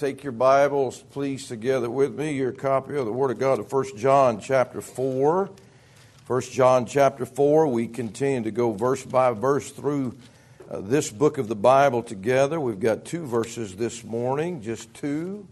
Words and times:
take 0.00 0.22
your 0.22 0.32
Bibles, 0.32 1.04
please, 1.10 1.46
together 1.46 1.90
with 1.90 2.18
me, 2.18 2.32
your 2.32 2.52
copy 2.52 2.96
of 2.96 3.04
the 3.04 3.12
Word 3.12 3.32
of 3.32 3.38
God 3.38 3.56
to 3.56 3.62
1 3.64 3.98
John 3.98 4.40
chapter 4.40 4.80
4. 4.80 5.50
1 6.26 6.40
John 6.40 6.86
chapter 6.86 7.26
4, 7.26 7.66
we 7.66 7.86
continue 7.86 8.42
to 8.44 8.50
go 8.50 8.72
verse 8.72 9.04
by 9.04 9.32
verse 9.32 9.70
through 9.70 10.16
uh, 10.70 10.80
this 10.80 11.10
book 11.10 11.36
of 11.36 11.48
the 11.48 11.54
Bible 11.54 12.02
together. 12.02 12.58
We've 12.58 12.80
got 12.80 13.04
two 13.04 13.26
verses 13.26 13.76
this 13.76 14.02
morning, 14.02 14.62
just 14.62 14.94
two. 14.94 15.46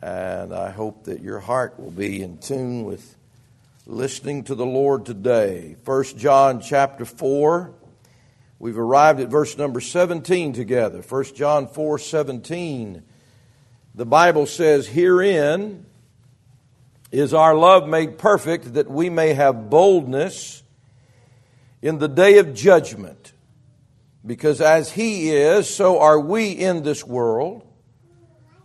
And 0.00 0.54
I 0.54 0.70
hope 0.70 1.02
that 1.06 1.20
your 1.20 1.40
heart 1.40 1.80
will 1.80 1.90
be 1.90 2.22
in 2.22 2.38
tune 2.38 2.84
with 2.84 3.16
listening 3.84 4.44
to 4.44 4.54
the 4.54 4.66
Lord 4.66 5.06
today. 5.06 5.74
1 5.84 6.04
John 6.18 6.60
chapter 6.60 7.04
4. 7.04 7.72
We've 8.60 8.78
arrived 8.78 9.18
at 9.18 9.26
verse 9.26 9.58
number 9.58 9.80
17 9.80 10.52
together. 10.52 11.02
1 11.02 11.24
John 11.34 11.66
4 11.66 11.98
17. 11.98 13.02
The 13.94 14.06
Bible 14.06 14.46
says, 14.46 14.88
Herein 14.88 15.86
is 17.12 17.32
our 17.32 17.54
love 17.54 17.88
made 17.88 18.18
perfect, 18.18 18.74
that 18.74 18.90
we 18.90 19.08
may 19.08 19.34
have 19.34 19.70
boldness 19.70 20.64
in 21.80 21.98
the 21.98 22.08
day 22.08 22.38
of 22.38 22.54
judgment. 22.54 23.32
Because 24.26 24.60
as 24.60 24.90
He 24.90 25.30
is, 25.30 25.72
so 25.72 26.00
are 26.00 26.18
we 26.18 26.50
in 26.50 26.82
this 26.82 27.04
world. 27.04 27.64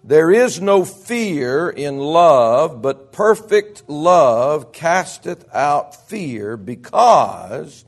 There 0.04 0.31
is 0.31 0.59
no 0.59 0.84
fear 0.84 1.70
in 1.70 1.99
love, 1.99 2.82
but 2.82 3.12
perfect 3.12 3.88
love 3.88 4.71
casteth 4.71 5.46
out 5.54 6.07
fear, 6.09 6.57
because 6.57 7.85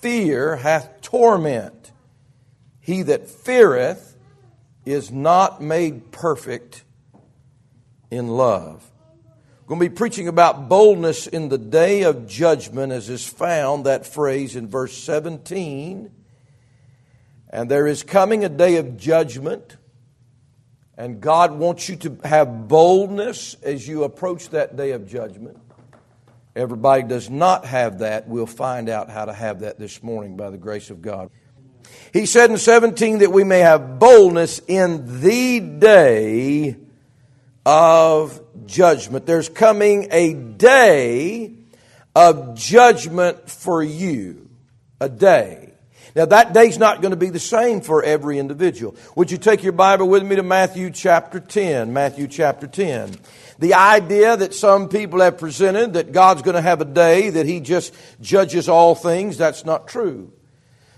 fear 0.00 0.54
hath 0.56 1.00
torment. 1.00 1.90
He 2.80 3.02
that 3.02 3.28
feareth 3.28 4.13
is 4.84 5.10
not 5.10 5.62
made 5.62 6.12
perfect 6.12 6.84
in 8.10 8.28
love. 8.28 8.90
We're 9.62 9.76
going 9.76 9.80
to 9.80 9.88
be 9.88 9.96
preaching 9.96 10.28
about 10.28 10.68
boldness 10.68 11.26
in 11.26 11.48
the 11.48 11.56
day 11.56 12.02
of 12.02 12.26
judgment, 12.26 12.92
as 12.92 13.08
is 13.08 13.26
found 13.26 13.86
that 13.86 14.06
phrase 14.06 14.56
in 14.56 14.68
verse 14.68 14.94
17. 14.94 16.10
And 17.48 17.70
there 17.70 17.86
is 17.86 18.02
coming 18.02 18.44
a 18.44 18.50
day 18.50 18.76
of 18.76 18.98
judgment, 18.98 19.78
and 20.98 21.20
God 21.20 21.52
wants 21.52 21.88
you 21.88 21.96
to 21.96 22.18
have 22.24 22.68
boldness 22.68 23.54
as 23.62 23.88
you 23.88 24.04
approach 24.04 24.50
that 24.50 24.76
day 24.76 24.90
of 24.90 25.08
judgment. 25.08 25.58
Everybody 26.54 27.02
does 27.02 27.30
not 27.30 27.64
have 27.64 28.00
that. 28.00 28.28
We'll 28.28 28.46
find 28.46 28.88
out 28.88 29.08
how 29.08 29.24
to 29.24 29.32
have 29.32 29.60
that 29.60 29.78
this 29.78 30.02
morning 30.02 30.36
by 30.36 30.50
the 30.50 30.58
grace 30.58 30.90
of 30.90 31.00
God. 31.00 31.30
He 32.12 32.26
said 32.26 32.50
in 32.50 32.58
17 32.58 33.18
that 33.18 33.32
we 33.32 33.44
may 33.44 33.60
have 33.60 33.98
boldness 33.98 34.60
in 34.68 35.20
the 35.20 35.60
day 35.60 36.76
of 37.66 38.40
judgment. 38.66 39.26
There's 39.26 39.48
coming 39.48 40.08
a 40.10 40.34
day 40.34 41.52
of 42.14 42.54
judgment 42.54 43.50
for 43.50 43.82
you. 43.82 44.48
A 45.00 45.08
day. 45.08 45.72
Now 46.14 46.26
that 46.26 46.52
day's 46.52 46.78
not 46.78 47.02
going 47.02 47.10
to 47.10 47.16
be 47.16 47.30
the 47.30 47.40
same 47.40 47.80
for 47.80 48.02
every 48.02 48.38
individual. 48.38 48.94
Would 49.16 49.32
you 49.32 49.38
take 49.38 49.64
your 49.64 49.72
Bible 49.72 50.08
with 50.08 50.22
me 50.22 50.36
to 50.36 50.44
Matthew 50.44 50.90
chapter 50.90 51.40
10? 51.40 51.92
Matthew 51.92 52.28
chapter 52.28 52.68
10. 52.68 53.16
The 53.58 53.74
idea 53.74 54.36
that 54.36 54.54
some 54.54 54.88
people 54.88 55.20
have 55.20 55.38
presented 55.38 55.94
that 55.94 56.12
God's 56.12 56.42
going 56.42 56.54
to 56.54 56.62
have 56.62 56.80
a 56.80 56.84
day 56.84 57.30
that 57.30 57.46
He 57.46 57.58
just 57.60 57.92
judges 58.20 58.68
all 58.68 58.94
things, 58.94 59.36
that's 59.36 59.64
not 59.64 59.88
true. 59.88 60.32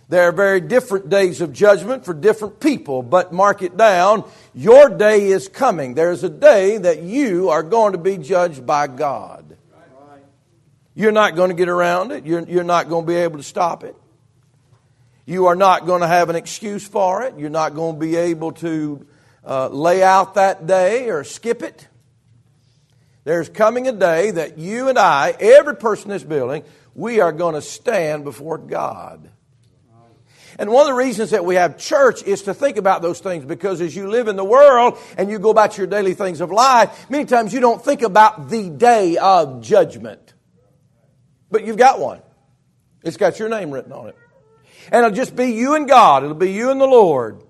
There 0.08 0.28
are 0.28 0.32
very 0.32 0.60
different 0.60 1.08
days 1.08 1.40
of 1.40 1.52
judgment 1.52 2.04
for 2.04 2.14
different 2.14 2.60
people, 2.60 3.02
but 3.02 3.32
mark 3.32 3.62
it 3.62 3.76
down. 3.76 4.24
Your 4.54 4.88
day 4.88 5.26
is 5.26 5.48
coming. 5.48 5.94
There's 5.94 6.22
a 6.22 6.28
day 6.28 6.78
that 6.78 7.02
you 7.02 7.48
are 7.48 7.64
going 7.64 7.92
to 7.92 7.98
be 7.98 8.16
judged 8.16 8.64
by 8.64 8.86
God. 8.86 9.56
You're 10.94 11.12
not 11.12 11.34
going 11.34 11.50
to 11.50 11.56
get 11.56 11.68
around 11.68 12.12
it. 12.12 12.24
You're, 12.24 12.40
you're 12.48 12.64
not 12.64 12.88
going 12.88 13.04
to 13.04 13.08
be 13.08 13.16
able 13.16 13.38
to 13.38 13.42
stop 13.42 13.82
it. 13.82 13.96
You 15.26 15.46
are 15.46 15.56
not 15.56 15.86
going 15.86 16.02
to 16.02 16.06
have 16.06 16.30
an 16.30 16.36
excuse 16.36 16.86
for 16.86 17.24
it. 17.24 17.36
You're 17.36 17.50
not 17.50 17.74
going 17.74 17.96
to 17.96 18.00
be 18.00 18.14
able 18.14 18.52
to 18.52 19.06
uh, 19.44 19.68
lay 19.68 20.04
out 20.04 20.34
that 20.34 20.68
day 20.68 21.10
or 21.10 21.24
skip 21.24 21.62
it. 21.62 21.88
There's 23.24 23.48
coming 23.48 23.88
a 23.88 23.92
day 23.92 24.30
that 24.30 24.56
you 24.56 24.88
and 24.88 24.98
I, 24.98 25.34
every 25.40 25.74
person 25.74 26.12
in 26.12 26.14
this 26.14 26.22
building, 26.22 26.62
we 26.94 27.18
are 27.18 27.32
going 27.32 27.56
to 27.56 27.60
stand 27.60 28.22
before 28.22 28.56
God. 28.56 29.30
And 30.58 30.70
one 30.70 30.82
of 30.82 30.86
the 30.88 30.94
reasons 30.94 31.30
that 31.30 31.44
we 31.44 31.56
have 31.56 31.76
church 31.76 32.22
is 32.22 32.42
to 32.42 32.54
think 32.54 32.78
about 32.78 33.02
those 33.02 33.20
things 33.20 33.44
because 33.44 33.80
as 33.80 33.94
you 33.94 34.08
live 34.08 34.26
in 34.26 34.36
the 34.36 34.44
world 34.44 34.98
and 35.18 35.30
you 35.30 35.38
go 35.38 35.50
about 35.50 35.76
your 35.76 35.86
daily 35.86 36.14
things 36.14 36.40
of 36.40 36.50
life, 36.50 37.10
many 37.10 37.26
times 37.26 37.52
you 37.52 37.60
don't 37.60 37.84
think 37.84 38.02
about 38.02 38.48
the 38.48 38.70
day 38.70 39.18
of 39.18 39.60
judgment. 39.60 40.32
But 41.50 41.64
you've 41.64 41.76
got 41.76 42.00
one. 42.00 42.22
It's 43.04 43.18
got 43.18 43.38
your 43.38 43.50
name 43.50 43.70
written 43.70 43.92
on 43.92 44.08
it. 44.08 44.16
And 44.90 45.04
it'll 45.04 45.16
just 45.16 45.36
be 45.36 45.52
you 45.52 45.74
and 45.74 45.86
God. 45.86 46.24
It'll 46.24 46.34
be 46.34 46.52
you 46.52 46.70
and 46.70 46.80
the 46.80 46.86
Lord. 46.86 47.42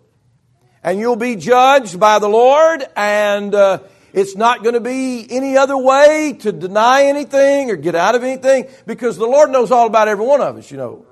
And 0.82 0.98
you'll 0.98 1.16
be 1.16 1.36
judged 1.36 2.00
by 2.00 2.18
the 2.18 2.28
Lord 2.28 2.84
and 2.96 3.54
uh, 3.54 3.78
it's 4.12 4.34
not 4.34 4.62
going 4.62 4.74
to 4.74 4.80
be 4.80 5.26
any 5.30 5.56
other 5.56 5.76
way 5.76 6.36
to 6.40 6.50
deny 6.50 7.04
anything 7.04 7.70
or 7.70 7.76
get 7.76 7.94
out 7.94 8.14
of 8.14 8.24
anything 8.24 8.66
because 8.84 9.16
the 9.16 9.26
Lord 9.26 9.50
knows 9.50 9.70
all 9.70 9.86
about 9.86 10.08
every 10.08 10.24
one 10.24 10.40
of 10.40 10.56
us, 10.56 10.70
you 10.70 10.76
know. 10.76 11.06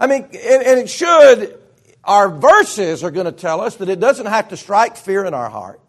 I 0.00 0.06
mean, 0.06 0.22
and, 0.22 0.62
and 0.62 0.80
it 0.80 0.90
should, 0.90 1.58
our 2.02 2.28
verses 2.28 3.04
are 3.04 3.10
going 3.10 3.26
to 3.26 3.32
tell 3.32 3.60
us 3.60 3.76
that 3.76 3.88
it 3.88 4.00
doesn't 4.00 4.26
have 4.26 4.48
to 4.48 4.56
strike 4.56 4.96
fear 4.96 5.24
in 5.24 5.34
our 5.34 5.48
hearts. 5.48 5.80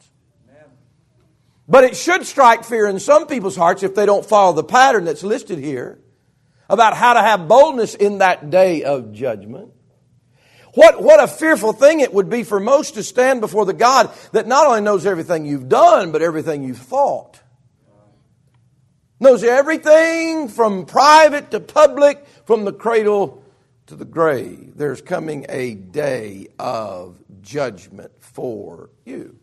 But 1.67 1.83
it 1.83 1.97
should 1.97 2.25
strike 2.25 2.63
fear 2.63 2.85
in 2.88 2.99
some 2.99 3.25
people's 3.25 3.55
hearts 3.55 3.81
if 3.81 3.95
they 3.95 4.05
don't 4.05 4.25
follow 4.25 4.53
the 4.53 4.63
pattern 4.63 5.05
that's 5.05 5.23
listed 5.23 5.57
here 5.57 5.99
about 6.69 6.95
how 6.95 7.13
to 7.13 7.21
have 7.21 7.47
boldness 7.47 7.95
in 7.95 8.19
that 8.19 8.49
day 8.49 8.83
of 8.83 9.13
judgment. 9.13 9.71
What, 10.73 11.01
what 11.01 11.23
a 11.23 11.27
fearful 11.27 11.73
thing 11.73 12.01
it 12.01 12.13
would 12.13 12.29
be 12.29 12.43
for 12.43 12.59
most 12.59 12.95
to 12.95 13.03
stand 13.03 13.39
before 13.41 13.66
the 13.66 13.73
God 13.73 14.11
that 14.33 14.45
not 14.45 14.67
only 14.67 14.81
knows 14.81 15.05
everything 15.05 15.45
you've 15.45 15.69
done, 15.69 16.11
but 16.11 16.22
everything 16.22 16.63
you've 16.63 16.77
thought. 16.77 17.39
Knows 19.19 19.43
everything 19.43 20.49
from 20.49 20.85
private 20.85 21.51
to 21.51 21.61
public, 21.61 22.25
from 22.45 22.66
the 22.66 22.73
cradle 22.73 23.44
to 23.88 23.96
the 23.96 24.06
grave. 24.06 24.73
There's 24.75 25.01
coming 25.01 25.46
a 25.50 25.75
day 25.75 26.47
of 26.57 27.18
judgment 27.41 28.12
for 28.19 28.90
you. 29.06 29.38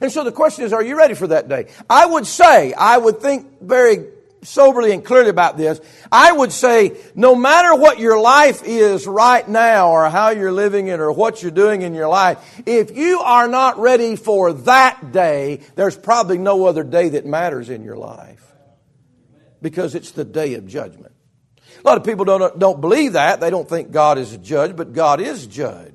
And 0.00 0.10
so 0.10 0.24
the 0.24 0.32
question 0.32 0.64
is, 0.64 0.72
are 0.72 0.82
you 0.82 0.96
ready 0.96 1.14
for 1.14 1.28
that 1.28 1.48
day? 1.48 1.66
I 1.88 2.06
would 2.06 2.26
say, 2.26 2.72
I 2.72 2.96
would 2.96 3.20
think 3.20 3.60
very 3.60 4.06
soberly 4.42 4.92
and 4.92 5.04
clearly 5.04 5.30
about 5.30 5.56
this, 5.56 5.80
I 6.10 6.32
would 6.32 6.52
say 6.52 6.96
no 7.14 7.34
matter 7.34 7.74
what 7.74 7.98
your 7.98 8.20
life 8.20 8.62
is 8.64 9.06
right 9.06 9.46
now 9.48 9.90
or 9.90 10.08
how 10.10 10.30
you're 10.30 10.52
living 10.52 10.88
it 10.88 11.00
or 11.00 11.10
what 11.12 11.42
you're 11.42 11.50
doing 11.50 11.82
in 11.82 11.94
your 11.94 12.08
life, 12.08 12.62
if 12.66 12.96
you 12.96 13.20
are 13.20 13.48
not 13.48 13.78
ready 13.78 14.16
for 14.16 14.52
that 14.52 15.12
day, 15.12 15.60
there's 15.76 15.96
probably 15.96 16.38
no 16.38 16.66
other 16.66 16.84
day 16.84 17.10
that 17.10 17.26
matters 17.26 17.70
in 17.70 17.84
your 17.84 17.96
life. 17.96 18.42
Because 19.62 19.94
it's 19.94 20.10
the 20.10 20.26
day 20.26 20.54
of 20.54 20.66
judgment. 20.66 21.13
A 21.84 21.88
lot 21.88 21.98
of 21.98 22.04
people 22.04 22.24
don't, 22.24 22.58
don't 22.58 22.80
believe 22.80 23.12
that. 23.12 23.40
They 23.40 23.50
don't 23.50 23.68
think 23.68 23.90
God 23.90 24.16
is 24.16 24.32
a 24.32 24.38
judge, 24.38 24.74
but 24.74 24.94
God 24.94 25.20
is 25.20 25.46
judge. 25.46 25.92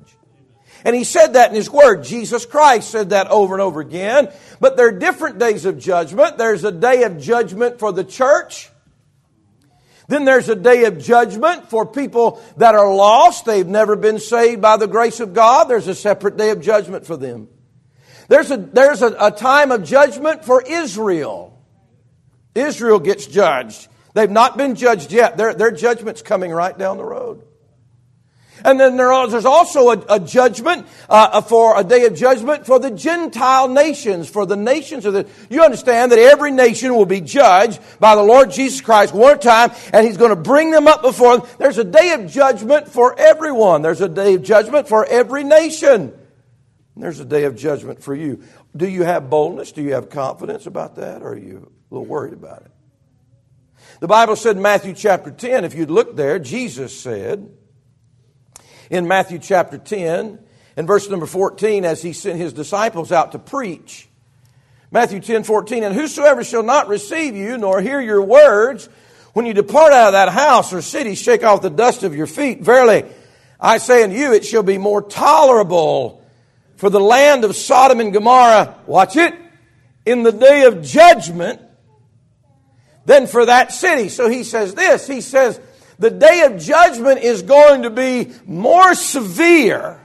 And 0.84 0.94
he 0.94 1.04
said 1.04 1.34
that 1.34 1.50
in 1.50 1.56
his 1.56 1.68
word. 1.68 2.04
Jesus 2.04 2.46
Christ 2.46 2.90
said 2.90 3.10
that 3.10 3.26
over 3.28 3.54
and 3.54 3.60
over 3.60 3.80
again. 3.80 4.32
But 4.60 4.76
there 4.76 4.86
are 4.86 4.98
different 4.98 5.38
days 5.38 5.66
of 5.66 5.78
judgment. 5.78 6.38
There's 6.38 6.64
a 6.64 6.72
day 6.72 7.02
of 7.02 7.18
judgment 7.18 7.80
for 7.80 7.92
the 7.92 8.04
church. 8.04 8.70
Then 10.06 10.24
there's 10.24 10.48
a 10.48 10.56
day 10.56 10.84
of 10.84 10.98
judgment 10.98 11.68
for 11.70 11.84
people 11.84 12.42
that 12.56 12.74
are 12.74 12.92
lost. 12.92 13.44
They've 13.44 13.66
never 13.66 13.94
been 13.96 14.18
saved 14.18 14.62
by 14.62 14.76
the 14.76 14.88
grace 14.88 15.20
of 15.20 15.34
God. 15.34 15.64
There's 15.64 15.88
a 15.88 15.94
separate 15.94 16.36
day 16.36 16.50
of 16.50 16.60
judgment 16.60 17.04
for 17.04 17.16
them. 17.16 17.48
There's 18.28 18.50
a, 18.50 18.56
there's 18.56 19.02
a, 19.02 19.14
a 19.18 19.30
time 19.30 19.72
of 19.72 19.84
judgment 19.84 20.44
for 20.44 20.62
Israel. 20.62 21.62
Israel 22.54 23.00
gets 23.00 23.26
judged. 23.26 23.88
They've 24.14 24.30
not 24.30 24.56
been 24.56 24.74
judged 24.74 25.12
yet. 25.12 25.36
Their, 25.36 25.54
their 25.54 25.70
judgment's 25.70 26.22
coming 26.22 26.50
right 26.50 26.76
down 26.76 26.96
the 26.96 27.04
road. 27.04 27.44
And 28.64 28.78
then 28.78 28.96
there's 28.96 29.44
also 29.44 29.90
a, 29.90 30.16
a 30.16 30.20
judgment 30.20 30.86
uh, 31.08 31.40
for 31.40 31.78
a 31.78 31.84
day 31.84 32.04
of 32.04 32.14
judgment 32.14 32.66
for 32.66 32.78
the 32.78 32.90
Gentile 32.90 33.68
nations, 33.68 34.28
for 34.28 34.46
the 34.46 34.56
nations 34.56 35.06
of 35.06 35.14
the. 35.14 35.26
You 35.48 35.62
understand 35.62 36.12
that 36.12 36.18
every 36.18 36.50
nation 36.50 36.94
will 36.94 37.06
be 37.06 37.20
judged 37.20 37.80
by 37.98 38.14
the 38.14 38.22
Lord 38.22 38.50
Jesus 38.50 38.80
Christ 38.80 39.14
one 39.14 39.40
time, 39.40 39.70
and 39.92 40.06
He's 40.06 40.16
going 40.16 40.30
to 40.30 40.36
bring 40.36 40.70
them 40.70 40.86
up 40.86 41.02
before 41.02 41.38
them. 41.38 41.48
There's 41.58 41.78
a 41.78 41.84
day 41.84 42.12
of 42.12 42.30
judgment 42.30 42.88
for 42.88 43.18
everyone. 43.18 43.82
There's 43.82 44.00
a 44.00 44.08
day 44.08 44.34
of 44.34 44.42
judgment 44.42 44.88
for 44.88 45.06
every 45.06 45.44
nation. 45.44 46.12
There's 46.96 47.20
a 47.20 47.24
day 47.24 47.44
of 47.44 47.56
judgment 47.56 48.02
for 48.02 48.14
you. 48.14 48.42
Do 48.76 48.86
you 48.86 49.04
have 49.04 49.30
boldness? 49.30 49.72
Do 49.72 49.82
you 49.82 49.94
have 49.94 50.10
confidence 50.10 50.66
about 50.66 50.96
that? 50.96 51.22
Or 51.22 51.32
are 51.32 51.38
you 51.38 51.72
a 51.90 51.94
little 51.94 52.06
worried 52.06 52.34
about 52.34 52.62
it? 52.62 52.70
The 54.00 54.08
Bible 54.08 54.34
said 54.34 54.56
in 54.56 54.62
Matthew 54.62 54.94
chapter 54.94 55.30
10, 55.30 55.66
if 55.66 55.74
you'd 55.74 55.90
look 55.90 56.16
there, 56.16 56.38
Jesus 56.38 56.98
said, 56.98 57.50
in 58.88 59.06
Matthew 59.06 59.38
chapter 59.38 59.76
10. 59.76 60.38
In 60.78 60.86
verse 60.86 61.10
number 61.10 61.26
14, 61.26 61.84
as 61.84 62.00
he 62.00 62.14
sent 62.14 62.38
his 62.38 62.54
disciples 62.54 63.12
out 63.12 63.32
to 63.32 63.38
preach, 63.38 64.08
Matthew 64.90 65.20
10 65.20 65.44
14, 65.44 65.84
and 65.84 65.94
whosoever 65.94 66.42
shall 66.42 66.62
not 66.62 66.88
receive 66.88 67.36
you 67.36 67.58
nor 67.58 67.82
hear 67.82 68.00
your 68.00 68.22
words, 68.22 68.88
when 69.34 69.44
you 69.44 69.52
depart 69.52 69.92
out 69.92 70.08
of 70.08 70.12
that 70.14 70.30
house 70.30 70.72
or 70.72 70.80
city, 70.80 71.14
shake 71.14 71.44
off 71.44 71.60
the 71.60 71.68
dust 71.68 72.02
of 72.02 72.16
your 72.16 72.26
feet. 72.26 72.62
Verily, 72.62 73.04
I 73.60 73.76
say 73.76 74.02
unto 74.02 74.16
you, 74.16 74.32
it 74.32 74.46
shall 74.46 74.62
be 74.62 74.78
more 74.78 75.02
tolerable 75.02 76.24
for 76.76 76.88
the 76.88 77.00
land 77.00 77.44
of 77.44 77.54
Sodom 77.54 78.00
and 78.00 78.14
Gomorrah, 78.14 78.76
watch 78.86 79.16
it, 79.16 79.34
in 80.06 80.22
the 80.22 80.32
day 80.32 80.64
of 80.64 80.82
judgment 80.82 81.60
than 83.04 83.26
for 83.26 83.46
that 83.46 83.72
city. 83.72 84.08
So 84.08 84.28
he 84.28 84.44
says 84.44 84.74
this, 84.74 85.06
he 85.06 85.20
says, 85.20 85.60
the 85.98 86.10
day 86.10 86.42
of 86.42 86.58
judgment 86.58 87.20
is 87.20 87.42
going 87.42 87.82
to 87.82 87.90
be 87.90 88.32
more 88.46 88.94
severe 88.94 90.00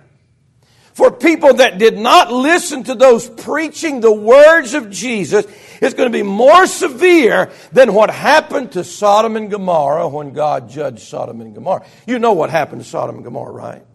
for 0.95 1.12
people 1.12 1.56
that 1.56 1.77
did 1.77 1.97
not 1.97 2.31
listen 2.31 2.83
to 2.86 2.95
those 2.95 3.27
preaching 3.27 4.00
the 4.00 4.12
words 4.12 4.74
of 4.74 4.89
Jesus 4.89 5.45
is 5.81 5.94
going 5.94 6.09
to 6.09 6.18
be 6.18 6.24
more 6.24 6.65
severe 6.68 7.51
than 7.74 7.94
what 7.94 8.09
happened 8.09 8.71
to 8.74 8.83
Sodom 8.86 9.36
and 9.36 9.51
Gomorrah 9.51 10.07
when 10.07 10.31
God 10.31 10.69
judged 10.69 11.00
Sodom 11.00 11.41
and 11.41 11.53
Gomorrah. 11.53 11.86
You 12.07 12.18
know 12.18 12.31
what 12.31 12.50
happened 12.50 12.81
to 12.81 12.88
Sodom 12.88 13.15
and 13.15 13.25
Gomorrah, 13.25 13.51
right? 13.51 13.86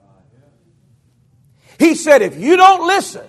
He 1.78 1.94
said, 1.94 2.20
if 2.20 2.38
you 2.38 2.58
don't 2.58 2.86
listen 2.86 3.26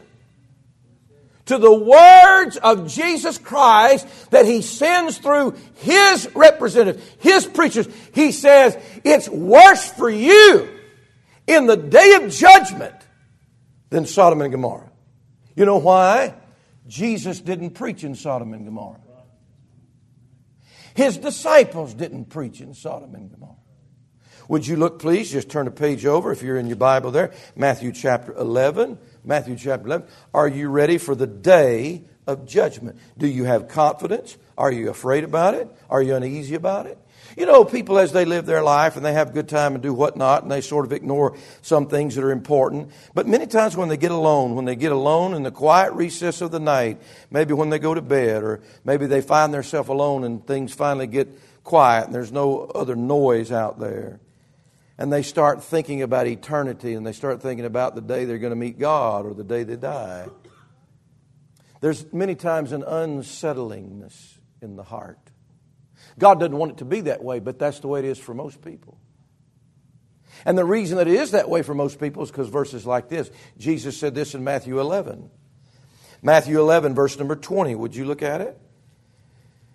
to 1.45 1.57
the 1.57 1.73
words 1.73 2.57
of 2.57 2.87
Jesus 2.87 3.37
Christ 3.37 4.07
that 4.31 4.45
he 4.45 4.61
sends 4.61 5.17
through 5.17 5.55
his 5.75 6.29
representatives, 6.35 7.03
his 7.19 7.45
preachers, 7.45 7.87
he 8.13 8.31
says, 8.31 8.77
it's 9.03 9.27
worse 9.27 9.89
for 9.89 10.09
you 10.09 10.69
in 11.47 11.65
the 11.65 11.77
day 11.77 12.13
of 12.21 12.31
judgment 12.31 12.95
than 13.89 14.05
Sodom 14.05 14.41
and 14.41 14.51
Gomorrah. 14.51 14.91
You 15.55 15.65
know 15.65 15.77
why? 15.77 16.35
Jesus 16.87 17.39
didn't 17.39 17.71
preach 17.71 18.03
in 18.03 18.15
Sodom 18.15 18.53
and 18.53 18.65
Gomorrah. 18.65 18.99
His 20.93 21.17
disciples 21.17 21.93
didn't 21.93 22.25
preach 22.25 22.61
in 22.61 22.73
Sodom 22.73 23.15
and 23.15 23.31
Gomorrah. 23.31 23.55
Would 24.47 24.67
you 24.67 24.75
look, 24.75 24.99
please? 24.99 25.31
Just 25.31 25.49
turn 25.49 25.67
a 25.67 25.71
page 25.71 26.05
over 26.05 26.31
if 26.31 26.41
you're 26.41 26.57
in 26.57 26.67
your 26.67 26.75
Bible 26.75 27.11
there. 27.11 27.31
Matthew 27.55 27.93
chapter 27.93 28.33
11. 28.33 28.97
Matthew 29.23 29.55
chapter 29.55 29.85
11. 29.85 30.07
Are 30.33 30.47
you 30.47 30.69
ready 30.69 30.97
for 30.97 31.15
the 31.15 31.27
day 31.27 32.03
of 32.27 32.45
judgment? 32.45 32.97
Do 33.17 33.27
you 33.27 33.43
have 33.45 33.67
confidence? 33.67 34.37
Are 34.57 34.71
you 34.71 34.89
afraid 34.89 35.23
about 35.23 35.53
it? 35.53 35.69
Are 35.89 36.01
you 36.01 36.15
uneasy 36.15 36.55
about 36.55 36.87
it? 36.87 36.97
You 37.37 37.45
know, 37.45 37.63
people 37.63 37.97
as 37.97 38.11
they 38.11 38.25
live 38.25 38.45
their 38.45 38.63
life 38.63 38.97
and 38.97 39.05
they 39.05 39.13
have 39.13 39.29
a 39.29 39.33
good 39.33 39.47
time 39.47 39.73
and 39.73 39.81
do 39.81 39.93
whatnot, 39.93 40.43
and 40.43 40.51
they 40.51 40.59
sort 40.59 40.85
of 40.85 40.91
ignore 40.91 41.37
some 41.61 41.87
things 41.87 42.15
that 42.15 42.23
are 42.23 42.31
important. 42.31 42.91
But 43.13 43.27
many 43.27 43.47
times 43.47 43.77
when 43.77 43.89
they 43.89 43.97
get 43.97 44.11
alone, 44.11 44.55
when 44.55 44.65
they 44.65 44.75
get 44.75 44.91
alone 44.91 45.33
in 45.33 45.43
the 45.43 45.51
quiet 45.51 45.93
recess 45.93 46.41
of 46.41 46.51
the 46.51 46.59
night, 46.59 47.01
maybe 47.29 47.53
when 47.53 47.69
they 47.69 47.79
go 47.79 47.93
to 47.93 48.01
bed, 48.01 48.43
or 48.43 48.61
maybe 48.83 49.05
they 49.05 49.21
find 49.21 49.53
themselves 49.53 49.89
alone 49.89 50.23
and 50.23 50.45
things 50.45 50.73
finally 50.73 51.07
get 51.07 51.29
quiet 51.63 52.05
and 52.05 52.15
there's 52.15 52.31
no 52.31 52.61
other 52.65 52.95
noise 52.95 53.51
out 53.51 53.79
there. 53.79 54.19
And 54.97 55.11
they 55.11 55.23
start 55.23 55.63
thinking 55.63 56.01
about 56.01 56.27
eternity 56.27 56.93
and 56.93 57.05
they 57.05 57.13
start 57.13 57.41
thinking 57.41 57.65
about 57.65 57.95
the 57.95 58.01
day 58.01 58.25
they're 58.25 58.37
going 58.37 58.51
to 58.51 58.57
meet 58.57 58.77
God 58.77 59.25
or 59.25 59.33
the 59.33 59.43
day 59.43 59.63
they 59.63 59.75
die. 59.75 60.27
There's 61.79 62.11
many 62.13 62.35
times 62.35 62.71
an 62.71 62.83
unsettlingness 62.83 64.37
in 64.61 64.75
the 64.75 64.83
heart. 64.83 65.19
God 66.19 66.39
doesn't 66.39 66.55
want 66.55 66.73
it 66.73 66.77
to 66.79 66.85
be 66.85 67.01
that 67.01 67.23
way, 67.23 67.39
but 67.39 67.57
that's 67.57 67.79
the 67.79 67.87
way 67.87 67.99
it 67.99 68.05
is 68.05 68.19
for 68.19 68.33
most 68.33 68.61
people. 68.61 68.97
And 70.45 70.57
the 70.57 70.65
reason 70.65 70.97
that 70.97 71.07
it 71.07 71.15
is 71.15 71.31
that 71.31 71.49
way 71.49 71.61
for 71.61 71.73
most 71.73 71.99
people 71.99 72.23
is 72.23 72.31
because 72.31 72.49
verses 72.49 72.85
like 72.85 73.09
this. 73.09 73.29
Jesus 73.57 73.97
said 73.97 74.15
this 74.15 74.33
in 74.35 74.43
Matthew 74.43 74.79
11. 74.79 75.29
Matthew 76.21 76.59
11, 76.59 76.93
verse 76.93 77.17
number 77.17 77.35
20. 77.35 77.75
Would 77.75 77.95
you 77.95 78.05
look 78.05 78.21
at 78.21 78.41
it? 78.41 78.57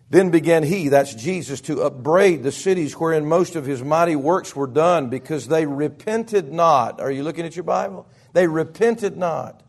Then 0.09 0.31
began 0.31 0.63
he, 0.63 0.89
that's 0.89 1.15
Jesus, 1.15 1.61
to 1.63 1.83
upbraid 1.83 2.43
the 2.43 2.53
cities 2.53 2.95
wherein 2.95 3.27
most 3.27 3.57
of 3.57 3.67
his 3.67 3.83
mighty 3.83 4.15
works 4.15 4.55
were 4.55 4.69
done 4.69 5.09
because 5.09 5.49
they 5.49 5.67
repented 5.67 6.53
not. 6.53 7.01
Are 7.01 7.11
you 7.11 7.25
looking 7.25 7.45
at 7.45 7.57
your 7.57 7.65
Bible? 7.65 8.07
They 8.33 8.47
repented 8.47 9.17
not. 9.17 9.63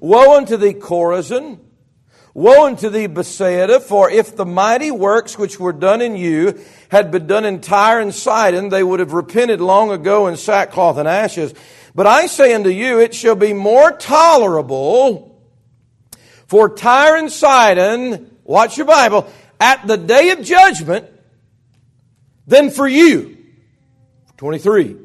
Woe 0.00 0.36
unto 0.36 0.56
thee, 0.56 0.74
Chorazin! 0.74 1.58
Woe 2.34 2.66
unto 2.66 2.88
thee, 2.88 3.08
Bethsaida, 3.08 3.78
for 3.80 4.08
if 4.10 4.36
the 4.36 4.46
mighty 4.46 4.90
works 4.90 5.36
which 5.36 5.60
were 5.60 5.72
done 5.72 6.00
in 6.00 6.16
you 6.16 6.58
had 6.88 7.10
been 7.10 7.26
done 7.26 7.44
in 7.44 7.60
Tyre 7.60 8.00
and 8.00 8.14
Sidon, 8.14 8.70
they 8.70 8.82
would 8.82 9.00
have 9.00 9.12
repented 9.12 9.60
long 9.60 9.90
ago 9.90 10.28
in 10.28 10.36
sackcloth 10.36 10.96
and 10.96 11.06
ashes. 11.06 11.52
But 11.94 12.06
I 12.06 12.26
say 12.26 12.54
unto 12.54 12.70
you, 12.70 13.00
it 13.00 13.14
shall 13.14 13.34
be 13.34 13.52
more 13.52 13.92
tolerable 13.92 15.42
for 16.46 16.74
Tyre 16.74 17.16
and 17.16 17.30
Sidon, 17.30 18.31
watch 18.44 18.76
your 18.76 18.86
Bible, 18.86 19.30
at 19.60 19.86
the 19.86 19.96
day 19.96 20.30
of 20.30 20.42
judgment 20.42 21.06
than 22.46 22.70
for 22.70 22.86
you. 22.86 23.38
23. 24.36 24.96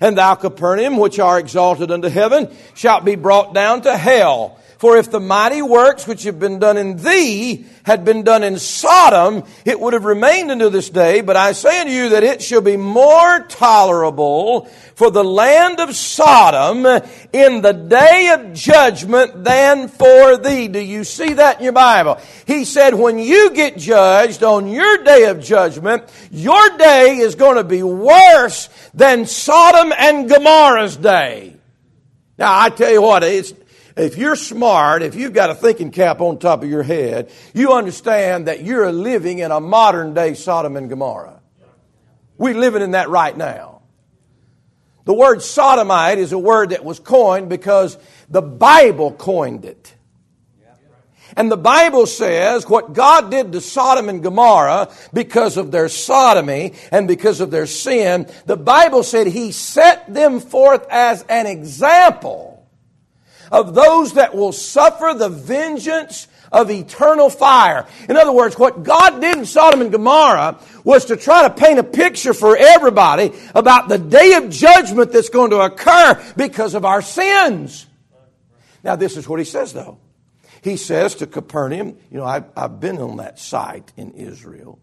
And 0.00 0.16
thou, 0.16 0.34
Capernaum, 0.34 0.96
which 0.96 1.18
are 1.18 1.38
exalted 1.38 1.90
unto 1.90 2.08
heaven, 2.08 2.54
shalt 2.74 3.04
be 3.04 3.14
brought 3.14 3.54
down 3.54 3.82
to 3.82 3.96
hell. 3.96 4.58
For 4.78 4.98
if 4.98 5.10
the 5.10 5.20
mighty 5.20 5.62
works 5.62 6.06
which 6.06 6.24
have 6.24 6.38
been 6.38 6.58
done 6.58 6.76
in 6.76 6.98
thee 6.98 7.64
had 7.84 8.04
been 8.04 8.24
done 8.24 8.42
in 8.42 8.58
Sodom, 8.58 9.44
it 9.64 9.80
would 9.80 9.94
have 9.94 10.04
remained 10.04 10.50
unto 10.50 10.68
this 10.68 10.90
day. 10.90 11.22
But 11.22 11.36
I 11.36 11.52
say 11.52 11.80
unto 11.80 11.92
you 11.92 12.10
that 12.10 12.24
it 12.24 12.42
shall 12.42 12.60
be 12.60 12.76
more 12.76 13.40
tolerable 13.48 14.66
for 14.94 15.10
the 15.10 15.24
land 15.24 15.80
of 15.80 15.96
Sodom 15.96 16.84
in 17.32 17.62
the 17.62 17.72
day 17.72 18.32
of 18.34 18.52
judgment 18.52 19.44
than 19.44 19.88
for 19.88 20.36
thee. 20.36 20.68
Do 20.68 20.80
you 20.80 21.04
see 21.04 21.34
that 21.34 21.56
in 21.56 21.64
your 21.64 21.72
Bible? 21.72 22.20
He 22.46 22.66
said, 22.66 22.92
when 22.92 23.18
you 23.18 23.52
get 23.52 23.78
judged 23.78 24.42
on 24.42 24.68
your 24.68 25.04
day 25.04 25.24
of 25.24 25.42
judgment, 25.42 26.04
your 26.30 26.76
day 26.76 27.16
is 27.16 27.34
going 27.34 27.56
to 27.56 27.64
be 27.64 27.82
worse 27.82 28.68
than 28.92 29.24
Sodom 29.24 29.90
and 29.96 30.28
Gomorrah's 30.28 30.98
day. 30.98 31.54
Now, 32.38 32.60
I 32.60 32.68
tell 32.68 32.90
you 32.90 33.00
what, 33.00 33.24
it's, 33.24 33.54
if 33.96 34.18
you're 34.18 34.36
smart, 34.36 35.02
if 35.02 35.14
you've 35.14 35.32
got 35.32 35.50
a 35.50 35.54
thinking 35.54 35.90
cap 35.90 36.20
on 36.20 36.38
top 36.38 36.62
of 36.62 36.68
your 36.68 36.82
head, 36.82 37.30
you 37.54 37.72
understand 37.72 38.46
that 38.46 38.62
you're 38.62 38.92
living 38.92 39.38
in 39.38 39.50
a 39.50 39.60
modern 39.60 40.12
day 40.12 40.34
Sodom 40.34 40.76
and 40.76 40.90
Gomorrah. 40.90 41.40
We're 42.36 42.54
living 42.54 42.82
in 42.82 42.90
that 42.90 43.08
right 43.08 43.34
now. 43.34 43.80
The 45.06 45.14
word 45.14 45.40
sodomite 45.40 46.18
is 46.18 46.32
a 46.32 46.38
word 46.38 46.70
that 46.70 46.84
was 46.84 47.00
coined 47.00 47.48
because 47.48 47.96
the 48.28 48.42
Bible 48.42 49.12
coined 49.12 49.64
it. 49.64 49.94
And 51.36 51.50
the 51.50 51.56
Bible 51.56 52.06
says 52.06 52.68
what 52.68 52.92
God 52.92 53.30
did 53.30 53.52
to 53.52 53.60
Sodom 53.60 54.08
and 54.08 54.22
Gomorrah 54.22 54.92
because 55.12 55.56
of 55.56 55.70
their 55.70 55.88
sodomy 55.88 56.74
and 56.90 57.08
because 57.08 57.40
of 57.40 57.50
their 57.50 57.66
sin, 57.66 58.28
the 58.46 58.56
Bible 58.56 59.02
said 59.02 59.26
He 59.26 59.52
set 59.52 60.12
them 60.12 60.40
forth 60.40 60.86
as 60.90 61.24
an 61.28 61.46
example 61.46 62.55
of 63.50 63.74
those 63.74 64.14
that 64.14 64.34
will 64.34 64.52
suffer 64.52 65.14
the 65.16 65.28
vengeance 65.28 66.28
of 66.52 66.70
eternal 66.70 67.30
fire. 67.30 67.86
In 68.08 68.16
other 68.16 68.32
words, 68.32 68.58
what 68.58 68.82
God 68.82 69.20
did 69.20 69.36
in 69.36 69.46
Sodom 69.46 69.80
and 69.80 69.92
Gomorrah 69.92 70.58
was 70.84 71.06
to 71.06 71.16
try 71.16 71.42
to 71.42 71.54
paint 71.54 71.78
a 71.78 71.84
picture 71.84 72.34
for 72.34 72.56
everybody 72.56 73.32
about 73.54 73.88
the 73.88 73.98
day 73.98 74.34
of 74.34 74.50
judgment 74.50 75.12
that's 75.12 75.28
going 75.28 75.50
to 75.50 75.60
occur 75.60 76.22
because 76.36 76.74
of 76.74 76.84
our 76.84 77.02
sins. 77.02 77.86
Now, 78.82 78.96
this 78.96 79.16
is 79.16 79.28
what 79.28 79.38
he 79.38 79.44
says, 79.44 79.72
though. 79.72 79.98
He 80.62 80.76
says 80.76 81.16
to 81.16 81.26
Capernaum, 81.26 81.96
you 82.10 82.18
know, 82.18 82.24
I've, 82.24 82.44
I've 82.56 82.80
been 82.80 82.98
on 82.98 83.18
that 83.18 83.38
site 83.38 83.92
in 83.96 84.12
Israel. 84.12 84.78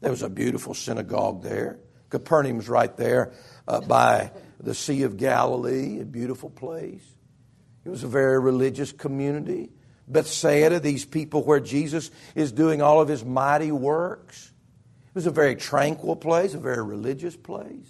There 0.00 0.10
was 0.10 0.22
a 0.22 0.30
beautiful 0.30 0.74
synagogue 0.74 1.42
there. 1.42 1.78
Capernaum's 2.10 2.68
right 2.68 2.94
there 2.96 3.32
uh, 3.68 3.80
by 3.80 4.32
the 4.58 4.74
Sea 4.74 5.04
of 5.04 5.16
Galilee, 5.16 6.00
a 6.00 6.04
beautiful 6.04 6.50
place. 6.50 7.04
It 7.84 7.88
was 7.88 8.04
a 8.04 8.08
very 8.08 8.38
religious 8.38 8.92
community. 8.92 9.70
Bethsaida, 10.06 10.80
these 10.80 11.04
people 11.04 11.44
where 11.44 11.60
Jesus 11.60 12.10
is 12.34 12.52
doing 12.52 12.82
all 12.82 13.00
of 13.00 13.08
his 13.08 13.24
mighty 13.24 13.72
works. 13.72 14.52
It 15.08 15.14
was 15.14 15.26
a 15.26 15.30
very 15.30 15.56
tranquil 15.56 16.16
place, 16.16 16.54
a 16.54 16.58
very 16.58 16.82
religious 16.82 17.36
place. 17.36 17.86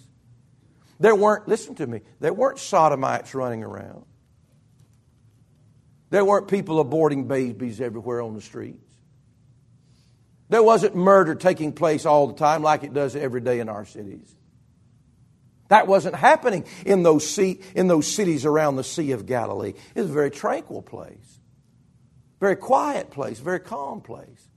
There 1.01 1.15
weren't, 1.15 1.49
listen 1.49 1.75
to 1.77 1.87
me, 1.87 2.03
there 2.21 2.33
weren't 2.33 2.59
sodomites 2.59 3.35
running 3.35 3.65
around. 3.65 4.05
There 6.11 6.25
weren't 6.25 6.49
people 6.49 6.85
aborting 6.85 7.27
babies 7.27 7.81
everywhere 7.81 8.21
on 8.21 8.35
the 8.35 8.41
streets. 8.41 8.85
There 10.51 10.63
wasn't 10.63 10.97
murder 10.97 11.37
taking 11.37 11.73
place 11.73 12.05
all 12.05 12.27
the 12.27 12.35
time 12.35 12.63
like 12.63 12.83
it 12.83 12.93
does 12.93 13.15
every 13.15 13.41
day 13.41 13.61
in 13.61 13.69
our 13.69 13.85
cities. 13.85 14.35
That 15.71 15.87
wasn't 15.87 16.17
happening 16.17 16.65
in 16.85 17.05
those, 17.05 17.29
sea, 17.29 17.61
in 17.77 17.87
those 17.87 18.09
cities 18.09 18.45
around 18.45 18.75
the 18.75 18.85
Sea 18.85 19.13
of 19.13 19.25
Galilee. 19.25 19.75
It 19.95 20.01
was 20.01 20.11
a 20.11 20.13
very 20.13 20.33
tranquil 20.33 20.83
place, 20.83 21.41
very 22.41 22.57
quiet 22.57 23.11
place, 23.11 23.39
very 23.39 23.61
calm 23.61 24.01
place. 24.01 24.49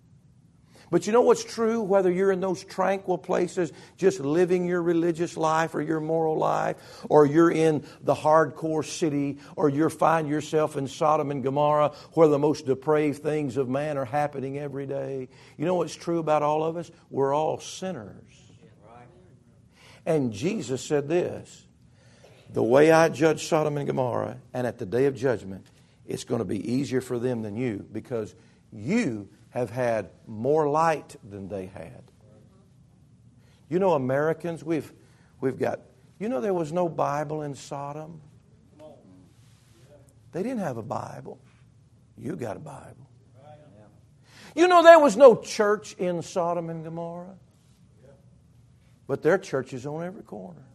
But 0.89 1.05
you 1.05 1.13
know 1.13 1.21
what's 1.21 1.43
true? 1.43 1.81
Whether 1.81 2.11
you're 2.11 2.31
in 2.31 2.39
those 2.39 2.63
tranquil 2.63 3.19
places, 3.19 3.71
just 3.95 4.19
living 4.19 4.67
your 4.67 4.81
religious 4.81 5.37
life 5.37 5.75
or 5.75 5.81
your 5.81 5.99
moral 5.99 6.37
life, 6.37 6.77
or 7.09 7.27
you're 7.27 7.51
in 7.51 7.85
the 8.01 8.15
hardcore 8.15 8.83
city, 8.83 9.37
or 9.55 9.69
you 9.69 9.89
find 9.89 10.27
yourself 10.27 10.77
in 10.77 10.87
Sodom 10.87 11.29
and 11.29 11.43
Gomorrah, 11.43 11.93
where 12.13 12.27
the 12.27 12.39
most 12.39 12.65
depraved 12.65 13.21
things 13.21 13.57
of 13.57 13.69
man 13.69 13.99
are 13.99 14.05
happening 14.05 14.57
every 14.57 14.87
day. 14.87 15.29
You 15.57 15.65
know 15.65 15.75
what's 15.75 15.95
true 15.95 16.17
about 16.17 16.41
all 16.41 16.63
of 16.63 16.75
us? 16.75 16.89
We're 17.11 17.35
all 17.35 17.59
sinners. 17.59 18.32
And 20.05 20.33
Jesus 20.33 20.81
said 20.83 21.07
this 21.07 21.65
The 22.49 22.63
way 22.63 22.91
I 22.91 23.09
judge 23.09 23.47
Sodom 23.47 23.77
and 23.77 23.87
Gomorrah, 23.87 24.37
and 24.53 24.67
at 24.67 24.77
the 24.77 24.85
day 24.85 25.05
of 25.05 25.15
judgment, 25.15 25.65
it's 26.05 26.23
going 26.23 26.39
to 26.39 26.45
be 26.45 26.73
easier 26.73 27.01
for 27.01 27.19
them 27.19 27.41
than 27.41 27.55
you 27.55 27.85
because 27.91 28.35
you 28.71 29.29
have 29.51 29.69
had 29.69 30.09
more 30.27 30.67
light 30.67 31.15
than 31.27 31.47
they 31.47 31.67
had. 31.67 32.01
You 33.69 33.79
know, 33.79 33.93
Americans, 33.93 34.63
we've, 34.63 34.91
we've 35.39 35.57
got, 35.57 35.79
you 36.19 36.27
know, 36.29 36.41
there 36.41 36.53
was 36.53 36.71
no 36.71 36.89
Bible 36.89 37.43
in 37.43 37.55
Sodom? 37.55 38.21
They 40.31 40.43
didn't 40.43 40.59
have 40.59 40.77
a 40.77 40.83
Bible. 40.83 41.39
You 42.17 42.35
got 42.35 42.57
a 42.57 42.59
Bible. 42.59 43.07
You 44.55 44.67
know, 44.67 44.83
there 44.83 44.99
was 44.99 45.17
no 45.17 45.35
church 45.35 45.93
in 45.93 46.21
Sodom 46.21 46.69
and 46.69 46.83
Gomorrah, 46.83 47.37
but 49.13 49.21
there 49.21 49.35
are 49.35 49.37
churches 49.37 49.85
on 49.85 50.03
every 50.03 50.23
corner. 50.23 50.65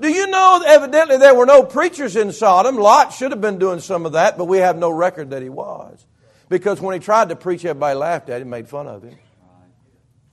Do 0.00 0.08
you 0.08 0.26
know 0.26 0.60
evidently 0.66 1.18
there 1.18 1.36
were 1.36 1.46
no 1.46 1.62
preachers 1.62 2.16
in 2.16 2.32
Sodom? 2.32 2.74
Lot 2.74 3.12
should 3.12 3.30
have 3.30 3.40
been 3.40 3.60
doing 3.60 3.78
some 3.78 4.06
of 4.06 4.14
that, 4.14 4.36
but 4.36 4.46
we 4.46 4.58
have 4.58 4.76
no 4.76 4.90
record 4.90 5.30
that 5.30 5.40
he 5.40 5.48
was. 5.48 6.04
Because 6.48 6.80
when 6.80 6.94
he 6.94 6.98
tried 6.98 7.28
to 7.28 7.36
preach, 7.36 7.64
everybody 7.64 7.96
laughed 7.96 8.28
at 8.28 8.42
him, 8.42 8.50
made 8.50 8.68
fun 8.68 8.88
of 8.88 9.04
him. 9.04 9.16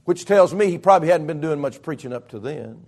Which 0.05 0.25
tells 0.25 0.51
me 0.51 0.71
he 0.71 0.79
probably 0.79 1.09
hadn't 1.09 1.27
been 1.27 1.41
doing 1.41 1.61
much 1.61 1.83
preaching 1.83 2.11
up 2.11 2.29
to 2.29 2.39
then. 2.39 2.87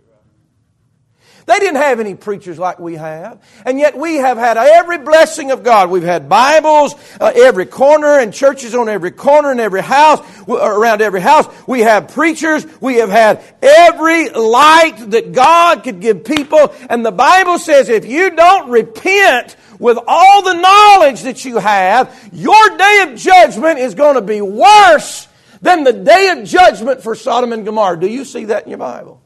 They 1.46 1.60
didn't 1.60 1.78
have 1.78 2.00
any 2.00 2.16
preachers 2.16 2.60
like 2.60 2.80
we 2.80 2.96
have. 2.96 3.42
And 3.66 3.80
yet 3.80 3.98
we 3.98 4.16
have 4.16 4.38
had 4.38 4.58
every 4.58 4.98
blessing 4.98 5.52
of 5.52 5.64
God. 5.64 5.90
We've 5.90 6.04
had 6.04 6.30
Bibles 6.30 6.96
uh, 7.20 7.32
every 7.36 7.66
corner 7.66 8.20
and 8.20 8.34
churches 8.34 8.76
on 8.76 8.90
every 8.90 9.12
corner 9.12 9.52
in 9.52 9.60
every 9.60 9.82
house, 9.82 10.20
around 10.48 11.02
every 11.02 11.22
house. 11.22 11.48
We 11.68 11.82
have 11.82 12.10
preachers. 12.10 12.66
We 12.80 12.96
have 12.98 13.10
had 13.10 13.44
every 13.62 14.30
light 14.30 14.98
that 15.12 15.32
God 15.32 15.84
could 15.84 16.00
give 16.00 16.24
people. 16.24 16.74
And 16.90 17.06
the 17.06 17.12
Bible 17.12 17.58
says 17.58 17.90
if 17.90 18.06
you 18.06 18.32
don't 18.32 18.70
repent 18.70 19.56
with 19.80 19.98
all 20.08 20.44
the 20.44 20.54
knowledge 20.54 21.22
that 21.24 21.44
you 21.44 21.58
have, 21.58 22.30
your 22.32 22.78
day 22.78 23.06
of 23.08 23.18
judgment 23.18 23.80
is 23.80 23.96
going 23.96 24.16
to 24.16 24.22
be 24.22 24.42
worse 24.42 25.28
than 25.62 25.84
the 25.84 25.94
day 25.94 26.30
of 26.30 26.48
judgment 26.48 27.02
for 27.02 27.16
Sodom 27.16 27.54
and 27.54 27.66
Gomorrah. 27.66 28.00
Do 28.00 28.08
you 28.08 28.26
see 28.26 28.46
that 28.46 28.64
in 28.64 28.70
your 28.70 28.80
Bible? 28.80 29.21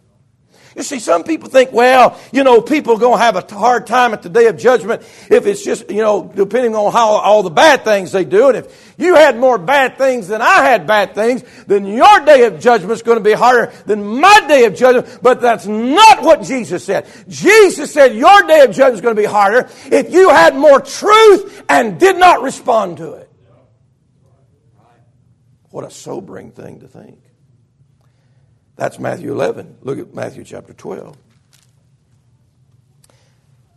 You 0.76 0.84
see, 0.84 1.00
some 1.00 1.24
people 1.24 1.48
think, 1.48 1.72
well, 1.72 2.20
you 2.34 2.44
know, 2.44 2.62
people 2.62 2.96
are 2.96 3.00
going 3.00 3.18
to 3.18 3.24
have 3.24 3.38
a 3.38 3.56
hard 3.56 3.88
time 3.88 4.12
at 4.12 4.22
the 4.24 4.30
day 4.30 4.48
of 4.48 4.58
judgment 4.58 5.04
if 5.30 5.46
it's 5.46 5.64
just, 5.64 5.90
you 5.90 6.02
know, 6.02 6.30
depending 6.36 6.76
on 6.76 6.92
how 6.92 7.12
all 7.12 7.44
the 7.44 7.50
bad 7.50 7.86
things 7.86 8.12
they 8.12 8.26
do. 8.26 8.50
And 8.50 8.58
if 8.58 8.94
you 8.98 9.16
had 9.16 9.38
more 9.38 9.58
bad 9.58 9.98
things 9.98 10.28
than 10.28 10.42
I 10.42 10.66
had 10.66 10.86
bad 10.86 11.16
things, 11.16 11.44
then 11.66 11.86
your 11.86 12.20
day 12.26 12.44
of 12.44 12.60
judgment 12.60 12.92
is 12.92 13.04
going 13.04 13.18
to 13.18 13.24
be 13.24 13.32
harder 13.32 13.72
than 13.86 14.20
my 14.20 14.46
day 14.50 14.66
of 14.66 14.76
judgment. 14.76 15.20
But 15.22 15.40
that's 15.40 15.66
not 15.66 16.24
what 16.24 16.42
Jesus 16.42 16.84
said. 16.84 17.08
Jesus 17.30 17.94
said 17.94 18.14
your 18.14 18.44
day 18.44 18.60
of 18.62 18.72
judgment 18.72 18.96
is 18.96 19.02
going 19.02 19.16
to 19.16 19.22
be 19.22 19.28
harder 19.28 19.70
if 19.86 20.12
you 20.12 20.30
had 20.30 20.58
more 20.58 20.82
truth 20.82 21.64
and 21.70 21.98
did 21.98 22.18
not 22.18 22.42
respond 22.42 22.98
to 22.98 23.14
it. 23.14 23.32
What 25.70 25.86
a 25.86 25.90
sobering 25.90 26.52
thing 26.52 26.82
to 26.82 26.88
think. 26.88 27.25
That's 28.76 29.00
Matthew 29.00 29.32
11. 29.32 29.78
Look 29.82 30.00
at 30.00 30.14
Matthew 30.14 30.44
chapter 30.44 30.74
12. 30.74 31.16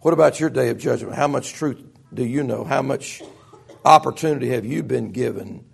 What 0.01 0.15
about 0.15 0.41
your 0.41 0.51
day 0.51 0.71
of 0.71 0.79
judgment? 0.79 1.15
How 1.15 1.29
much 1.29 1.53
truth 1.53 1.83
do 2.13 2.25
you 2.25 2.43
know? 2.43 2.65
How 2.65 2.83
much 2.83 3.23
opportunity 3.85 4.51
have 4.51 4.65
you 4.65 4.83
been 4.83 5.13
given 5.13 5.65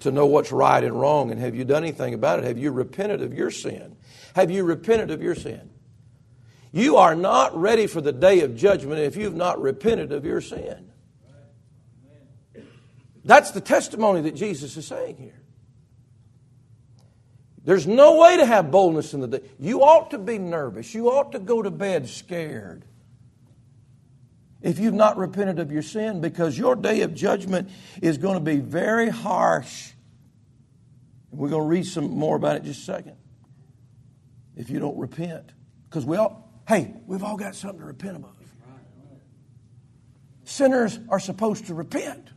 to 0.00 0.10
know 0.10 0.26
what's 0.26 0.52
right 0.52 0.82
and 0.82 0.98
wrong? 0.98 1.30
And 1.30 1.40
have 1.40 1.54
you 1.54 1.64
done 1.64 1.82
anything 1.84 2.14
about 2.14 2.40
it? 2.40 2.44
Have 2.44 2.58
you 2.58 2.70
repented 2.70 3.22
of 3.22 3.34
your 3.34 3.50
sin? 3.50 3.96
Have 4.34 4.50
you 4.50 4.64
repented 4.64 5.10
of 5.10 5.22
your 5.22 5.34
sin? 5.34 5.70
You 6.72 6.96
are 6.96 7.14
not 7.14 7.56
ready 7.56 7.86
for 7.86 8.00
the 8.00 8.12
day 8.12 8.40
of 8.40 8.54
judgment 8.54 9.00
if 9.00 9.16
you've 9.16 9.34
not 9.34 9.60
repented 9.60 10.12
of 10.12 10.24
your 10.24 10.40
sin. 10.40 10.90
That's 13.24 13.50
the 13.50 13.60
testimony 13.60 14.22
that 14.22 14.34
Jesus 14.34 14.76
is 14.76 14.86
saying 14.86 15.16
here. 15.16 15.40
There's 17.68 17.86
no 17.86 18.16
way 18.16 18.38
to 18.38 18.46
have 18.46 18.70
boldness 18.70 19.12
in 19.12 19.20
the 19.20 19.28
day. 19.28 19.40
You 19.58 19.82
ought 19.82 20.12
to 20.12 20.18
be 20.18 20.38
nervous. 20.38 20.94
You 20.94 21.10
ought 21.10 21.32
to 21.32 21.38
go 21.38 21.60
to 21.60 21.70
bed 21.70 22.08
scared 22.08 22.86
if 24.62 24.78
you've 24.78 24.94
not 24.94 25.18
repented 25.18 25.58
of 25.58 25.70
your 25.70 25.82
sin 25.82 26.22
because 26.22 26.56
your 26.56 26.74
day 26.74 27.02
of 27.02 27.14
judgment 27.14 27.68
is 28.00 28.16
going 28.16 28.36
to 28.36 28.40
be 28.40 28.56
very 28.56 29.10
harsh. 29.10 29.90
We're 31.30 31.50
going 31.50 31.60
to 31.60 31.68
read 31.68 31.84
some 31.84 32.10
more 32.10 32.36
about 32.36 32.56
it 32.56 32.60
in 32.60 32.64
just 32.64 32.80
a 32.80 32.84
second. 32.84 33.16
If 34.56 34.70
you 34.70 34.78
don't 34.78 34.96
repent. 34.96 35.52
Because 35.90 36.06
we 36.06 36.16
all, 36.16 36.50
hey, 36.66 36.94
we've 37.06 37.22
all 37.22 37.36
got 37.36 37.54
something 37.54 37.80
to 37.80 37.84
repent 37.84 38.16
of. 38.16 38.24
Sinners 40.44 40.98
are 41.10 41.20
supposed 41.20 41.66
to 41.66 41.74
repent. 41.74 42.30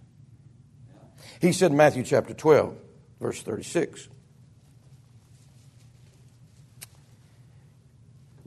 He 1.39 1.53
said 1.53 1.71
in 1.71 1.77
Matthew 1.77 2.03
chapter 2.03 2.33
12, 2.33 2.75
verse 3.21 3.41
36. 3.41 4.09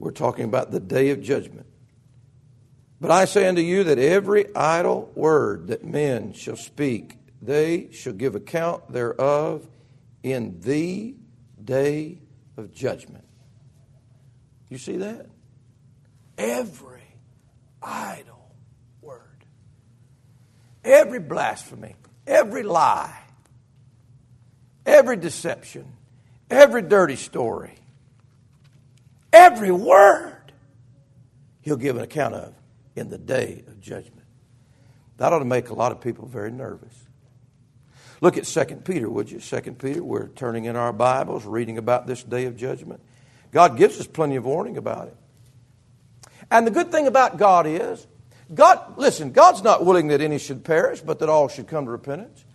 We're 0.05 0.11
talking 0.11 0.45
about 0.45 0.69
the 0.69 0.79
day 0.79 1.09
of 1.09 1.23
judgment. 1.23 1.65
But 3.01 3.09
I 3.09 3.25
say 3.25 3.47
unto 3.47 3.61
you 3.61 3.85
that 3.85 3.97
every 3.97 4.55
idle 4.55 5.11
word 5.15 5.69
that 5.69 5.83
men 5.83 6.31
shall 6.33 6.57
speak, 6.57 7.17
they 7.41 7.89
shall 7.91 8.13
give 8.13 8.35
account 8.35 8.93
thereof 8.93 9.67
in 10.21 10.61
the 10.61 11.15
day 11.63 12.19
of 12.55 12.71
judgment. 12.71 13.23
You 14.69 14.77
see 14.77 14.97
that? 14.97 15.25
Every 16.37 17.01
idle 17.81 18.51
word, 19.01 19.43
every 20.83 21.19
blasphemy, 21.19 21.95
every 22.27 22.61
lie, 22.61 23.23
every 24.85 25.17
deception, 25.17 25.93
every 26.51 26.83
dirty 26.83 27.15
story, 27.15 27.73
Every 29.35 29.69
word 29.69 30.53
he'll 31.59 31.75
give 31.75 31.97
an 31.97 32.03
account 32.03 32.35
of 32.35 32.53
in 32.95 33.09
the 33.09 33.17
day 33.17 33.65
of 33.67 33.81
judgment. 33.81 34.25
That 35.17 35.33
ought 35.33 35.39
to 35.39 35.45
make 35.45 35.69
a 35.69 35.73
lot 35.73 35.91
of 35.91 35.99
people 35.99 36.25
very 36.25 36.51
nervous. 36.51 36.93
Look 38.21 38.37
at 38.37 38.45
2 38.45 38.77
Peter, 38.77 39.09
would 39.09 39.29
you? 39.29 39.41
2 39.41 39.61
Peter, 39.73 40.01
we're 40.01 40.29
turning 40.29 40.65
in 40.65 40.77
our 40.77 40.93
Bibles, 40.93 41.43
reading 41.45 41.77
about 41.77 42.07
this 42.07 42.23
day 42.23 42.45
of 42.45 42.55
judgment. 42.55 43.01
God 43.51 43.75
gives 43.75 43.99
us 43.99 44.07
plenty 44.07 44.37
of 44.37 44.45
warning 44.45 44.77
about 44.77 45.09
it. 45.09 45.17
And 46.49 46.65
the 46.65 46.71
good 46.71 46.89
thing 46.89 47.05
about 47.05 47.37
God 47.37 47.67
is, 47.67 48.07
God, 48.53 48.97
listen, 48.97 49.33
God's 49.33 49.63
not 49.63 49.85
willing 49.85 50.07
that 50.07 50.21
any 50.21 50.37
should 50.37 50.63
perish, 50.63 51.01
but 51.01 51.19
that 51.19 51.27
all 51.27 51.49
should 51.49 51.67
come 51.67 51.85
to 51.85 51.91
repentance. 51.91 52.45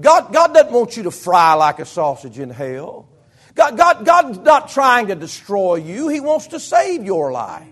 God, 0.00 0.32
God 0.32 0.54
doesn't 0.54 0.72
want 0.72 0.96
you 0.96 1.02
to 1.02 1.10
fry 1.10 1.52
like 1.52 1.78
a 1.78 1.84
sausage 1.84 2.38
in 2.38 2.48
hell. 2.48 3.11
God, 3.54 3.76
God, 3.76 4.04
God's 4.04 4.38
not 4.38 4.70
trying 4.70 5.08
to 5.08 5.14
destroy 5.14 5.76
you, 5.76 6.08
He 6.08 6.20
wants 6.20 6.48
to 6.48 6.60
save 6.60 7.04
your 7.04 7.32
life. 7.32 7.66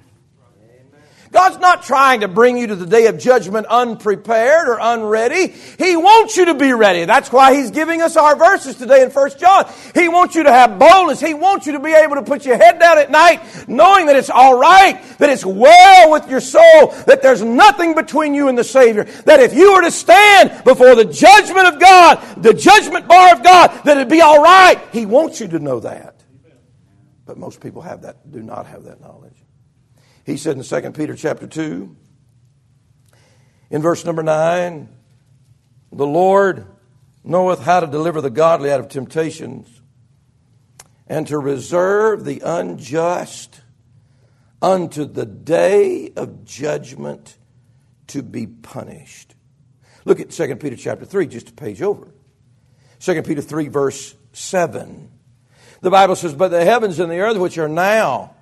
God's 1.33 1.59
not 1.59 1.85
trying 1.85 2.21
to 2.21 2.29
bring 2.29 2.59
you 2.59 2.67
to 2.69 2.75
the 2.75 2.87
day 2.87 3.07
of 3.07 3.17
judgment 3.17 3.67
unprepared 3.69 4.69
or 4.69 4.79
unready. 4.81 5.55
He 5.79 5.97
wants 5.97 6.37
you 6.37 6.47
to 6.47 6.55
be 6.55 6.73
ready. 6.73 7.05
That's 7.05 7.31
why 7.31 7.55
He's 7.55 7.71
giving 7.71 8.03
us 8.03 8.17
our 8.17 8.35
verses 8.35 8.75
today 8.75 9.03
in 9.03 9.11
1 9.11 9.31
John. 9.39 9.71
He 9.95 10.09
wants 10.09 10.35
you 10.35 10.43
to 10.43 10.53
have 10.53 10.79
boldness. 10.79 11.21
He 11.21 11.35
wants 11.35 11.67
you 11.67 11.73
to 11.73 11.79
be 11.79 11.93
able 11.93 12.17
to 12.17 12.23
put 12.23 12.45
your 12.45 12.57
head 12.57 12.81
down 12.81 12.99
at 12.99 13.13
night 13.13 13.41
knowing 13.69 14.07
that 14.07 14.17
it's 14.17 14.31
all 14.31 14.59
right, 14.59 15.01
that 15.19 15.31
it's 15.31 15.45
well 15.45 16.11
with 16.11 16.29
your 16.29 16.41
soul, 16.41 16.89
that 17.07 17.21
there's 17.23 17.43
nothing 17.43 17.95
between 17.95 18.35
you 18.35 18.49
and 18.49 18.59
the 18.59 18.65
Savior. 18.65 19.05
That 19.05 19.39
if 19.39 19.55
you 19.55 19.75
were 19.75 19.83
to 19.83 19.93
stand 19.93 20.65
before 20.65 20.97
the 20.97 21.05
judgment 21.05 21.69
of 21.69 21.79
God, 21.79 22.43
the 22.43 22.55
judgment 22.55 23.07
bar 23.07 23.35
of 23.35 23.45
God, 23.45 23.69
that 23.85 23.97
it'd 23.97 24.09
be 24.09 24.21
all 24.21 24.43
right. 24.43 24.81
He 24.93 25.07
wants 25.07 25.41
you 25.41 25.47
to 25.49 25.61
know 25.61 25.79
that. 25.81 26.17
But 27.25 27.39
most 27.39 27.61
people 27.61 27.83
have 27.83 28.03
that, 28.03 28.33
do 28.33 28.43
not 28.43 28.67
have 28.67 28.83
that 28.85 29.01
knowledge. 29.01 29.37
He 30.31 30.37
said 30.37 30.57
in 30.57 30.63
2 30.63 30.93
Peter 30.93 31.17
chapter 31.17 31.49
2, 31.49 31.97
in 33.71 33.83
verse 33.83 34.05
number 34.05 34.23
9, 34.23 34.89
the 35.91 36.07
Lord 36.07 36.67
knoweth 37.25 37.61
how 37.61 37.81
to 37.81 37.89
deliver 37.89 38.21
the 38.21 38.31
godly 38.31 38.71
out 38.71 38.79
of 38.79 38.89
temptations 38.89 39.69
and 41.09 41.27
to 41.27 41.37
reserve 41.37 42.25
the 42.25 42.43
unjust 42.45 43.61
unto 44.63 45.05
the 45.05 45.27
day 45.27 46.13
of 46.15 46.45
judgment 46.45 47.37
to 48.07 48.23
be 48.23 48.47
punished. 48.47 49.35
Look 50.05 50.21
at 50.21 50.31
2 50.31 50.57
Peter 50.57 50.77
chapter 50.77 51.05
3, 51.05 51.27
just 51.27 51.51
a 51.51 51.53
page 51.53 51.83
over. 51.83 52.15
2 53.01 53.23
Peter 53.23 53.43
3, 53.43 53.67
verse 53.67 54.15
7. 54.33 55.11
The 55.81 55.91
Bible 55.91 56.15
says, 56.15 56.35
But 56.35 56.53
the 56.53 56.65
heavens 56.65 57.01
and 57.01 57.11
the 57.11 57.19
earth 57.19 57.37
which 57.37 57.59
are 57.59 57.69
now, 57.69 58.37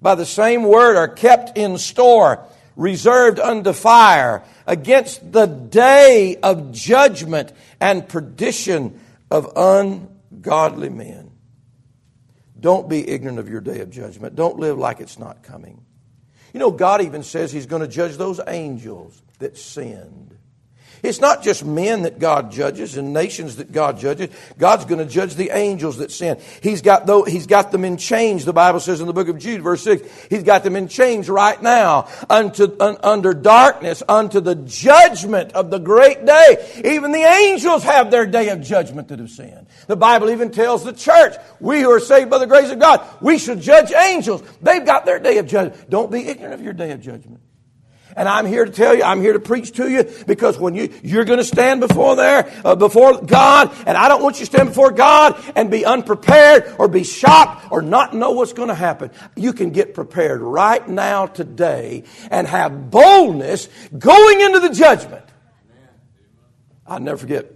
by 0.00 0.14
the 0.14 0.26
same 0.26 0.64
word, 0.64 0.96
are 0.96 1.08
kept 1.08 1.56
in 1.56 1.78
store, 1.78 2.44
reserved 2.76 3.38
unto 3.40 3.72
fire, 3.72 4.44
against 4.66 5.32
the 5.32 5.46
day 5.46 6.36
of 6.42 6.72
judgment 6.72 7.52
and 7.80 8.08
perdition 8.08 9.00
of 9.30 9.50
ungodly 9.56 10.88
men. 10.88 11.30
Don't 12.58 12.88
be 12.88 13.08
ignorant 13.08 13.38
of 13.38 13.48
your 13.48 13.60
day 13.60 13.80
of 13.80 13.90
judgment. 13.90 14.34
Don't 14.34 14.58
live 14.58 14.78
like 14.78 15.00
it's 15.00 15.18
not 15.18 15.42
coming. 15.42 15.84
You 16.52 16.60
know, 16.60 16.70
God 16.70 17.02
even 17.02 17.22
says 17.22 17.52
He's 17.52 17.66
going 17.66 17.82
to 17.82 17.88
judge 17.88 18.16
those 18.16 18.40
angels 18.46 19.22
that 19.38 19.56
sinned. 19.56 20.36
It's 21.02 21.20
not 21.20 21.42
just 21.42 21.64
men 21.64 22.02
that 22.02 22.18
God 22.18 22.50
judges 22.50 22.96
and 22.96 23.12
nations 23.12 23.56
that 23.56 23.72
God 23.72 23.98
judges. 23.98 24.34
God's 24.58 24.84
going 24.84 24.98
to 24.98 25.06
judge 25.06 25.34
the 25.34 25.50
angels 25.50 25.98
that 25.98 26.10
sin. 26.10 26.40
He's 26.62 26.82
got, 26.82 27.06
though, 27.06 27.24
he's 27.24 27.46
got 27.46 27.70
them 27.70 27.84
in 27.84 27.96
chains, 27.96 28.44
the 28.44 28.52
Bible 28.52 28.80
says 28.80 29.00
in 29.00 29.06
the 29.06 29.12
book 29.12 29.28
of 29.28 29.38
Jude, 29.38 29.62
verse 29.62 29.82
6. 29.82 30.26
He's 30.28 30.42
got 30.42 30.64
them 30.64 30.76
in 30.76 30.88
chains 30.88 31.28
right 31.28 31.60
now 31.62 32.08
unto, 32.28 32.74
un, 32.80 32.96
under 33.02 33.34
darkness, 33.34 34.02
unto 34.08 34.40
the 34.40 34.54
judgment 34.54 35.52
of 35.52 35.70
the 35.70 35.78
great 35.78 36.24
day. 36.24 36.82
Even 36.84 37.12
the 37.12 37.18
angels 37.18 37.82
have 37.84 38.10
their 38.10 38.26
day 38.26 38.48
of 38.48 38.60
judgment 38.60 39.08
that 39.08 39.18
have 39.18 39.30
sinned. 39.30 39.66
The 39.86 39.96
Bible 39.96 40.30
even 40.30 40.50
tells 40.50 40.84
the 40.84 40.92
church, 40.92 41.34
we 41.60 41.80
who 41.80 41.90
are 41.90 42.00
saved 42.00 42.30
by 42.30 42.38
the 42.38 42.46
grace 42.46 42.70
of 42.70 42.78
God, 42.78 43.06
we 43.20 43.38
should 43.38 43.60
judge 43.60 43.92
angels. 43.92 44.42
They've 44.60 44.84
got 44.84 45.04
their 45.04 45.18
day 45.18 45.38
of 45.38 45.46
judgment. 45.46 45.88
Don't 45.88 46.10
be 46.10 46.26
ignorant 46.26 46.54
of 46.54 46.62
your 46.62 46.72
day 46.72 46.90
of 46.90 47.00
judgment. 47.00 47.40
And 48.18 48.28
I'm 48.28 48.46
here 48.46 48.64
to 48.64 48.72
tell 48.72 48.96
you, 48.96 49.04
I'm 49.04 49.22
here 49.22 49.34
to 49.34 49.38
preach 49.38 49.70
to 49.76 49.88
you 49.88 50.02
because 50.26 50.58
when 50.58 50.74
you, 50.74 50.92
you're 51.04 51.24
going 51.24 51.38
to 51.38 51.44
stand 51.44 51.80
before 51.80 52.16
there, 52.16 52.52
uh, 52.64 52.74
before 52.74 53.22
God, 53.22 53.72
and 53.86 53.96
I 53.96 54.08
don't 54.08 54.24
want 54.24 54.40
you 54.40 54.44
to 54.44 54.52
stand 54.52 54.70
before 54.70 54.90
God 54.90 55.40
and 55.54 55.70
be 55.70 55.84
unprepared 55.84 56.74
or 56.80 56.88
be 56.88 57.04
shocked 57.04 57.70
or 57.70 57.80
not 57.80 58.14
know 58.14 58.32
what's 58.32 58.52
going 58.52 58.70
to 58.70 58.74
happen. 58.74 59.12
You 59.36 59.52
can 59.52 59.70
get 59.70 59.94
prepared 59.94 60.40
right 60.40 60.86
now 60.88 61.26
today 61.26 62.02
and 62.28 62.48
have 62.48 62.90
boldness 62.90 63.68
going 63.96 64.40
into 64.40 64.58
the 64.58 64.70
judgment. 64.70 65.24
I'll 66.88 66.98
never 66.98 67.18
forget. 67.18 67.52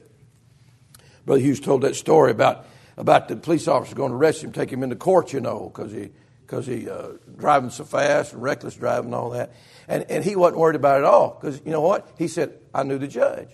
Brother 1.26 1.40
Hughes 1.40 1.58
told 1.58 1.82
that 1.82 1.96
story 1.96 2.30
about, 2.30 2.66
about 2.96 3.26
the 3.26 3.34
police 3.34 3.66
officer 3.66 3.96
going 3.96 4.12
to 4.12 4.16
arrest 4.16 4.44
him, 4.44 4.52
take 4.52 4.70
him 4.70 4.84
into 4.84 4.94
court, 4.94 5.32
you 5.32 5.40
know, 5.40 5.72
because 5.74 5.90
he, 5.90 6.10
because 6.42 6.68
he 6.68 6.88
uh, 6.88 7.08
driving 7.36 7.70
so 7.70 7.82
fast 7.82 8.32
and 8.32 8.42
reckless 8.44 8.76
driving 8.76 9.06
and 9.06 9.14
all 9.16 9.30
that. 9.30 9.50
And, 9.88 10.04
and 10.10 10.24
he 10.24 10.36
wasn't 10.36 10.58
worried 10.58 10.76
about 10.76 11.00
it 11.00 11.04
at 11.04 11.04
all 11.04 11.38
because 11.40 11.60
you 11.64 11.72
know 11.72 11.80
what? 11.80 12.08
He 12.18 12.28
said, 12.28 12.58
I 12.74 12.82
knew 12.82 12.98
the 12.98 13.08
judge. 13.08 13.50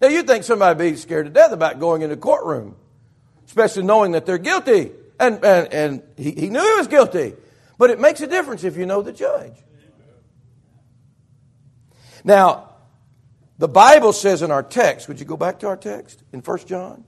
Now, 0.00 0.08
you'd 0.08 0.26
think 0.26 0.44
somebody 0.44 0.76
would 0.76 0.90
be 0.92 0.96
scared 0.96 1.26
to 1.26 1.32
death 1.32 1.52
about 1.52 1.80
going 1.80 2.02
in 2.02 2.10
the 2.10 2.16
courtroom, 2.16 2.76
especially 3.46 3.84
knowing 3.84 4.12
that 4.12 4.26
they're 4.26 4.38
guilty. 4.38 4.92
And, 5.18 5.42
and, 5.42 5.72
and 5.72 6.02
he, 6.16 6.32
he 6.32 6.50
knew 6.50 6.60
he 6.60 6.76
was 6.76 6.88
guilty. 6.88 7.34
But 7.78 7.90
it 7.90 7.98
makes 7.98 8.20
a 8.20 8.26
difference 8.26 8.64
if 8.64 8.76
you 8.76 8.84
know 8.84 9.00
the 9.00 9.12
judge. 9.12 9.54
Now, 12.24 12.74
the 13.58 13.68
Bible 13.68 14.12
says 14.12 14.42
in 14.42 14.50
our 14.50 14.62
text, 14.62 15.08
would 15.08 15.18
you 15.20 15.24
go 15.24 15.36
back 15.36 15.60
to 15.60 15.68
our 15.68 15.76
text 15.76 16.22
in 16.32 16.40
1 16.40 16.58
John? 16.66 17.04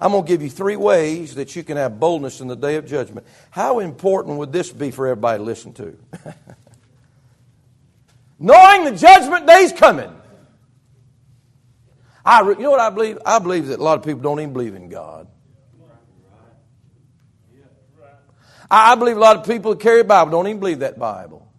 I'm 0.00 0.12
going 0.12 0.24
to 0.24 0.28
give 0.28 0.42
you 0.42 0.50
three 0.50 0.76
ways 0.76 1.36
that 1.36 1.56
you 1.56 1.64
can 1.64 1.76
have 1.76 1.98
boldness 1.98 2.40
in 2.40 2.48
the 2.48 2.56
day 2.56 2.76
of 2.76 2.86
judgment. 2.86 3.26
How 3.50 3.78
important 3.78 4.38
would 4.38 4.52
this 4.52 4.70
be 4.70 4.90
for 4.90 5.06
everybody 5.06 5.38
to 5.38 5.44
listen 5.44 5.72
to? 5.74 5.96
Knowing 8.38 8.84
the 8.84 8.90
judgment 8.90 9.46
day's 9.46 9.72
coming. 9.72 10.12
I, 12.24 12.42
you 12.42 12.56
know 12.56 12.72
what 12.72 12.80
I 12.80 12.90
believe? 12.90 13.18
I 13.24 13.38
believe 13.38 13.68
that 13.68 13.78
a 13.78 13.82
lot 13.82 13.98
of 13.98 14.04
people 14.04 14.20
don't 14.20 14.40
even 14.40 14.52
believe 14.52 14.74
in 14.74 14.88
God. 14.88 15.28
I 18.70 18.96
believe 18.96 19.16
a 19.16 19.20
lot 19.20 19.36
of 19.36 19.46
people 19.46 19.72
that 19.72 19.80
carry 19.80 20.00
a 20.00 20.04
Bible 20.04 20.32
don't 20.32 20.48
even 20.48 20.58
believe 20.58 20.80
that 20.80 20.98
Bible. 20.98 21.50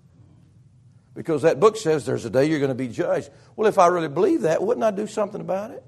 Because 1.15 1.43
that 1.43 1.59
book 1.59 1.77
says 1.77 2.05
there's 2.05 2.25
a 2.25 2.29
day 2.29 2.45
you're 2.45 2.59
going 2.59 2.69
to 2.69 2.75
be 2.75 2.89
judged. 2.89 3.29
Well, 3.55 3.67
if 3.67 3.79
I 3.79 3.87
really 3.87 4.09
believe 4.09 4.41
that, 4.41 4.61
wouldn't 4.61 4.83
I 4.83 4.91
do 4.91 5.07
something 5.07 5.41
about 5.41 5.71
it? 5.71 5.83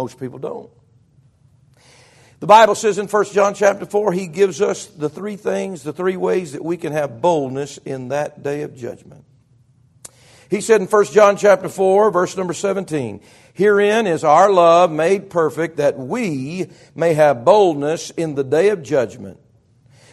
Most 0.00 0.18
people 0.18 0.38
don't. 0.38 0.70
The 2.38 2.46
Bible 2.46 2.74
says 2.74 2.96
in 2.96 3.06
1 3.06 3.24
John 3.34 3.52
chapter 3.52 3.84
4, 3.84 4.14
he 4.14 4.28
gives 4.28 4.62
us 4.62 4.86
the 4.86 5.10
three 5.10 5.36
things, 5.36 5.82
the 5.82 5.92
three 5.92 6.16
ways 6.16 6.52
that 6.52 6.64
we 6.64 6.78
can 6.78 6.94
have 6.94 7.20
boldness 7.20 7.76
in 7.84 8.08
that 8.08 8.42
day 8.42 8.62
of 8.62 8.74
judgment. 8.74 9.26
He 10.48 10.62
said 10.62 10.80
in 10.80 10.86
1 10.86 11.04
John 11.12 11.36
chapter 11.36 11.68
4, 11.68 12.10
verse 12.12 12.34
number 12.34 12.54
17, 12.54 13.20
Herein 13.52 14.06
is 14.06 14.24
our 14.24 14.50
love 14.50 14.90
made 14.90 15.28
perfect 15.28 15.76
that 15.76 15.98
we 15.98 16.70
may 16.94 17.12
have 17.12 17.44
boldness 17.44 18.08
in 18.08 18.36
the 18.36 18.42
day 18.42 18.70
of 18.70 18.82
judgment. 18.82 19.38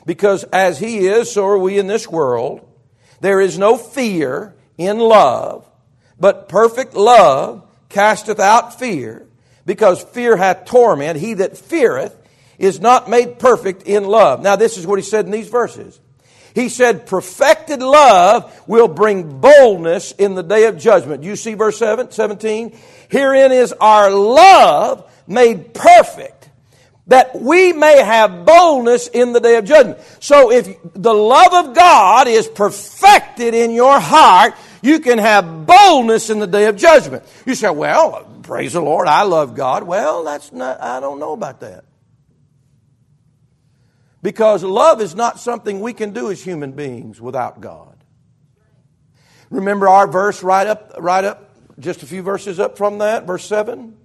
Because 0.06 0.43
as 0.52 0.80
he 0.80 1.08
is, 1.08 1.32
so 1.32 1.47
are 1.47 1.58
we 1.58 1.80
in 1.80 1.88
this 1.88 2.10
world. 2.10 2.69
There 3.21 3.39
is 3.39 3.58
no 3.58 3.78
fear 3.78 4.54
in 4.78 5.00
love, 5.00 5.65
but 6.19 6.50
perfect 6.50 6.93
love 6.93 7.63
casteth 7.88 8.41
out 8.41 8.78
fear 8.78 9.27
because 9.67 10.01
fear 10.01 10.36
hath 10.36 10.65
torment. 10.65 11.19
He 11.19 11.36
that 11.36 11.56
feareth 11.56 12.17
is 12.58 12.80
not 12.80 13.08
made 13.08 13.38
perfect 13.38 13.84
in 13.84 14.06
love. 14.06 14.41
Now, 14.41 14.56
this 14.56 14.80
is 14.80 14.88
what 14.88 14.97
he 14.97 15.03
said 15.03 15.25
in 15.25 15.32
these 15.32 15.49
verses. 15.49 15.99
He 16.56 16.69
said, 16.69 17.06
perfected 17.06 17.84
love 17.84 18.51
will 18.65 18.88
bring 18.88 19.39
boldness 19.39 20.13
in 20.13 20.34
the 20.34 20.41
day 20.41 20.65
of 20.65 20.80
judgment. 20.80 21.21
You 21.21 21.36
see 21.36 21.53
verse 21.53 21.77
7, 21.77 22.10
17? 22.10 22.75
Herein 23.10 23.51
is 23.51 23.73
our 23.73 24.10
love 24.10 25.08
made 25.27 25.75
perfect 25.75 26.49
that 27.08 27.39
we 27.39 27.73
may 27.73 28.01
have 28.03 28.45
boldness 28.45 29.08
in 29.08 29.34
the 29.34 29.39
day 29.39 29.58
of 29.58 29.65
judgment. 29.65 29.99
So 30.19 30.51
if 30.51 30.77
the 30.93 31.13
love 31.13 31.67
of 31.67 31.75
God 31.75 32.27
is 32.27 32.47
perfected 32.47 33.53
in 33.53 33.71
your 33.71 33.99
heart, 33.99 34.56
you 34.82 35.00
can 35.00 35.18
have 35.18 35.66
boldness 35.66 36.30
in 36.30 36.40
the 36.40 36.48
day 36.48 36.66
of 36.68 36.76
judgment. 36.76 37.24
You 37.46 37.56
say, 37.56 37.70
well, 37.70 38.26
praise 38.44 38.74
the 38.74 38.82
Lord, 38.82 39.08
I 39.08 39.24
love 39.24 39.56
God. 39.56 39.84
Well, 39.84 40.24
that's 40.24 40.52
not, 40.52 40.82
I 40.82 41.00
don't 41.00 41.20
know 41.20 41.34
about 41.34 41.62
that. 41.62 41.86
Because 44.22 44.63
love 44.63 45.02
is 45.02 45.16
not 45.16 45.40
something 45.40 45.80
we 45.80 45.94
can 45.94 46.12
do 46.12 46.32
as 46.32 46.44
human 46.44 46.72
beings 46.72 47.22
without 47.22 47.62
God. 47.62 47.96
Remember 49.50 49.88
our 49.88 50.08
verse 50.08 50.44
right 50.44 50.68
up, 50.68 50.94
right 51.00 51.24
up, 51.24 51.56
just 51.80 52.04
a 52.04 52.06
few 52.06 52.22
verses 52.22 52.60
up 52.60 52.78
from 52.78 52.98
that, 52.98 53.26
verse 53.26 53.46
7? 53.46 53.96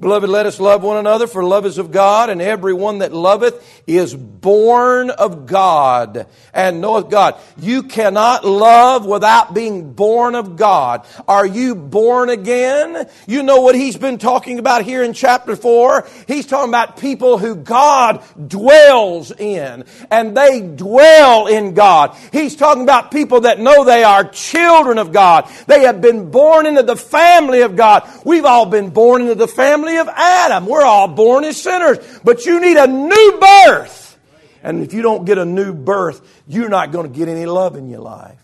Beloved, 0.00 0.28
let 0.28 0.46
us 0.46 0.58
love 0.58 0.82
one 0.82 0.96
another, 0.96 1.28
for 1.28 1.44
love 1.44 1.66
is 1.66 1.78
of 1.78 1.92
God, 1.92 2.28
and 2.28 2.42
everyone 2.42 2.98
that 2.98 3.12
loveth 3.12 3.82
is 3.86 4.12
born 4.14 5.10
of 5.10 5.46
God 5.46 6.26
and 6.52 6.80
knoweth 6.80 7.10
God. 7.10 7.36
You 7.58 7.84
cannot 7.84 8.44
love 8.44 9.06
without 9.06 9.54
being 9.54 9.92
born 9.92 10.34
of 10.34 10.56
God. 10.56 11.06
Are 11.28 11.46
you 11.46 11.76
born 11.76 12.28
again? 12.28 13.08
You 13.28 13.44
know 13.44 13.60
what 13.60 13.76
he's 13.76 13.96
been 13.96 14.18
talking 14.18 14.58
about 14.58 14.82
here 14.82 15.04
in 15.04 15.12
chapter 15.12 15.54
4? 15.54 16.08
He's 16.26 16.46
talking 16.46 16.70
about 16.70 16.98
people 16.98 17.38
who 17.38 17.54
God 17.54 18.24
dwells 18.48 19.30
in, 19.30 19.84
and 20.10 20.36
they 20.36 20.60
dwell 20.60 21.46
in 21.46 21.74
God. 21.74 22.16
He's 22.32 22.56
talking 22.56 22.82
about 22.82 23.12
people 23.12 23.42
that 23.42 23.60
know 23.60 23.84
they 23.84 24.02
are 24.02 24.24
children 24.24 24.98
of 24.98 25.12
God. 25.12 25.48
They 25.68 25.82
have 25.82 26.00
been 26.00 26.32
born 26.32 26.66
into 26.66 26.82
the 26.82 26.96
family 26.96 27.60
of 27.60 27.76
God. 27.76 28.08
We've 28.24 28.44
all 28.44 28.66
been 28.66 28.90
born 28.90 29.22
into 29.22 29.36
the 29.36 29.46
family 29.46 29.83
family 29.84 30.00
of 30.00 30.08
Adam. 30.08 30.66
We're 30.66 30.84
all 30.84 31.08
born 31.08 31.44
as 31.44 31.60
sinners, 31.60 31.98
but 32.22 32.46
you 32.46 32.60
need 32.60 32.76
a 32.76 32.86
new 32.86 33.38
birth. 33.40 34.18
And 34.62 34.82
if 34.82 34.94
you 34.94 35.02
don't 35.02 35.24
get 35.24 35.38
a 35.38 35.44
new 35.44 35.74
birth, 35.74 36.42
you're 36.46 36.68
not 36.68 36.90
going 36.90 37.10
to 37.10 37.16
get 37.16 37.28
any 37.28 37.46
love 37.46 37.76
in 37.76 37.88
your 37.88 38.00
life. 38.00 38.40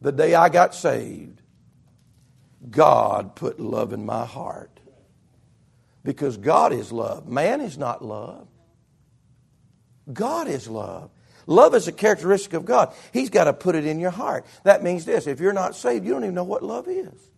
The 0.00 0.12
day 0.12 0.34
I 0.34 0.48
got 0.48 0.74
saved, 0.74 1.40
God 2.68 3.36
put 3.36 3.60
love 3.60 3.92
in 3.92 4.04
my 4.04 4.24
heart. 4.24 4.70
Because 6.02 6.36
God 6.36 6.72
is 6.72 6.92
love. 6.92 7.28
Man 7.28 7.60
is 7.60 7.78
not 7.78 8.04
love. 8.04 8.46
God 10.12 10.46
is 10.46 10.68
love. 10.68 11.10
Love 11.48 11.74
is 11.74 11.88
a 11.88 11.92
characteristic 11.92 12.54
of 12.54 12.64
God. 12.64 12.92
He's 13.12 13.30
got 13.30 13.44
to 13.44 13.52
put 13.52 13.74
it 13.74 13.86
in 13.86 14.00
your 14.00 14.10
heart. 14.10 14.46
That 14.64 14.82
means 14.82 15.04
this 15.04 15.26
if 15.26 15.40
you're 15.40 15.52
not 15.52 15.76
saved, 15.76 16.04
you 16.04 16.12
don't 16.12 16.24
even 16.24 16.34
know 16.34 16.44
what 16.44 16.62
love 16.62 16.88
is. 16.88 17.30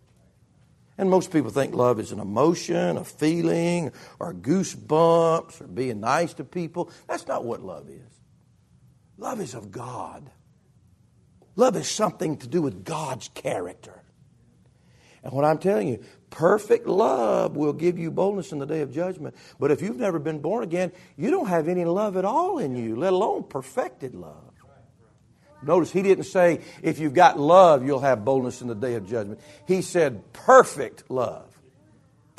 And 0.99 1.09
most 1.09 1.31
people 1.31 1.49
think 1.49 1.73
love 1.73 1.97
is 1.97 2.11
an 2.11 2.19
emotion, 2.19 2.97
a 2.97 3.05
feeling, 3.05 3.93
or 4.19 4.33
goosebumps, 4.33 5.61
or 5.61 5.67
being 5.67 6.01
nice 6.01 6.33
to 6.33 6.43
people. 6.43 6.91
That's 7.07 7.25
not 7.25 7.45
what 7.45 7.61
love 7.61 7.87
is. 7.87 8.19
Love 9.17 9.39
is 9.39 9.53
of 9.53 9.71
God. 9.71 10.29
Love 11.55 11.77
is 11.77 11.87
something 11.87 12.35
to 12.39 12.47
do 12.47 12.61
with 12.61 12.83
God's 12.83 13.29
character. 13.29 14.03
And 15.23 15.31
what 15.31 15.45
I'm 15.45 15.57
telling 15.57 15.87
you, 15.87 16.03
perfect 16.31 16.85
love 16.85 17.55
will 17.55 17.71
give 17.71 17.97
you 17.97 18.11
boldness 18.11 18.51
in 18.51 18.59
the 18.59 18.65
day 18.65 18.81
of 18.81 18.91
judgment. 18.91 19.35
But 19.57 19.71
if 19.71 19.81
you've 19.81 19.95
never 19.95 20.19
been 20.19 20.39
born 20.39 20.65
again, 20.65 20.91
you 21.15 21.31
don't 21.31 21.47
have 21.47 21.69
any 21.69 21.85
love 21.85 22.17
at 22.17 22.25
all 22.25 22.59
in 22.59 22.75
you, 22.75 22.97
let 22.97 23.13
alone 23.13 23.43
perfected 23.43 24.15
love. 24.15 24.48
Notice 25.61 25.91
he 25.91 26.01
didn't 26.01 26.25
say, 26.25 26.61
if 26.81 26.99
you've 26.99 27.13
got 27.13 27.39
love, 27.39 27.85
you'll 27.85 27.99
have 27.99 28.23
boldness 28.23 28.61
in 28.61 28.67
the 28.67 28.75
day 28.75 28.95
of 28.95 29.07
judgment. 29.07 29.39
He 29.67 29.81
said, 29.81 30.31
perfect 30.31 31.09
love. 31.09 31.58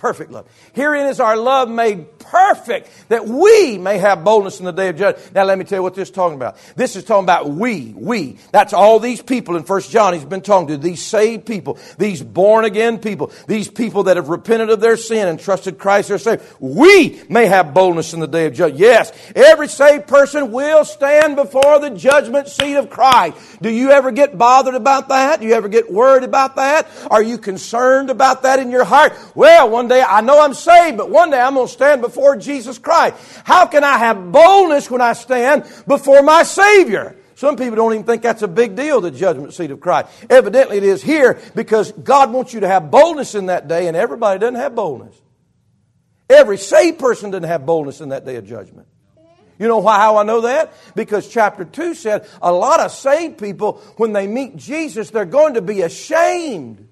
Perfect 0.01 0.31
love. 0.31 0.47
Herein 0.73 1.09
is 1.09 1.21
our 1.21 1.37
love 1.37 1.69
made 1.69 2.19
perfect 2.21 2.89
that 3.11 3.27
we 3.27 3.77
may 3.77 3.99
have 3.99 4.25
boldness 4.25 4.59
in 4.59 4.65
the 4.65 4.73
day 4.73 4.89
of 4.89 4.97
judgment. 4.97 5.35
Now 5.35 5.45
let 5.45 5.59
me 5.59 5.65
tell 5.67 5.77
you 5.77 5.83
what 5.83 5.95
this 5.95 6.09
is 6.09 6.15
talking 6.15 6.37
about. 6.37 6.57
This 6.75 6.97
is 6.97 7.05
talking 7.05 7.25
about 7.25 7.51
we, 7.51 7.93
we. 7.95 8.39
That's 8.51 8.73
all 8.73 8.99
these 8.99 9.21
people 9.21 9.57
in 9.57 9.65
First 9.65 9.91
John 9.91 10.15
he's 10.15 10.25
been 10.25 10.41
talking 10.41 10.69
to. 10.69 10.79
These 10.79 11.03
saved 11.05 11.45
people, 11.45 11.79
these 11.99 12.23
born 12.23 12.65
again 12.65 12.99
people, 12.99 13.31
these 13.47 13.69
people 13.69 14.05
that 14.05 14.17
have 14.17 14.31
repented 14.31 14.71
of 14.71 14.81
their 14.81 14.97
sin 14.97 15.29
and 15.29 15.39
trusted 15.39 15.77
Christ 15.77 16.09
their 16.09 16.17
Savior. 16.17 16.47
We 16.61 17.21
may 17.29 17.45
have 17.45 17.75
boldness 17.75 18.15
in 18.15 18.21
the 18.21 18.27
day 18.27 18.47
of 18.47 18.55
judgment. 18.55 18.81
Yes, 18.81 19.13
every 19.37 19.69
saved 19.69 20.07
person 20.07 20.51
will 20.51 20.87
stand 20.87 21.37
before 21.37 21.79
the 21.79 21.91
judgment 21.91 22.49
seat 22.49 22.77
of 22.77 22.89
Christ. 22.89 23.37
Do 23.61 23.69
you 23.69 23.91
ever 23.91 24.13
get 24.13 24.39
bothered 24.39 24.75
about 24.75 25.09
that? 25.09 25.43
Do 25.43 25.47
you 25.47 25.53
ever 25.53 25.69
get 25.69 25.93
worried 25.93 26.25
about 26.25 26.57
that? 26.57 26.89
Are 27.11 27.23
you 27.23 27.37
concerned 27.37 28.09
about 28.09 28.45
that 28.45 28.61
in 28.61 28.71
your 28.71 28.85
heart? 28.85 29.13
Well, 29.35 29.69
one 29.69 29.90
day 29.91 30.03
I 30.03 30.23
know 30.23 30.41
I'm 30.41 30.55
saved, 30.55 30.97
but 30.97 31.11
one 31.11 31.31
day 31.31 31.39
I'm 31.39 31.55
going 31.55 31.67
to 31.67 31.73
stand 31.73 32.01
before 32.01 32.37
Jesus 32.37 32.79
Christ. 32.79 33.15
How 33.45 33.67
can 33.67 33.85
I 33.85 33.99
have 33.99 34.33
boldness 34.33 34.91
when 34.91 35.03
I 35.03 35.13
stand 35.13 35.65
before 35.87 36.23
my 36.23 36.45
Savior? 36.45 37.17
Some 37.35 37.57
people 37.57 37.77
don't 37.77 37.95
even 37.95 38.05
think 38.05 38.23
that's 38.23 38.43
a 38.43 38.49
big 38.49 38.77
deal, 38.77 39.01
the 39.01 39.11
judgment 39.11 39.55
seat 39.55 39.71
of 39.71 39.81
Christ. 39.81 40.09
Evidently 40.29 40.77
it 40.77 40.83
is 40.83 41.03
here 41.03 41.41
because 41.55 41.91
God 41.93 42.33
wants 42.33 42.53
you 42.53 42.61
to 42.61 42.69
have 42.69 42.91
boldness 42.91 43.35
in 43.35 43.47
that 43.47 43.67
day, 43.67 43.89
and 43.89 43.97
everybody 43.97 44.39
doesn't 44.39 44.57
have 44.57 44.75
boldness. 44.75 45.17
Every 46.29 46.59
saved 46.59 46.99
person 46.99 47.31
doesn't 47.31 47.49
have 47.49 47.65
boldness 47.65 48.03
in 48.03 48.11
that 48.11 48.27
day 48.27 48.37
of 48.37 48.47
judgment. 48.47 48.89
You 49.59 49.69
know 49.69 49.79
why, 49.79 49.97
how 49.97 50.19
I 50.19 50.23
know 50.23 50.43
that? 50.43 50.75
Because 50.95 51.29
chapter 51.29 51.65
2 51.65 51.95
said 51.95 52.29
a 52.43 52.53
lot 52.53 52.81
of 52.81 52.93
saved 52.93 53.39
people, 53.39 53.79
when 53.97 54.13
they 54.13 54.27
meet 54.27 54.57
Jesus, 54.57 55.09
they're 55.09 55.25
going 55.25 55.55
to 55.55 55.63
be 55.63 55.81
ashamed. 55.81 56.90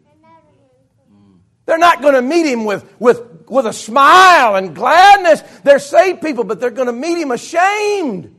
They're 1.69 1.77
not 1.77 2.01
going 2.01 2.15
to 2.15 2.23
meet 2.23 2.47
him 2.47 2.65
with, 2.65 2.91
with, 2.99 3.47
with 3.47 3.67
a 3.67 3.75
smile 3.75 4.57
and 4.57 4.75
gladness. 4.75 5.43
They're 5.65 5.79
saved 5.79 6.23
people, 6.23 6.45
but 6.45 6.61
they're 6.61 6.71
going 6.71 6.87
to 6.87 6.95
meet 6.95 7.19
him 7.19 7.31
ashamed. 7.31 8.35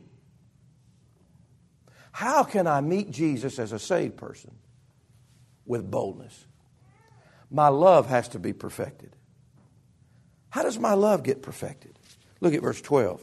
How 2.10 2.42
can 2.42 2.66
I 2.66 2.80
meet 2.80 3.12
Jesus 3.12 3.60
as 3.60 3.70
a 3.70 3.78
saved 3.78 4.16
person? 4.16 4.50
With 5.64 5.88
boldness. 5.88 6.44
My 7.52 7.68
love 7.68 8.08
has 8.08 8.26
to 8.30 8.40
be 8.40 8.52
perfected. 8.52 9.14
How 10.48 10.64
does 10.64 10.80
my 10.80 10.94
love 10.94 11.22
get 11.22 11.40
perfected? 11.40 11.96
Look 12.40 12.52
at 12.52 12.62
verse 12.62 12.80
12. 12.80 13.22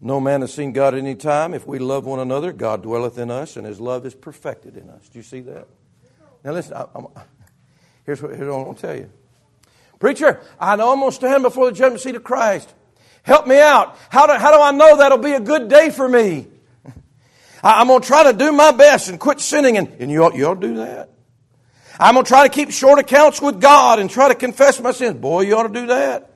No 0.00 0.18
man 0.18 0.40
has 0.40 0.52
seen 0.52 0.72
God 0.72 0.94
at 0.94 0.98
any 0.98 1.14
time. 1.14 1.54
If 1.54 1.64
we 1.64 1.78
love 1.78 2.06
one 2.06 2.18
another, 2.18 2.52
God 2.52 2.82
dwelleth 2.82 3.18
in 3.18 3.30
us, 3.30 3.56
and 3.56 3.64
his 3.64 3.78
love 3.78 4.04
is 4.04 4.16
perfected 4.16 4.76
in 4.76 4.90
us. 4.90 5.08
Do 5.08 5.20
you 5.20 5.22
see 5.22 5.42
that? 5.42 5.68
Now, 6.42 6.50
listen, 6.50 6.74
I, 6.74 6.86
Here's 8.06 8.22
what, 8.22 8.34
here's 8.34 8.48
what 8.48 8.56
I'm 8.56 8.64
going 8.64 8.76
to 8.76 8.80
tell 8.80 8.96
you. 8.96 9.10
Preacher, 9.98 10.40
I 10.58 10.76
know 10.76 10.92
I'm 10.92 11.00
going 11.00 11.10
to 11.10 11.16
stand 11.16 11.42
before 11.42 11.66
the 11.66 11.76
judgment 11.76 12.00
seat 12.00 12.14
of 12.14 12.24
Christ. 12.24 12.72
Help 13.22 13.46
me 13.46 13.58
out. 13.58 13.98
How 14.08 14.26
do, 14.26 14.34
how 14.34 14.52
do 14.52 14.62
I 14.62 14.70
know 14.70 14.98
that'll 14.98 15.18
be 15.18 15.32
a 15.32 15.40
good 15.40 15.68
day 15.68 15.90
for 15.90 16.08
me? 16.08 16.46
I, 17.62 17.80
am 17.80 17.88
going 17.88 18.00
to 18.00 18.06
try 18.06 18.30
to 18.30 18.32
do 18.32 18.52
my 18.52 18.70
best 18.70 19.08
and 19.08 19.18
quit 19.18 19.40
sinning, 19.40 19.76
and, 19.76 19.88
and 19.98 20.10
you, 20.10 20.32
you 20.34 20.46
ought 20.46 20.60
to 20.60 20.68
do 20.68 20.76
that. 20.76 21.10
I'm 21.98 22.14
going 22.14 22.24
to 22.24 22.28
try 22.28 22.46
to 22.46 22.52
keep 22.52 22.70
short 22.70 22.98
accounts 22.98 23.42
with 23.42 23.60
God 23.60 23.98
and 23.98 24.08
try 24.08 24.28
to 24.28 24.34
confess 24.34 24.78
my 24.80 24.92
sins. 24.92 25.18
Boy, 25.18 25.42
you 25.42 25.56
ought 25.56 25.64
to 25.66 25.80
do 25.80 25.86
that. 25.88 26.30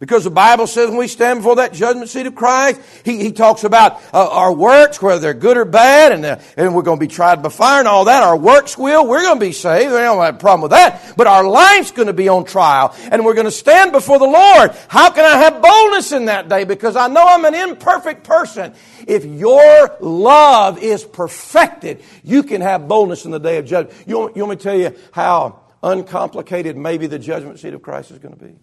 Because 0.00 0.24
the 0.24 0.30
Bible 0.30 0.66
says 0.66 0.88
when 0.88 0.96
we 0.96 1.08
stand 1.08 1.40
before 1.40 1.56
that 1.56 1.74
judgment 1.74 2.08
seat 2.08 2.26
of 2.26 2.34
Christ, 2.34 2.80
He, 3.04 3.18
he 3.22 3.32
talks 3.32 3.64
about 3.64 4.00
uh, 4.14 4.30
our 4.30 4.50
works, 4.50 5.02
whether 5.02 5.20
they're 5.20 5.34
good 5.34 5.58
or 5.58 5.66
bad, 5.66 6.12
and, 6.12 6.24
uh, 6.24 6.38
and 6.56 6.74
we're 6.74 6.80
going 6.80 6.98
to 6.98 7.06
be 7.06 7.12
tried 7.12 7.42
by 7.42 7.50
fire 7.50 7.80
and 7.80 7.86
all 7.86 8.06
that. 8.06 8.22
Our 8.22 8.36
works 8.36 8.78
will, 8.78 9.06
we're 9.06 9.20
going 9.20 9.38
to 9.38 9.44
be 9.44 9.52
saved. 9.52 9.92
We 9.92 9.98
don't 9.98 10.18
have 10.18 10.36
a 10.36 10.38
problem 10.38 10.62
with 10.62 10.70
that. 10.70 11.12
But 11.18 11.26
our 11.26 11.46
life's 11.46 11.90
going 11.90 12.06
to 12.06 12.14
be 12.14 12.30
on 12.30 12.46
trial, 12.46 12.96
and 13.12 13.26
we're 13.26 13.34
going 13.34 13.44
to 13.44 13.50
stand 13.50 13.92
before 13.92 14.18
the 14.18 14.24
Lord. 14.24 14.70
How 14.88 15.10
can 15.10 15.26
I 15.26 15.36
have 15.36 15.60
boldness 15.60 16.12
in 16.12 16.24
that 16.24 16.48
day? 16.48 16.64
Because 16.64 16.96
I 16.96 17.08
know 17.08 17.22
I'm 17.22 17.44
an 17.44 17.54
imperfect 17.54 18.24
person. 18.24 18.72
If 19.06 19.26
your 19.26 19.98
love 20.00 20.82
is 20.82 21.04
perfected, 21.04 22.02
you 22.24 22.42
can 22.42 22.62
have 22.62 22.88
boldness 22.88 23.26
in 23.26 23.32
the 23.32 23.38
day 23.38 23.58
of 23.58 23.66
judgment. 23.66 24.02
You 24.08 24.18
want, 24.18 24.34
you 24.34 24.46
want 24.46 24.50
me 24.52 24.56
to 24.56 24.62
tell 24.62 24.78
you 24.78 24.96
how 25.12 25.60
uncomplicated 25.82 26.78
maybe 26.78 27.06
the 27.06 27.18
judgment 27.18 27.58
seat 27.58 27.74
of 27.74 27.82
Christ 27.82 28.12
is 28.12 28.18
going 28.18 28.34
to 28.34 28.42
be? 28.42 28.56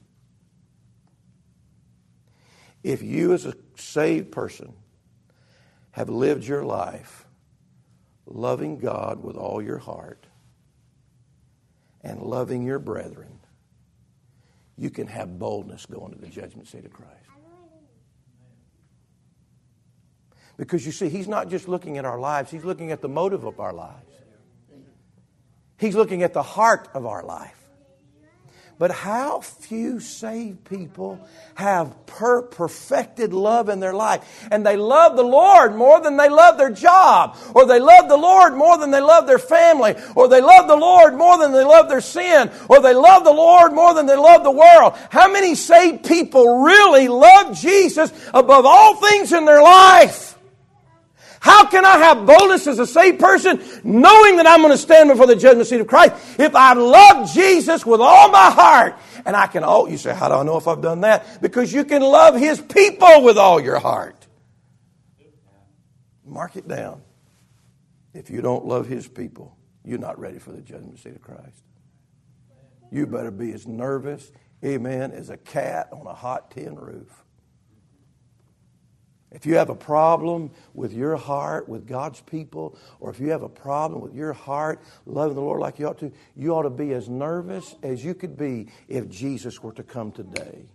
If 2.88 3.04
you, 3.04 3.34
as 3.34 3.45
a 3.45 3.54
saved 3.76 4.32
person, 4.32 4.71
have 5.91 6.08
lived 6.08 6.45
your 6.45 6.63
life 6.63 7.26
loving 8.26 8.78
God 8.78 9.21
with 9.21 9.36
all 9.36 9.62
your 9.62 9.78
heart 9.78 10.26
and 12.00 12.21
loving 12.21 12.63
your 12.63 12.80
brethren, 12.80 13.39
you 14.78 14.89
can 14.89 15.06
have 15.08 15.38
boldness 15.38 15.86
going 15.86 16.13
to 16.13 16.17
the 16.17 16.28
judgment 16.28 16.69
seat 16.69 16.86
of 16.86 16.93
Christ. 16.93 17.12
Because 20.56 20.86
you 20.86 20.93
see, 20.93 21.10
He's 21.10 21.28
not 21.28 21.50
just 21.50 21.67
looking 21.67 21.97
at 21.97 22.06
our 22.06 22.17
lives, 22.17 22.52
He's 22.52 22.63
looking 22.63 22.93
at 22.93 23.02
the 23.02 23.10
motive 23.10 23.43
of 23.43 23.60
our 23.60 23.73
lives. 23.73 24.13
He's 25.78 25.93
looking 25.93 26.23
at 26.23 26.34
the 26.34 26.41
heart 26.41 26.88
of 26.93 27.06
our 27.06 27.26
life. 27.26 27.56
But 28.79 28.91
how 28.91 29.41
few 29.41 29.99
saved 29.99 30.63
people 30.65 31.19
have 31.55 32.05
per- 32.05 32.43
perfected 32.43 33.33
love 33.33 33.69
in 33.69 33.79
their 33.79 33.93
life. 33.93 34.47
And 34.51 34.63
they 34.63 34.77
love 34.77 35.15
the 35.15 35.23
Lord 35.23 35.75
more 35.75 35.99
than 35.99 36.15
they 36.15 36.29
love 36.29 36.59
their 36.59 36.69
job. 36.69 37.37
Or 37.55 37.65
they 37.65 37.79
love 37.79 38.07
the 38.07 38.17
Lord 38.17 38.53
more 38.53 38.77
than 38.77 38.91
they 38.91 39.01
love 39.01 39.25
their 39.25 39.39
family. 39.39 39.95
Or 40.15 40.27
they 40.27 40.41
love 40.41 40.67
the 40.67 40.75
Lord 40.75 41.15
more 41.15 41.39
than 41.39 41.53
they 41.53 41.63
love 41.63 41.89
their 41.89 42.01
sin. 42.01 42.51
Or 42.69 42.79
they 42.79 42.93
love 42.93 43.23
the 43.23 43.31
Lord 43.31 43.73
more 43.73 43.95
than 43.95 44.05
they 44.05 44.15
love 44.15 44.43
the 44.43 44.51
world. 44.51 44.93
How 45.09 45.31
many 45.31 45.55
saved 45.55 46.05
people 46.05 46.61
really 46.61 47.07
love 47.07 47.57
Jesus 47.57 48.13
above 48.31 48.65
all 48.67 48.95
things 48.95 49.33
in 49.33 49.45
their 49.45 49.63
life? 49.63 50.37
How 51.39 51.65
can 51.65 51.86
I 51.86 51.97
have 51.97 52.26
boldness 52.26 52.67
as 52.67 52.80
a 52.80 52.88
saved 52.88 53.19
person 53.19 53.62
knowing 53.84 54.38
that 54.38 54.47
I'm 54.47 54.62
going 54.62 54.71
to 54.71 54.78
stand 54.78 55.10
before 55.10 55.28
the 55.28 55.36
judgment 55.36 55.67
seat 55.67 55.82
of 55.82 55.88
Christ 55.88 56.15
if 56.39 56.56
I 56.56 56.73
love 56.73 57.32
Jesus 57.32 57.86
with 57.86 58.02
all 58.02 58.30
my 58.30 58.50
heart? 58.50 58.95
And 59.26 59.36
I 59.36 59.47
can, 59.47 59.63
oh, 59.63 59.88
you 59.88 59.97
say, 59.97 60.13
how 60.13 60.30
do 60.30 60.36
I 60.36 60.43
know 60.43 60.58
if 60.58 60.67
I've 60.67 60.82
done 60.82 61.02
that? 61.02 61.41
Because 61.41 61.71
you 61.71 61.86
can 61.86 62.02
love 62.02 62.36
His 62.36 62.62
people 62.62 63.23
with 63.23 63.38
all 63.38 63.60
your 63.60 63.80
heart. 63.80 64.26
Mark 66.26 66.56
it 66.56 66.67
down. 66.67 67.02
If 68.13 68.30
you 68.30 68.41
don't 68.41 68.65
love 68.65 68.88
His 68.88 69.08
people, 69.08 69.56
you're 69.86 70.00
not 70.00 70.19
ready 70.19 70.39
for 70.39 70.52
the 70.52 70.62
judgment 70.62 71.00
seat 71.00 71.15
of 71.15 71.21
Christ. 71.21 71.63
You 72.91 73.06
better 73.06 73.32
be 73.32 73.52
as 73.54 73.67
nervous, 73.67 74.32
amen, 74.63 75.12
as 75.12 75.30
a 75.30 75.38
cat 75.38 75.89
on 75.91 76.08
a 76.08 76.13
hot 76.13 76.52
tin 76.52 76.76
roof. 76.76 77.23
If 79.31 79.45
you 79.45 79.55
have 79.55 79.69
a 79.69 79.75
problem 79.75 80.51
with 80.73 80.93
your 80.93 81.17
heart, 81.17 81.67
with 81.67 81.85
God's 81.85 82.21
people, 82.21 82.77
or 82.99 83.09
if 83.09 83.19
you 83.19 83.29
have 83.31 83.43
a 83.43 83.49
problem 83.49 84.01
with 84.01 84.15
your 84.15 84.31
heart 84.31 84.81
loving 85.05 85.35
the 85.35 85.41
Lord 85.41 85.59
like 85.59 85.79
you 85.79 85.87
ought 85.87 85.99
to, 85.99 86.11
you 86.35 86.55
ought 86.55 86.63
to 86.63 86.69
be 86.69 86.93
as 86.93 87.09
nervous 87.09 87.75
as 87.83 88.03
you 88.05 88.13
could 88.13 88.37
be 88.37 88.67
if 88.87 89.09
Jesus 89.09 89.61
were 89.61 89.73
to 89.73 89.83
come 89.83 90.13
today. 90.13 90.65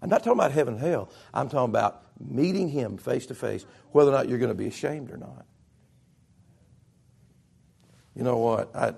I'm 0.00 0.08
not 0.08 0.18
talking 0.18 0.38
about 0.38 0.52
heaven 0.52 0.74
and 0.74 0.82
hell. 0.82 1.10
I'm 1.34 1.48
talking 1.48 1.70
about 1.70 2.04
meeting 2.20 2.68
Him 2.68 2.96
face 2.96 3.26
to 3.26 3.34
face, 3.34 3.66
whether 3.90 4.10
or 4.10 4.14
not 4.14 4.28
you're 4.28 4.38
going 4.38 4.50
to 4.50 4.54
be 4.54 4.68
ashamed 4.68 5.10
or 5.10 5.16
not. 5.16 5.46
You 8.14 8.22
know 8.22 8.38
what? 8.38 8.74
I, 8.74 8.94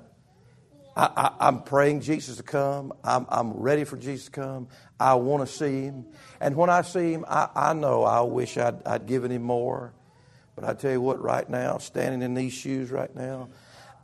I, 1.01 1.49
am 1.49 1.63
praying 1.63 2.03
Jesus 2.03 2.37
to 2.37 2.43
come. 2.43 2.93
I'm, 3.03 3.27
I'm 3.29 3.53
ready 3.53 3.85
for 3.85 3.97
Jesus 3.97 4.27
to 4.27 4.31
come. 4.33 4.69
I 4.99 5.15
want 5.15 5.47
to 5.47 5.53
see 5.53 5.83
him. 5.83 6.07
And 6.41 6.57
when 6.57 6.69
I 6.69 6.83
see 6.83 7.13
him, 7.13 7.25
I, 7.27 7.49
I 7.55 7.73
know 7.73 8.03
I 8.03 8.21
wish 8.21 8.59
I'd, 8.59 8.87
I'd 8.87 9.07
given 9.07 9.31
him 9.31 9.43
more. 9.43 9.95
But 10.55 10.65
I 10.65 10.75
tell 10.75 10.93
you 10.93 11.01
what, 11.01 11.23
right 11.23 11.49
now, 11.49 11.79
standing 11.79 12.23
in 12.23 12.35
these 12.35 12.53
shoes 12.53 12.91
right 12.91 13.15
now, 13.15 13.49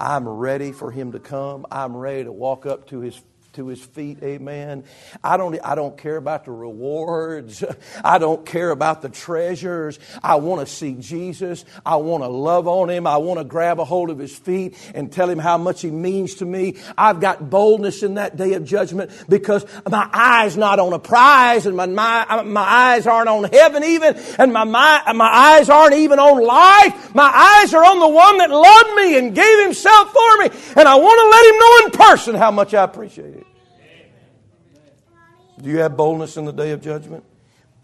I'm 0.01 0.27
ready 0.27 0.73
for 0.73 0.91
him 0.91 1.13
to 1.13 1.21
come. 1.21 1.67
I'm 1.71 1.97
ready 1.97 2.25
to 2.25 2.33
walk 2.33 2.65
up 2.65 2.89
to 2.89 3.01
his 3.01 3.21
to 3.57 3.67
his 3.67 3.83
feet. 3.83 4.23
Amen. 4.23 4.85
I 5.25 5.37
don't, 5.37 5.59
I 5.65 5.75
don't 5.75 5.97
care 5.97 6.17
about 6.17 6.45
the 6.45 6.53
rewards. 6.53 7.65
I 8.05 8.19
don't 8.19 8.47
care 8.47 8.71
about 8.71 9.03
the 9.03 9.09
treasures. 9.09 9.99
I 10.23 10.37
want 10.37 10.67
to 10.67 10.73
see 10.73 10.95
Jesus. 10.95 11.65
I 11.85 11.97
want 11.97 12.23
to 12.23 12.29
love 12.29 12.69
on 12.69 12.91
him. 12.91 13.07
I 13.07 13.17
want 13.17 13.39
to 13.41 13.45
grab 13.45 13.81
a 13.81 13.85
hold 13.85 14.11
of 14.11 14.19
his 14.19 14.37
feet 14.37 14.77
and 14.95 15.11
tell 15.11 15.29
him 15.29 15.39
how 15.39 15.59
much 15.59 15.83
he 15.83 15.91
means 15.91 16.37
to 16.37 16.45
me. 16.45 16.77
I've 16.97 17.21
got 17.21 17.51
boldness 17.51 18.03
in 18.03 18.15
that 18.15 18.37
day 18.37 18.53
of 18.55 18.65
judgment 18.65 19.11
because 19.29 19.65
my 19.89 20.09
eyes 20.13 20.57
not 20.57 20.79
on 20.79 20.93
a 20.93 20.99
prize 20.99 21.67
and 21.67 21.77
my, 21.77 21.87
my, 21.87 22.43
my 22.43 22.61
eyes 22.61 23.07
aren't 23.07 23.29
on 23.29 23.45
heaven 23.45 23.83
even 23.85 24.17
and 24.39 24.53
my, 24.53 24.65
my, 24.65 25.13
my 25.15 25.29
eyes 25.29 25.69
aren't 25.69 25.95
even 25.95 26.19
on 26.19 26.45
life. 26.45 27.15
My 27.15 27.61
eyes 27.63 27.73
are 27.73 27.85
on 27.85 27.99
the 28.01 28.09
one 28.09 28.39
that 28.39 28.51
loved 28.51 28.95
me 28.97 29.19
and 29.19 29.35
gave 29.35 29.65
himself 29.65 30.13
for 30.13 30.37
me. 30.39 30.51
And 30.77 30.87
I 30.87 30.95
want 30.97 31.19
to 31.21 31.29
let 31.31 31.47
him 31.47 31.59
know 31.59 31.87
in 31.87 32.07
person 32.07 32.35
how 32.35 32.51
much 32.51 32.75
I 32.75 32.85
appreciate 32.85 33.35
it. 33.35 33.46
Do 35.61 35.71
you 35.71 35.79
have 35.79 35.97
boldness 35.97 36.37
in 36.37 36.45
the 36.45 36.53
day 36.53 36.71
of 36.73 36.83
judgment? 36.83 37.25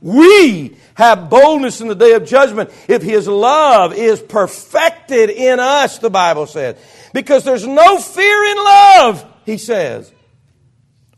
We 0.01 0.77
have 0.95 1.31
boldness 1.31 1.81
in 1.81 1.87
the 1.87 1.95
day 1.95 2.13
of 2.15 2.27
judgment 2.27 2.71
if 2.89 3.03
His 3.03 3.29
love 3.29 3.95
is 3.95 4.21
perfected 4.21 5.31
in 5.31 5.61
us, 5.61 5.99
the 5.99 6.11
Bible 6.11 6.47
says. 6.47 6.77
Because 7.15 7.45
there's 7.45 7.67
no 7.67 7.99
fear 7.99 8.45
in 8.45 8.57
love, 8.57 9.25
He 9.47 9.59
says. 9.59 10.13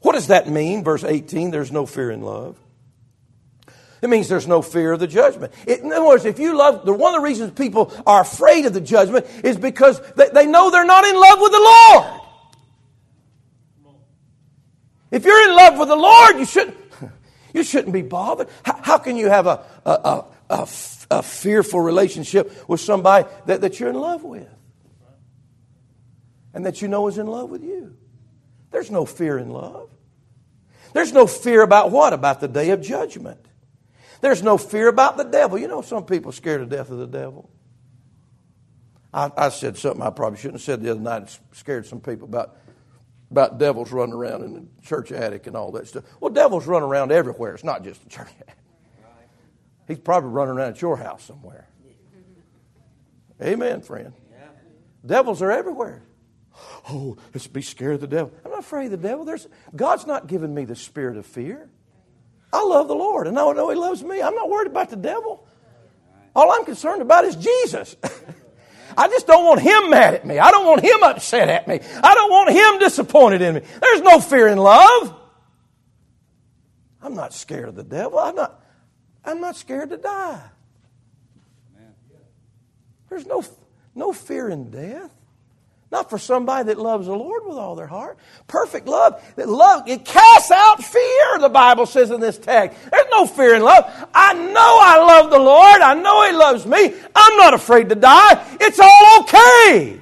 What 0.00 0.12
does 0.12 0.26
that 0.26 0.50
mean? 0.50 0.84
Verse 0.84 1.02
18, 1.02 1.50
there's 1.50 1.72
no 1.72 1.86
fear 1.86 2.10
in 2.10 2.20
love. 2.20 2.58
It 4.02 4.10
means 4.10 4.28
there's 4.28 4.46
no 4.46 4.60
fear 4.60 4.92
of 4.92 5.00
the 5.00 5.06
judgment. 5.06 5.54
It, 5.66 5.80
in 5.80 5.90
other 5.90 6.04
words, 6.04 6.26
if 6.26 6.38
you 6.38 6.54
love, 6.54 6.86
one 6.86 7.14
of 7.14 7.22
the 7.22 7.24
reasons 7.24 7.52
people 7.52 7.90
are 8.06 8.20
afraid 8.20 8.66
of 8.66 8.74
the 8.74 8.82
judgment 8.82 9.24
is 9.42 9.56
because 9.56 9.98
they, 10.12 10.28
they 10.28 10.46
know 10.46 10.70
they're 10.70 10.84
not 10.84 11.06
in 11.06 11.18
love 11.18 11.40
with 11.40 11.52
the 11.52 11.58
Lord. 11.58 12.20
If 15.14 15.24
you're 15.24 15.48
in 15.48 15.54
love 15.54 15.78
with 15.78 15.86
the 15.86 15.94
Lord, 15.94 16.38
you 16.40 16.44
shouldn't, 16.44 16.76
you 17.54 17.62
shouldn't 17.62 17.92
be 17.92 18.02
bothered. 18.02 18.48
How, 18.64 18.80
how 18.82 18.98
can 18.98 19.16
you 19.16 19.28
have 19.28 19.46
a, 19.46 19.64
a, 19.86 19.90
a, 19.90 20.26
a, 20.50 20.68
a 21.12 21.22
fearful 21.22 21.78
relationship 21.80 22.68
with 22.68 22.80
somebody 22.80 23.28
that, 23.46 23.60
that 23.60 23.78
you're 23.78 23.90
in 23.90 23.94
love 23.94 24.24
with? 24.24 24.48
And 26.52 26.66
that 26.66 26.82
you 26.82 26.88
know 26.88 27.06
is 27.06 27.16
in 27.16 27.28
love 27.28 27.48
with 27.48 27.62
you? 27.62 27.96
There's 28.72 28.90
no 28.90 29.06
fear 29.06 29.38
in 29.38 29.50
love. 29.50 29.88
There's 30.94 31.12
no 31.12 31.28
fear 31.28 31.62
about 31.62 31.92
what? 31.92 32.12
About 32.12 32.40
the 32.40 32.48
day 32.48 32.70
of 32.70 32.82
judgment. 32.82 33.38
There's 34.20 34.42
no 34.42 34.58
fear 34.58 34.88
about 34.88 35.16
the 35.16 35.22
devil. 35.22 35.58
You 35.58 35.68
know, 35.68 35.82
some 35.82 36.06
people 36.06 36.30
are 36.30 36.34
scared 36.34 36.68
to 36.68 36.76
death 36.76 36.90
of 36.90 36.98
the 36.98 37.06
devil. 37.06 37.48
I, 39.12 39.30
I 39.36 39.48
said 39.50 39.78
something 39.78 40.02
I 40.02 40.10
probably 40.10 40.38
shouldn't 40.38 40.54
have 40.54 40.62
said 40.62 40.82
the 40.82 40.90
other 40.90 40.98
night. 40.98 41.22
It 41.22 41.38
scared 41.52 41.86
some 41.86 42.00
people 42.00 42.26
about 42.26 42.56
about 43.34 43.58
devils 43.58 43.90
running 43.90 44.14
around 44.14 44.44
in 44.44 44.54
the 44.54 44.64
church 44.86 45.10
attic 45.10 45.48
and 45.48 45.56
all 45.56 45.72
that 45.72 45.88
stuff. 45.88 46.04
Well, 46.20 46.32
devils 46.32 46.68
run 46.68 46.84
around 46.84 47.10
everywhere. 47.10 47.54
It's 47.54 47.64
not 47.64 47.82
just 47.82 48.00
the 48.04 48.08
church 48.08 48.28
attic. 48.40 48.56
He's 49.88 49.98
probably 49.98 50.30
running 50.30 50.54
around 50.54 50.70
at 50.70 50.80
your 50.80 50.96
house 50.96 51.24
somewhere. 51.24 51.66
Amen, 53.42 53.82
friend. 53.82 54.12
Devils 55.04 55.42
are 55.42 55.50
everywhere. 55.50 56.04
Oh, 56.88 57.16
let's 57.34 57.48
be 57.48 57.60
scared 57.60 57.94
of 57.94 58.00
the 58.00 58.06
devil. 58.06 58.32
I'm 58.44 58.52
not 58.52 58.60
afraid 58.60 58.86
of 58.86 58.92
the 59.02 59.08
devil. 59.08 59.24
There's, 59.24 59.48
God's 59.74 60.06
not 60.06 60.28
given 60.28 60.54
me 60.54 60.64
the 60.64 60.76
spirit 60.76 61.16
of 61.16 61.26
fear. 61.26 61.68
I 62.52 62.62
love 62.62 62.86
the 62.86 62.94
Lord, 62.94 63.26
and 63.26 63.36
I 63.36 63.52
know 63.52 63.68
He 63.68 63.76
loves 63.76 64.04
me. 64.04 64.22
I'm 64.22 64.36
not 64.36 64.48
worried 64.48 64.68
about 64.68 64.90
the 64.90 64.96
devil. 64.96 65.44
All 66.36 66.52
I'm 66.52 66.64
concerned 66.64 67.02
about 67.02 67.24
is 67.24 67.34
Jesus. 67.34 67.96
I 68.96 69.08
just 69.08 69.26
don't 69.26 69.44
want 69.44 69.60
him 69.60 69.90
mad 69.90 70.14
at 70.14 70.26
me. 70.26 70.38
I 70.38 70.50
don't 70.50 70.66
want 70.66 70.82
him 70.82 71.02
upset 71.02 71.48
at 71.48 71.68
me. 71.68 71.80
I 72.02 72.14
don't 72.14 72.30
want 72.30 72.50
him 72.50 72.78
disappointed 72.78 73.42
in 73.42 73.54
me. 73.56 73.60
There's 73.80 74.00
no 74.02 74.20
fear 74.20 74.48
in 74.48 74.58
love. 74.58 75.14
I'm 77.02 77.14
not 77.14 77.32
scared 77.34 77.68
of 77.68 77.74
the 77.74 77.84
devil. 77.84 78.18
I'm 78.18 78.34
not, 78.34 78.64
I'm 79.24 79.40
not 79.40 79.56
scared 79.56 79.90
to 79.90 79.96
die. 79.96 80.42
There's 83.08 83.26
no, 83.26 83.44
no 83.94 84.12
fear 84.12 84.48
in 84.48 84.70
death. 84.70 85.14
Not 85.94 86.10
for 86.10 86.18
somebody 86.18 86.66
that 86.66 86.78
loves 86.80 87.06
the 87.06 87.14
Lord 87.14 87.46
with 87.46 87.56
all 87.56 87.76
their 87.76 87.86
heart. 87.86 88.18
Perfect 88.48 88.88
love. 88.88 89.22
That 89.36 89.48
love, 89.48 89.88
it 89.88 90.04
casts 90.04 90.50
out 90.50 90.82
fear, 90.82 91.38
the 91.38 91.48
Bible 91.48 91.86
says 91.86 92.10
in 92.10 92.18
this 92.18 92.36
text. 92.36 92.76
There's 92.90 93.06
no 93.12 93.26
fear 93.26 93.54
in 93.54 93.62
love. 93.62 93.84
I 94.12 94.34
know 94.34 94.78
I 94.82 94.96
love 94.98 95.30
the 95.30 95.38
Lord. 95.38 95.80
I 95.80 95.94
know 95.94 96.26
He 96.26 96.32
loves 96.32 96.66
me. 96.66 97.00
I'm 97.14 97.36
not 97.36 97.54
afraid 97.54 97.90
to 97.90 97.94
die. 97.94 98.44
It's 98.60 98.80
all 98.80 99.20
okay. 99.20 100.00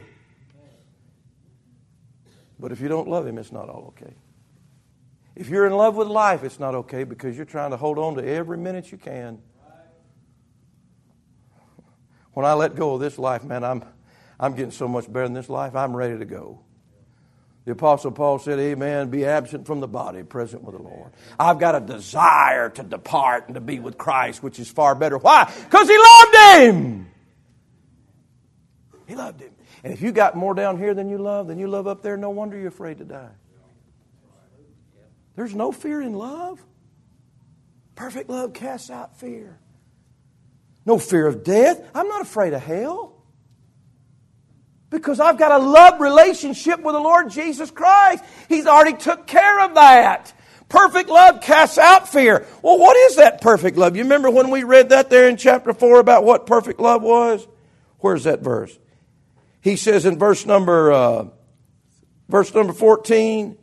But 2.58 2.72
if 2.72 2.80
you 2.80 2.88
don't 2.88 3.08
love 3.08 3.26
Him, 3.26 3.36
it's 3.36 3.52
not 3.52 3.68
all 3.68 3.88
okay. 3.88 4.14
If 5.36 5.50
you're 5.50 5.66
in 5.66 5.74
love 5.74 5.94
with 5.94 6.08
life, 6.08 6.42
it's 6.42 6.58
not 6.58 6.74
okay 6.74 7.04
because 7.04 7.36
you're 7.36 7.44
trying 7.44 7.72
to 7.72 7.76
hold 7.76 7.98
on 7.98 8.14
to 8.14 8.26
every 8.26 8.56
minute 8.56 8.90
you 8.90 8.96
can. 8.96 9.42
When 12.32 12.46
I 12.46 12.54
let 12.54 12.76
go 12.76 12.94
of 12.94 13.00
this 13.02 13.18
life, 13.18 13.44
man, 13.44 13.62
I'm 13.62 13.84
I'm 14.42 14.54
getting 14.56 14.72
so 14.72 14.88
much 14.88 15.10
better 15.10 15.24
in 15.24 15.32
this 15.32 15.48
life, 15.48 15.76
I'm 15.76 15.96
ready 15.96 16.18
to 16.18 16.24
go. 16.24 16.60
The 17.64 17.72
Apostle 17.72 18.10
Paul 18.10 18.40
said, 18.40 18.58
Amen, 18.58 19.08
be 19.08 19.24
absent 19.24 19.68
from 19.68 19.78
the 19.78 19.86
body, 19.86 20.24
present 20.24 20.64
with 20.64 20.76
the 20.76 20.82
Lord. 20.82 21.12
I've 21.38 21.60
got 21.60 21.76
a 21.76 21.80
desire 21.80 22.68
to 22.70 22.82
depart 22.82 23.44
and 23.46 23.54
to 23.54 23.60
be 23.60 23.78
with 23.78 23.96
Christ, 23.96 24.42
which 24.42 24.58
is 24.58 24.68
far 24.68 24.96
better. 24.96 25.16
Why? 25.16 25.44
Because 25.44 25.88
He 25.88 25.96
loved 25.96 26.34
Him. 26.34 27.06
He 29.06 29.14
loved 29.14 29.40
Him. 29.40 29.52
And 29.84 29.92
if 29.92 30.02
you 30.02 30.10
got 30.10 30.36
more 30.36 30.54
down 30.54 30.76
here 30.76 30.92
than 30.92 31.08
you 31.08 31.18
love, 31.18 31.46
than 31.46 31.60
you 31.60 31.68
love 31.68 31.86
up 31.86 32.02
there, 32.02 32.16
no 32.16 32.30
wonder 32.30 32.58
you're 32.58 32.66
afraid 32.66 32.98
to 32.98 33.04
die. 33.04 33.30
There's 35.36 35.54
no 35.54 35.70
fear 35.70 36.02
in 36.02 36.14
love. 36.14 36.60
Perfect 37.94 38.28
love 38.28 38.54
casts 38.54 38.90
out 38.90 39.20
fear. 39.20 39.56
No 40.84 40.98
fear 40.98 41.28
of 41.28 41.44
death. 41.44 41.80
I'm 41.94 42.08
not 42.08 42.22
afraid 42.22 42.54
of 42.54 42.62
hell. 42.62 43.11
Because 44.92 45.18
I've 45.18 45.38
got 45.38 45.50
a 45.50 45.64
love 45.64 46.00
relationship 46.00 46.80
with 46.80 46.94
the 46.94 47.00
Lord 47.00 47.30
Jesus 47.30 47.70
Christ. 47.70 48.22
He's 48.48 48.66
already 48.66 48.96
took 48.96 49.26
care 49.26 49.64
of 49.64 49.74
that. 49.74 50.32
Perfect 50.68 51.08
love 51.08 51.40
casts 51.40 51.78
out 51.78 52.08
fear. 52.08 52.46
Well, 52.62 52.78
what 52.78 52.96
is 52.96 53.16
that 53.16 53.40
perfect 53.40 53.76
love? 53.76 53.96
You 53.96 54.04
remember 54.04 54.30
when 54.30 54.50
we 54.50 54.62
read 54.62 54.90
that 54.90 55.10
there 55.10 55.28
in 55.28 55.36
chapter 55.36 55.72
4 55.72 55.98
about 55.98 56.24
what 56.24 56.46
perfect 56.46 56.78
love 56.78 57.02
was? 57.02 57.46
Where's 57.98 58.24
that 58.24 58.40
verse? 58.40 58.78
He 59.60 59.76
says 59.76 60.06
in 60.06 60.18
verse 60.18 60.44
number 60.44 60.92
uh, 60.92 61.26
verse 62.28 62.54
number 62.54 62.72
14, 62.72 63.56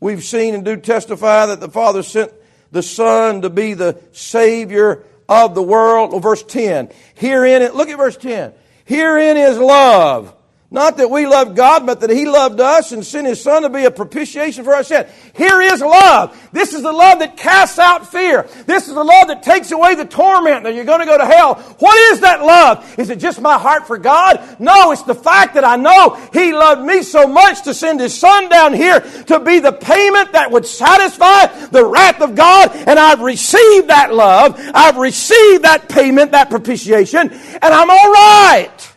we've 0.00 0.24
seen 0.24 0.54
and 0.54 0.64
do 0.64 0.76
testify 0.76 1.46
that 1.46 1.60
the 1.60 1.68
Father 1.68 2.02
sent 2.02 2.32
the 2.72 2.82
Son 2.82 3.42
to 3.42 3.50
be 3.50 3.74
the 3.74 4.00
Savior 4.12 5.04
of 5.28 5.54
the 5.54 5.62
world. 5.62 6.12
Well, 6.12 6.20
verse 6.20 6.42
10. 6.42 6.90
Herein, 7.14 7.62
it, 7.62 7.74
look 7.74 7.88
at 7.88 7.96
verse 7.96 8.16
10. 8.16 8.52
Herein 8.86 9.36
is 9.36 9.58
love. 9.58 10.32
Not 10.68 10.96
that 10.96 11.08
we 11.08 11.26
loved 11.26 11.54
God, 11.54 11.86
but 11.86 12.00
that 12.00 12.10
He 12.10 12.26
loved 12.26 12.60
us 12.60 12.90
and 12.90 13.06
sent 13.06 13.28
His 13.28 13.40
Son 13.40 13.62
to 13.62 13.68
be 13.68 13.84
a 13.84 13.90
propitiation 13.90 14.64
for 14.64 14.74
our 14.74 14.82
sin. 14.82 15.06
Here 15.36 15.62
is 15.62 15.80
love. 15.80 16.36
This 16.50 16.74
is 16.74 16.82
the 16.82 16.92
love 16.92 17.20
that 17.20 17.36
casts 17.36 17.78
out 17.78 18.10
fear. 18.10 18.48
This 18.66 18.88
is 18.88 18.94
the 18.94 19.04
love 19.04 19.28
that 19.28 19.44
takes 19.44 19.70
away 19.70 19.94
the 19.94 20.04
torment 20.04 20.64
that 20.64 20.74
you're 20.74 20.84
going 20.84 20.98
to 20.98 21.06
go 21.06 21.16
to 21.16 21.24
hell. 21.24 21.54
What 21.78 21.96
is 22.12 22.20
that 22.20 22.40
love? 22.42 22.98
Is 22.98 23.10
it 23.10 23.20
just 23.20 23.40
my 23.40 23.56
heart 23.56 23.86
for 23.86 23.96
God? 23.96 24.56
No, 24.58 24.90
it's 24.90 25.02
the 25.02 25.14
fact 25.14 25.54
that 25.54 25.64
I 25.64 25.76
know 25.76 26.16
He 26.32 26.52
loved 26.52 26.84
me 26.84 27.02
so 27.02 27.28
much 27.28 27.62
to 27.62 27.72
send 27.72 28.00
His 28.00 28.18
Son 28.18 28.48
down 28.48 28.74
here 28.74 29.00
to 29.00 29.38
be 29.38 29.60
the 29.60 29.72
payment 29.72 30.32
that 30.32 30.50
would 30.50 30.66
satisfy 30.66 31.46
the 31.68 31.84
wrath 31.84 32.20
of 32.20 32.34
God. 32.34 32.74
And 32.74 32.98
I've 32.98 33.20
received 33.20 33.88
that 33.88 34.12
love. 34.12 34.60
I've 34.74 34.96
received 34.96 35.62
that 35.62 35.88
payment, 35.88 36.32
that 36.32 36.50
propitiation, 36.50 37.30
and 37.30 37.62
I'm 37.62 37.88
all 37.88 38.12
right. 38.12 38.95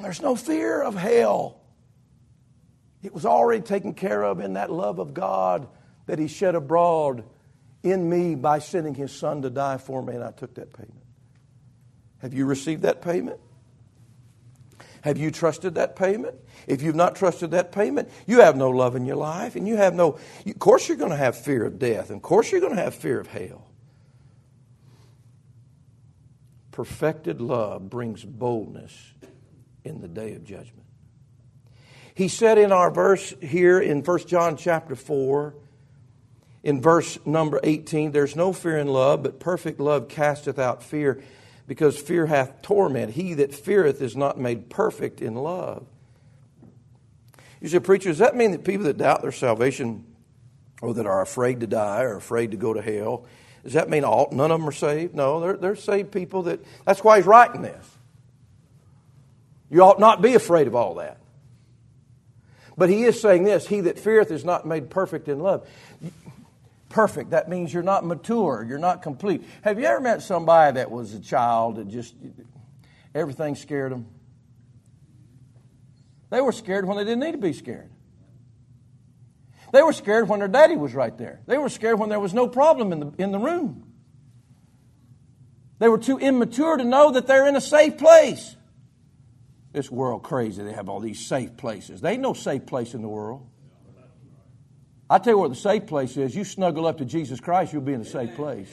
And 0.00 0.06
there's 0.06 0.22
no 0.22 0.34
fear 0.34 0.80
of 0.80 0.94
hell. 0.94 1.60
It 3.02 3.12
was 3.12 3.26
already 3.26 3.60
taken 3.60 3.92
care 3.92 4.22
of 4.22 4.40
in 4.40 4.54
that 4.54 4.72
love 4.72 4.98
of 4.98 5.12
God 5.12 5.68
that 6.06 6.18
He 6.18 6.26
shed 6.26 6.54
abroad 6.54 7.22
in 7.82 8.08
me 8.08 8.34
by 8.34 8.60
sending 8.60 8.94
His 8.94 9.12
Son 9.12 9.42
to 9.42 9.50
die 9.50 9.76
for 9.76 10.02
me, 10.02 10.14
and 10.14 10.24
I 10.24 10.30
took 10.30 10.54
that 10.54 10.72
payment. 10.72 11.02
Have 12.22 12.32
you 12.32 12.46
received 12.46 12.80
that 12.80 13.02
payment? 13.02 13.38
Have 15.02 15.18
you 15.18 15.30
trusted 15.30 15.74
that 15.74 15.96
payment? 15.96 16.34
If 16.66 16.80
you've 16.80 16.94
not 16.94 17.14
trusted 17.14 17.50
that 17.50 17.70
payment, 17.70 18.08
you 18.26 18.40
have 18.40 18.56
no 18.56 18.70
love 18.70 18.96
in 18.96 19.04
your 19.04 19.16
life, 19.16 19.54
and 19.54 19.68
you 19.68 19.76
have 19.76 19.92
no. 19.92 20.18
Of 20.46 20.58
course, 20.58 20.88
you're 20.88 20.96
going 20.96 21.10
to 21.10 21.16
have 21.18 21.36
fear 21.36 21.66
of 21.66 21.78
death, 21.78 22.08
and 22.08 22.16
of 22.16 22.22
course, 22.22 22.50
you're 22.50 22.62
going 22.62 22.74
to 22.74 22.82
have 22.82 22.94
fear 22.94 23.20
of 23.20 23.26
hell. 23.26 23.66
Perfected 26.70 27.42
love 27.42 27.90
brings 27.90 28.24
boldness 28.24 29.12
in 29.90 30.00
the 30.00 30.08
day 30.08 30.34
of 30.34 30.44
judgment. 30.44 30.86
He 32.14 32.28
said 32.28 32.58
in 32.58 32.72
our 32.72 32.90
verse 32.90 33.34
here 33.40 33.80
in 33.80 34.02
1 34.02 34.26
John 34.26 34.56
chapter 34.56 34.94
4, 34.94 35.54
in 36.62 36.82
verse 36.82 37.18
number 37.24 37.60
18, 37.62 38.12
there's 38.12 38.36
no 38.36 38.52
fear 38.52 38.78
in 38.78 38.88
love, 38.88 39.22
but 39.22 39.40
perfect 39.40 39.80
love 39.80 40.08
casteth 40.08 40.58
out 40.58 40.82
fear, 40.82 41.22
because 41.66 41.98
fear 41.98 42.26
hath 42.26 42.62
torment. 42.62 43.12
He 43.12 43.34
that 43.34 43.54
feareth 43.54 44.02
is 44.02 44.16
not 44.16 44.38
made 44.38 44.68
perfect 44.68 45.22
in 45.22 45.34
love. 45.34 45.86
You 47.60 47.68
say, 47.68 47.78
preacher, 47.78 48.10
does 48.10 48.18
that 48.18 48.36
mean 48.36 48.52
that 48.52 48.64
people 48.64 48.84
that 48.84 48.98
doubt 48.98 49.22
their 49.22 49.32
salvation 49.32 50.04
or 50.82 50.94
that 50.94 51.06
are 51.06 51.20
afraid 51.20 51.60
to 51.60 51.66
die 51.66 52.02
or 52.02 52.16
afraid 52.16 52.50
to 52.52 52.56
go 52.56 52.72
to 52.72 52.82
hell, 52.82 53.26
does 53.62 53.74
that 53.74 53.90
mean 53.90 54.04
all, 54.04 54.28
none 54.32 54.50
of 54.50 54.60
them 54.60 54.68
are 54.68 54.72
saved? 54.72 55.14
No, 55.14 55.40
they're, 55.40 55.56
they're 55.56 55.76
saved 55.76 56.12
people 56.12 56.44
that, 56.44 56.60
that's 56.86 57.04
why 57.04 57.18
he's 57.18 57.26
writing 57.26 57.62
this. 57.62 57.98
You 59.70 59.82
ought 59.82 60.00
not 60.00 60.20
be 60.20 60.34
afraid 60.34 60.66
of 60.66 60.74
all 60.74 60.96
that. 60.96 61.18
But 62.76 62.88
he 62.88 63.04
is 63.04 63.20
saying 63.20 63.44
this 63.44 63.66
He 63.66 63.82
that 63.82 63.98
feareth 63.98 64.30
is 64.30 64.44
not 64.44 64.66
made 64.66 64.90
perfect 64.90 65.28
in 65.28 65.38
love. 65.38 65.66
Perfect, 66.88 67.30
that 67.30 67.48
means 67.48 67.72
you're 67.72 67.84
not 67.84 68.04
mature, 68.04 68.66
you're 68.68 68.78
not 68.78 69.02
complete. 69.02 69.44
Have 69.62 69.78
you 69.78 69.84
ever 69.84 70.00
met 70.00 70.22
somebody 70.22 70.74
that 70.74 70.90
was 70.90 71.14
a 71.14 71.20
child 71.20 71.76
that 71.76 71.88
just 71.88 72.14
everything 73.14 73.54
scared 73.54 73.92
them? 73.92 74.06
They 76.30 76.40
were 76.40 76.52
scared 76.52 76.86
when 76.86 76.96
they 76.96 77.04
didn't 77.04 77.20
need 77.20 77.32
to 77.32 77.38
be 77.38 77.52
scared. 77.52 77.90
They 79.72 79.82
were 79.82 79.92
scared 79.92 80.28
when 80.28 80.40
their 80.40 80.48
daddy 80.48 80.76
was 80.76 80.94
right 80.94 81.16
there. 81.16 81.40
They 81.46 81.58
were 81.58 81.68
scared 81.68 81.98
when 82.00 82.08
there 82.08 82.18
was 82.18 82.34
no 82.34 82.48
problem 82.48 82.92
in 82.92 83.00
the, 83.00 83.12
in 83.18 83.30
the 83.30 83.38
room. 83.38 83.84
They 85.78 85.88
were 85.88 85.98
too 85.98 86.18
immature 86.18 86.76
to 86.76 86.84
know 86.84 87.12
that 87.12 87.26
they're 87.26 87.46
in 87.46 87.56
a 87.56 87.60
safe 87.60 87.98
place. 87.98 88.56
This 89.72 89.90
world 89.90 90.22
crazy. 90.22 90.62
They 90.62 90.72
have 90.72 90.88
all 90.88 91.00
these 91.00 91.24
safe 91.24 91.56
places. 91.56 92.00
There 92.00 92.12
ain't 92.12 92.22
no 92.22 92.34
safe 92.34 92.66
place 92.66 92.94
in 92.94 93.02
the 93.02 93.08
world. 93.08 93.46
I 95.08 95.18
tell 95.18 95.34
you 95.34 95.38
what 95.38 95.50
the 95.50 95.56
safe 95.56 95.86
place 95.86 96.16
is. 96.16 96.34
You 96.34 96.44
snuggle 96.44 96.86
up 96.86 96.98
to 96.98 97.04
Jesus 97.04 97.40
Christ, 97.40 97.72
you'll 97.72 97.82
be 97.82 97.92
in 97.92 98.00
a 98.00 98.04
safe 98.04 98.34
place. 98.36 98.72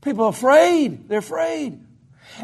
People 0.00 0.24
are 0.24 0.30
afraid. 0.30 1.08
They're 1.08 1.18
afraid. 1.18 1.78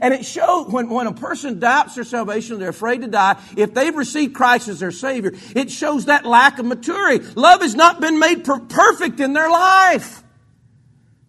And 0.00 0.12
it 0.12 0.24
shows 0.24 0.66
when, 0.66 0.88
when 0.90 1.06
a 1.06 1.12
person 1.12 1.58
doubts 1.58 1.94
their 1.94 2.04
salvation, 2.04 2.58
they're 2.58 2.70
afraid 2.70 3.02
to 3.02 3.08
die. 3.08 3.40
If 3.56 3.72
they've 3.72 3.94
received 3.94 4.34
Christ 4.34 4.68
as 4.68 4.80
their 4.80 4.90
Savior, 4.90 5.32
it 5.54 5.70
shows 5.70 6.06
that 6.06 6.26
lack 6.26 6.58
of 6.58 6.66
maturity. 6.66 7.24
Love 7.34 7.62
has 7.62 7.74
not 7.74 8.00
been 8.00 8.18
made 8.18 8.44
per- 8.44 8.58
perfect 8.58 9.20
in 9.20 9.32
their 9.32 9.48
life. 9.48 10.22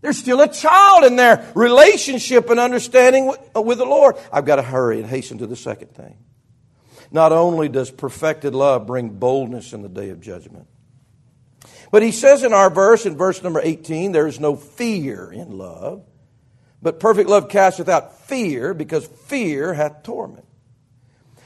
They're 0.08 0.14
still 0.14 0.40
a 0.40 0.48
child 0.48 1.04
in 1.04 1.18
their 1.18 1.52
relationship 1.54 2.50
and 2.50 2.62
understanding 2.62 3.28
with, 3.28 3.40
uh, 3.54 3.62
with 3.62 3.78
the 3.78 3.84
Lord. 3.84 4.16
I've 4.32 4.46
got 4.46 4.56
to 4.56 4.62
hurry 4.62 5.02
and 5.02 5.06
hasten 5.06 5.40
to 5.40 5.48
the 5.48 5.58
second 5.58 5.90
thing. 5.90 6.16
Not 7.12 7.34
only 7.34 7.68
does 7.68 7.92
perfected 7.92 8.56
love 8.56 8.88
bring 8.88 9.10
boldness 9.10 9.74
in 9.74 9.82
the 9.82 9.90
day 9.90 10.12
of 10.12 10.22
judgment, 10.22 10.70
but 11.92 12.04
he 12.04 12.14
says 12.14 12.46
in 12.46 12.54
our 12.54 12.70
verse, 12.70 13.06
in 13.06 13.18
verse 13.18 13.44
number 13.44 13.60
18, 13.62 14.14
there 14.14 14.28
is 14.28 14.40
no 14.40 14.56
fear 14.56 15.30
in 15.30 15.58
love. 15.58 16.06
But 16.82 17.02
perfect 17.02 17.30
love 17.30 17.50
casteth 17.50 17.90
out 17.90 18.18
fear, 18.28 18.74
because 18.74 19.06
fear 19.06 19.74
hath 19.74 20.04
torment. 20.04 20.46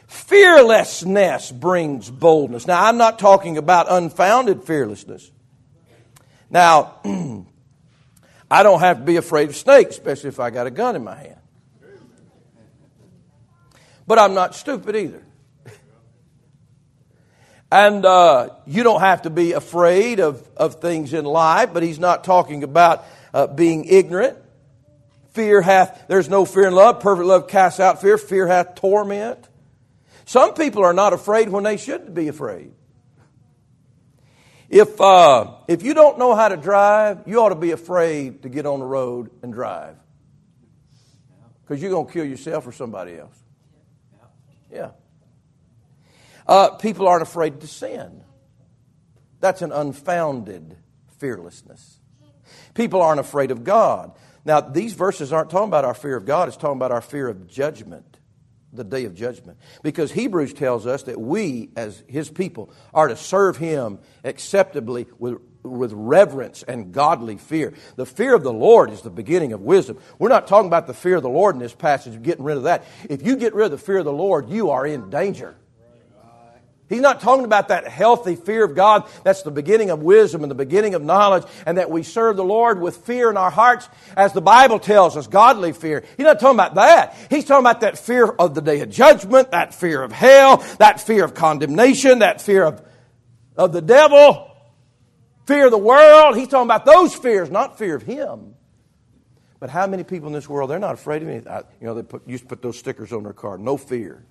Fearlessness 0.06 1.52
brings 1.52 2.12
boldness. 2.12 2.68
Now, 2.68 2.86
I'm 2.86 2.98
not 2.98 3.18
talking 3.18 3.58
about 3.58 3.88
unfounded 3.90 4.66
fearlessness. 4.66 5.32
Now, 6.52 7.00
I 8.52 8.64
don't 8.64 8.82
have 8.82 8.98
to 8.98 9.04
be 9.04 9.16
afraid 9.16 9.48
of 9.48 9.56
snakes, 9.56 9.92
especially 9.92 10.28
if 10.28 10.40
I 10.42 10.50
got 10.50 10.68
a 10.68 10.72
gun 10.72 10.98
in 10.98 11.06
my 11.06 11.16
hand. 11.16 11.38
But 14.06 14.20
I'm 14.20 14.34
not 14.34 14.56
stupid 14.56 14.94
either. 14.98 15.24
And 17.72 18.06
uh, 18.06 18.50
you 18.68 18.84
don't 18.84 19.00
have 19.00 19.22
to 19.22 19.30
be 19.30 19.54
afraid 19.54 20.20
of, 20.20 20.46
of 20.58 20.82
things 20.82 21.14
in 21.14 21.24
life, 21.24 21.70
but 21.74 21.82
he's 21.82 22.00
not 22.00 22.26
talking 22.26 22.64
about 22.64 23.06
uh, 23.34 23.48
being 23.48 23.86
ignorant. 23.86 24.38
Fear 25.30 25.62
hath, 25.62 26.08
there's 26.10 26.28
no 26.28 26.44
fear 26.44 26.68
in 26.68 26.76
love. 26.76 27.00
Perfect 27.00 27.26
love 27.26 27.48
casts 27.48 27.80
out 27.80 28.02
fear. 28.02 28.18
Fear 28.18 28.48
hath 28.48 28.76
torment. 28.76 29.48
Some 30.26 30.56
people 30.56 30.84
are 30.84 30.92
not 30.92 31.14
afraid 31.14 31.48
when 31.48 31.64
they 31.64 31.78
should 31.78 32.14
be 32.14 32.28
afraid. 32.28 32.74
If, 34.72 35.02
uh, 35.02 35.52
if 35.68 35.84
you 35.84 35.94
don't 35.94 36.18
know 36.18 36.34
how 36.34 36.48
to 36.48 36.56
drive, 36.56 37.24
you 37.26 37.42
ought 37.42 37.50
to 37.50 37.56
be 37.56 37.72
afraid 37.72 38.44
to 38.44 38.50
get 38.50 38.66
on 38.66 38.80
the 38.80 38.86
road 38.86 39.30
and 39.44 39.52
drive. 39.52 39.98
Because 41.62 41.82
you're 41.82 41.92
going 41.92 42.08
to 42.08 42.14
kill 42.14 42.24
yourself 42.24 42.66
or 42.66 42.72
somebody 42.72 43.18
else. 43.18 43.38
Yeah. 44.72 44.92
Uh, 46.48 46.70
people 46.76 47.10
aren't 47.10 47.22
afraid 47.22 47.60
to 47.60 47.68
sin. 47.68 48.24
That's 49.42 49.62
an 49.62 49.74
unfounded 49.74 50.78
fearlessness. 51.18 52.00
People 52.74 53.02
aren't 53.02 53.20
afraid 53.20 53.52
of 53.52 53.66
God. 53.66 54.14
Now, 54.46 54.62
these 54.62 54.94
verses 54.94 55.34
aren't 55.34 55.50
talking 55.50 55.68
about 55.68 55.84
our 55.84 55.94
fear 55.94 56.16
of 56.16 56.26
God, 56.26 56.48
it's 56.48 56.56
talking 56.56 56.78
about 56.78 56.94
our 56.94 57.02
fear 57.02 57.28
of 57.28 57.46
judgment, 57.46 58.11
the 58.74 58.84
day 58.84 59.06
of 59.06 59.16
judgment. 59.16 59.58
Because 59.84 60.12
Hebrews 60.12 60.54
tells 60.54 60.86
us 60.86 61.04
that 61.04 61.20
we, 61.20 61.70
as 61.76 62.04
His 62.08 62.30
people, 62.30 62.72
are 62.94 63.08
to 63.08 63.16
serve 63.16 63.58
Him 63.58 64.00
acceptably 64.24 65.08
with, 65.20 65.40
with 65.64 65.92
reverence 65.94 66.64
and 66.64 66.92
godly 66.92 67.38
fear. 67.38 67.74
The 67.96 68.06
fear 68.06 68.34
of 68.34 68.44
the 68.44 68.54
Lord 68.54 68.92
is 68.92 69.02
the 69.02 69.10
beginning 69.10 69.54
of 69.54 69.62
wisdom. 69.62 70.00
We're 70.20 70.30
not 70.30 70.48
talking 70.48 70.68
about 70.68 70.88
the 70.88 70.94
fear 70.94 71.18
of 71.18 71.24
the 71.24 71.30
Lord 71.30 71.56
in 71.56 71.62
this 71.62 71.76
passage, 71.76 72.22
getting 72.22 72.44
rid 72.44 72.58
of 72.58 72.64
that. 72.64 72.86
If 73.10 73.26
you 73.26 73.36
get 73.36 73.54
rid 73.54 73.66
of 73.66 73.72
the 73.72 73.78
fear 73.78 74.00
of 74.00 74.06
the 74.06 74.14
Lord, 74.14 74.50
you 74.50 74.72
are 74.72 74.86
in 74.86 75.10
danger. 75.10 75.56
He's 76.92 77.00
not 77.00 77.22
talking 77.22 77.46
about 77.46 77.70
that 77.70 77.88
healthy 77.88 78.36
fear 78.36 78.66
of 78.66 78.76
God. 78.76 79.10
That's 79.24 79.44
the 79.44 79.50
beginning 79.50 79.92
of 79.92 80.04
wisdom 80.04 80.44
and 80.44 80.52
the 80.52 80.56
beginning 80.56 80.94
of 80.94 81.02
knowledge, 81.02 81.46
and 81.66 81.78
that 81.78 81.90
we 81.90 82.04
serve 82.04 82.36
the 82.36 82.44
Lord 82.44 82.82
with 82.82 82.98
fear 82.98 83.30
in 83.30 83.38
our 83.38 83.50
hearts, 83.50 83.88
as 84.18 84.34
the 84.34 84.42
Bible 84.42 84.78
tells 84.78 85.16
us, 85.16 85.26
godly 85.26 85.72
fear. 85.72 86.04
He's 86.18 86.26
not 86.26 86.42
talking 86.42 86.58
about 86.58 86.76
that. 86.76 87.16
He's 87.30 87.46
talking 87.46 87.64
about 87.64 87.80
that 87.80 87.98
fear 87.98 88.26
of 88.26 88.56
the 88.56 88.62
day 88.62 88.82
of 88.82 88.90
judgment, 88.90 89.52
that 89.52 89.74
fear 89.74 90.04
of 90.04 90.12
hell, 90.12 90.58
that 90.80 91.00
fear 91.00 91.24
of 91.24 91.34
condemnation, 91.34 92.20
that 92.20 92.42
fear 92.42 92.66
of, 92.66 92.86
of 93.56 93.72
the 93.72 93.82
devil, 93.82 94.52
fear 95.46 95.68
of 95.68 95.72
the 95.72 95.78
world. 95.78 96.36
He's 96.36 96.50
talking 96.50 96.68
about 96.68 96.84
those 96.84 97.16
fears, 97.16 97.50
not 97.50 97.78
fear 97.78 97.96
of 97.96 98.04
Him. 98.04 98.56
But 99.62 99.70
how 99.70 99.88
many 99.88 100.04
people 100.04 100.28
in 100.28 100.34
this 100.34 100.50
world, 100.50 100.70
they're 100.70 100.78
not 100.78 100.96
afraid 100.96 101.22
of 101.22 101.30
anything? 101.30 101.54
You 101.80 101.88
know, 101.88 101.94
they 101.94 102.04
put, 102.04 102.28
used 102.28 102.44
to 102.44 102.50
put 102.50 102.62
those 102.62 102.78
stickers 102.78 103.14
on 103.14 103.24
their 103.24 103.32
car, 103.32 103.58
no 103.58 103.78
fear. 103.78 104.26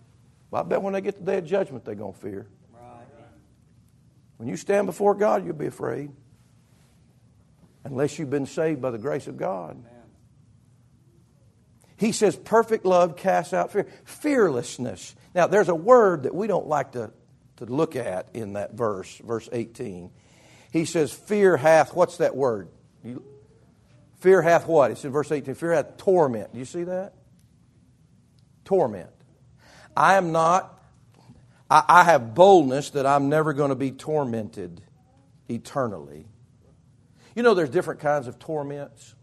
Well, 0.50 0.62
I 0.62 0.66
bet 0.66 0.82
when 0.82 0.92
they 0.92 1.00
get 1.00 1.18
the 1.18 1.24
day 1.24 1.38
of 1.38 1.46
judgment, 1.46 1.84
they're 1.84 1.94
going 1.94 2.14
to 2.14 2.18
fear. 2.18 2.46
When 4.36 4.48
you 4.48 4.56
stand 4.56 4.86
before 4.86 5.14
God, 5.14 5.44
you'll 5.44 5.54
be 5.54 5.66
afraid. 5.66 6.10
Unless 7.84 8.18
you've 8.18 8.30
been 8.30 8.46
saved 8.46 8.80
by 8.80 8.90
the 8.90 8.98
grace 8.98 9.26
of 9.26 9.36
God. 9.36 9.84
He 11.98 12.12
says, 12.12 12.34
perfect 12.34 12.86
love 12.86 13.16
casts 13.18 13.52
out 13.52 13.70
fear. 13.70 13.86
Fearlessness. 14.04 15.14
Now, 15.34 15.46
there's 15.46 15.68
a 15.68 15.74
word 15.74 16.22
that 16.22 16.34
we 16.34 16.46
don't 16.46 16.66
like 16.66 16.92
to, 16.92 17.12
to 17.56 17.66
look 17.66 17.94
at 17.96 18.30
in 18.32 18.54
that 18.54 18.72
verse, 18.72 19.18
verse 19.18 19.46
18. 19.52 20.10
He 20.72 20.86
says, 20.86 21.12
fear 21.12 21.58
hath, 21.58 21.94
what's 21.94 22.16
that 22.16 22.34
word? 22.34 22.68
You, 23.04 23.22
fear 24.20 24.40
hath 24.40 24.66
what? 24.66 24.90
It's 24.90 25.04
in 25.04 25.12
verse 25.12 25.30
18. 25.30 25.54
Fear 25.54 25.72
hath 25.72 25.98
torment. 25.98 26.54
Do 26.54 26.58
you 26.58 26.64
see 26.64 26.84
that? 26.84 27.12
Torment. 28.64 29.10
I 29.96 30.16
am 30.16 30.33
not, 30.33 30.83
I, 31.70 31.85
I 31.88 32.05
have 32.05 32.35
boldness 32.35 32.90
that 32.90 33.07
I'm 33.07 33.29
never 33.29 33.53
going 33.53 33.70
to 33.70 33.76
be 33.76 33.90
tormented 33.90 34.81
eternally. 35.48 36.26
You 37.35 37.42
know, 37.42 37.55
there's 37.55 37.70
different 37.70 38.00
kinds 38.00 38.26
of 38.26 38.38
torments. 38.38 39.14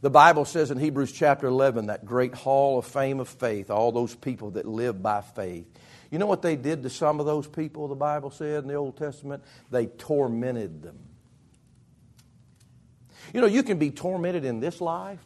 The 0.00 0.10
Bible 0.10 0.44
says 0.44 0.70
in 0.70 0.78
Hebrews 0.78 1.12
chapter 1.12 1.46
11, 1.46 1.86
that 1.86 2.04
great 2.04 2.34
hall 2.34 2.78
of 2.78 2.84
fame 2.84 3.20
of 3.20 3.28
faith, 3.28 3.70
all 3.70 3.90
those 3.90 4.14
people 4.14 4.50
that 4.52 4.66
live 4.66 5.02
by 5.02 5.22
faith. 5.22 5.66
You 6.10 6.18
know 6.18 6.26
what 6.26 6.42
they 6.42 6.56
did 6.56 6.82
to 6.82 6.90
some 6.90 7.20
of 7.20 7.26
those 7.26 7.46
people, 7.46 7.88
the 7.88 7.94
Bible 7.94 8.30
said 8.30 8.62
in 8.62 8.68
the 8.68 8.74
Old 8.74 8.96
Testament? 8.96 9.42
They 9.70 9.86
tormented 9.86 10.82
them. 10.82 10.98
You 13.32 13.40
know, 13.40 13.46
you 13.46 13.62
can 13.62 13.78
be 13.78 13.90
tormented 13.90 14.44
in 14.44 14.60
this 14.60 14.80
life. 14.80 15.24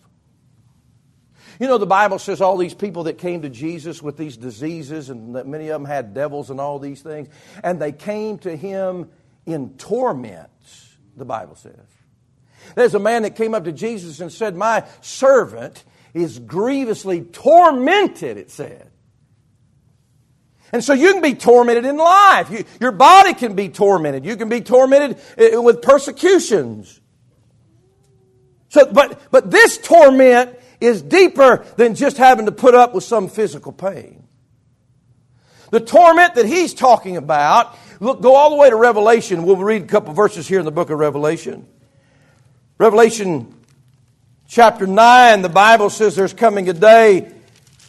You 1.61 1.67
know, 1.67 1.79
the 1.79 1.87
Bible 1.87 2.19
says 2.19 2.41
all 2.41 2.57
these 2.57 2.75
people 2.75 3.05
that 3.05 3.19
came 3.19 3.43
to 3.43 3.49
Jesus 3.49 4.01
with 4.01 4.17
these 4.17 4.37
diseases, 4.37 5.11
and 5.11 5.35
that 5.35 5.47
many 5.47 5.69
of 5.69 5.81
them 5.81 5.85
had 5.85 6.15
devils 6.15 6.51
and 6.51 6.61
all 6.61 6.79
these 6.79 7.03
things, 7.03 7.29
and 7.65 7.81
they 7.81 7.93
came 7.93 8.39
to 8.39 8.57
him 8.57 9.11
in 9.45 9.71
torments, 9.77 10.97
the 11.17 11.25
Bible 11.25 11.57
says. 11.57 11.75
There's 12.75 12.95
a 12.95 13.01
man 13.01 13.23
that 13.23 13.35
came 13.35 13.55
up 13.55 13.65
to 13.65 13.73
Jesus 13.73 14.21
and 14.21 14.31
said, 14.31 14.55
My 14.55 14.85
servant 15.01 15.85
is 16.15 16.39
grievously 16.39 17.23
tormented, 17.23 18.37
it 18.37 18.51
said. 18.51 18.91
And 20.71 20.85
so 20.85 20.93
you 20.93 21.13
can 21.13 21.23
be 21.23 21.35
tormented 21.35 21.87
in 21.87 21.97
life. 21.97 22.51
You, 22.51 22.65
your 22.79 22.93
body 22.93 23.33
can 23.33 23.55
be 23.55 23.71
tormented. 23.71 24.25
You 24.25 24.37
can 24.37 24.51
be 24.51 24.61
tormented 24.61 25.19
eh, 25.39 25.57
with 25.57 25.81
persecutions. 25.81 27.01
So, 28.69 28.91
but, 28.93 29.31
but 29.31 29.51
this 29.51 29.79
torment 29.79 30.58
is 30.81 31.03
deeper 31.03 31.65
than 31.77 31.95
just 31.95 32.17
having 32.17 32.47
to 32.47 32.53
put 32.53 32.75
up 32.75 32.95
with 32.95 33.05
some 33.05 33.29
physical 33.29 33.73
pain. 33.73 34.25
The 35.71 35.81
torment 35.81 36.35
that 36.37 36.47
he's 36.47 36.73
talking 36.73 37.17
about, 37.17 37.77
look, 38.01 38.23
go 38.23 38.35
all 38.35 38.51
the 38.51 38.57
way 38.57 38.71
to 38.71 38.77
Revelation. 38.77 39.43
We'll 39.43 39.57
read 39.57 39.83
a 39.83 39.87
couple 39.87 40.15
verses 40.15 40.49
here 40.49 40.59
in 40.59 40.65
the 40.65 40.71
book 40.71 40.91
of 40.91 40.99
Revelation. 40.99 41.67
Revelation 42.79 43.55
chapter 44.47 44.87
9, 44.87 45.43
the 45.43 45.49
Bible 45.49 45.91
says 45.91 46.17
there's 46.17 46.33
coming 46.33 46.69
a 46.69 46.73
day 46.73 47.33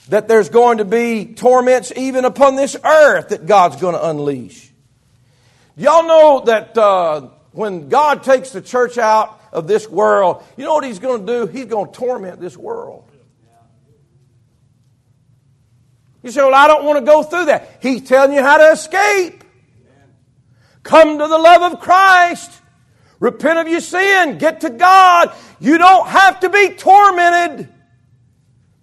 that 0.10 0.28
there's 0.28 0.50
going 0.50 0.80
to 0.80 0.86
be 0.86 1.34
torments 1.36 1.94
even 1.96 2.26
upon 2.26 2.56
this 2.56 2.76
earth 2.84 3.30
that 3.30 3.46
God's 3.46 3.78
going 3.78 3.94
to 3.94 4.10
unleash. 4.10 4.70
Y'all 5.78 6.08
know 6.08 6.44
that 6.46 6.78
uh, 6.78 7.30
when 7.52 7.88
God 7.88 8.24
takes 8.24 8.50
the 8.50 8.62
church 8.62 8.98
out 8.98 9.39
of 9.52 9.68
this 9.68 9.90
world, 9.90 10.44
you 10.58 10.66
know 10.66 10.74
what 10.74 10.84
he's 10.84 11.00
going 11.00 11.26
to 11.26 11.46
do? 11.46 11.52
He's 11.52 11.66
going 11.66 11.92
to 11.92 11.92
torment 11.92 12.40
this 12.40 12.56
world. 12.56 13.10
You 16.24 16.32
say, 16.32 16.42
Well, 16.42 16.54
I 16.54 16.68
don't 16.68 16.84
want 16.84 17.00
to 17.00 17.06
go 17.06 17.24
through 17.24 17.46
that. 17.46 17.80
He's 17.82 18.08
telling 18.08 18.34
you 18.34 18.42
how 18.42 18.58
to 18.58 18.72
escape. 18.72 19.44
Come 20.84 21.20
to 21.20 21.28
the 21.28 21.38
love 21.38 21.74
of 21.74 21.80
Christ. 21.80 22.52
Repent 23.20 23.60
of 23.60 23.68
your 23.68 23.82
sin. 23.82 24.38
Get 24.38 24.62
to 24.62 24.70
God. 24.70 25.34
You 25.60 25.78
don't 25.78 26.08
have 26.08 26.40
to 26.42 26.50
be 26.50 26.70
tormented. 26.76 27.70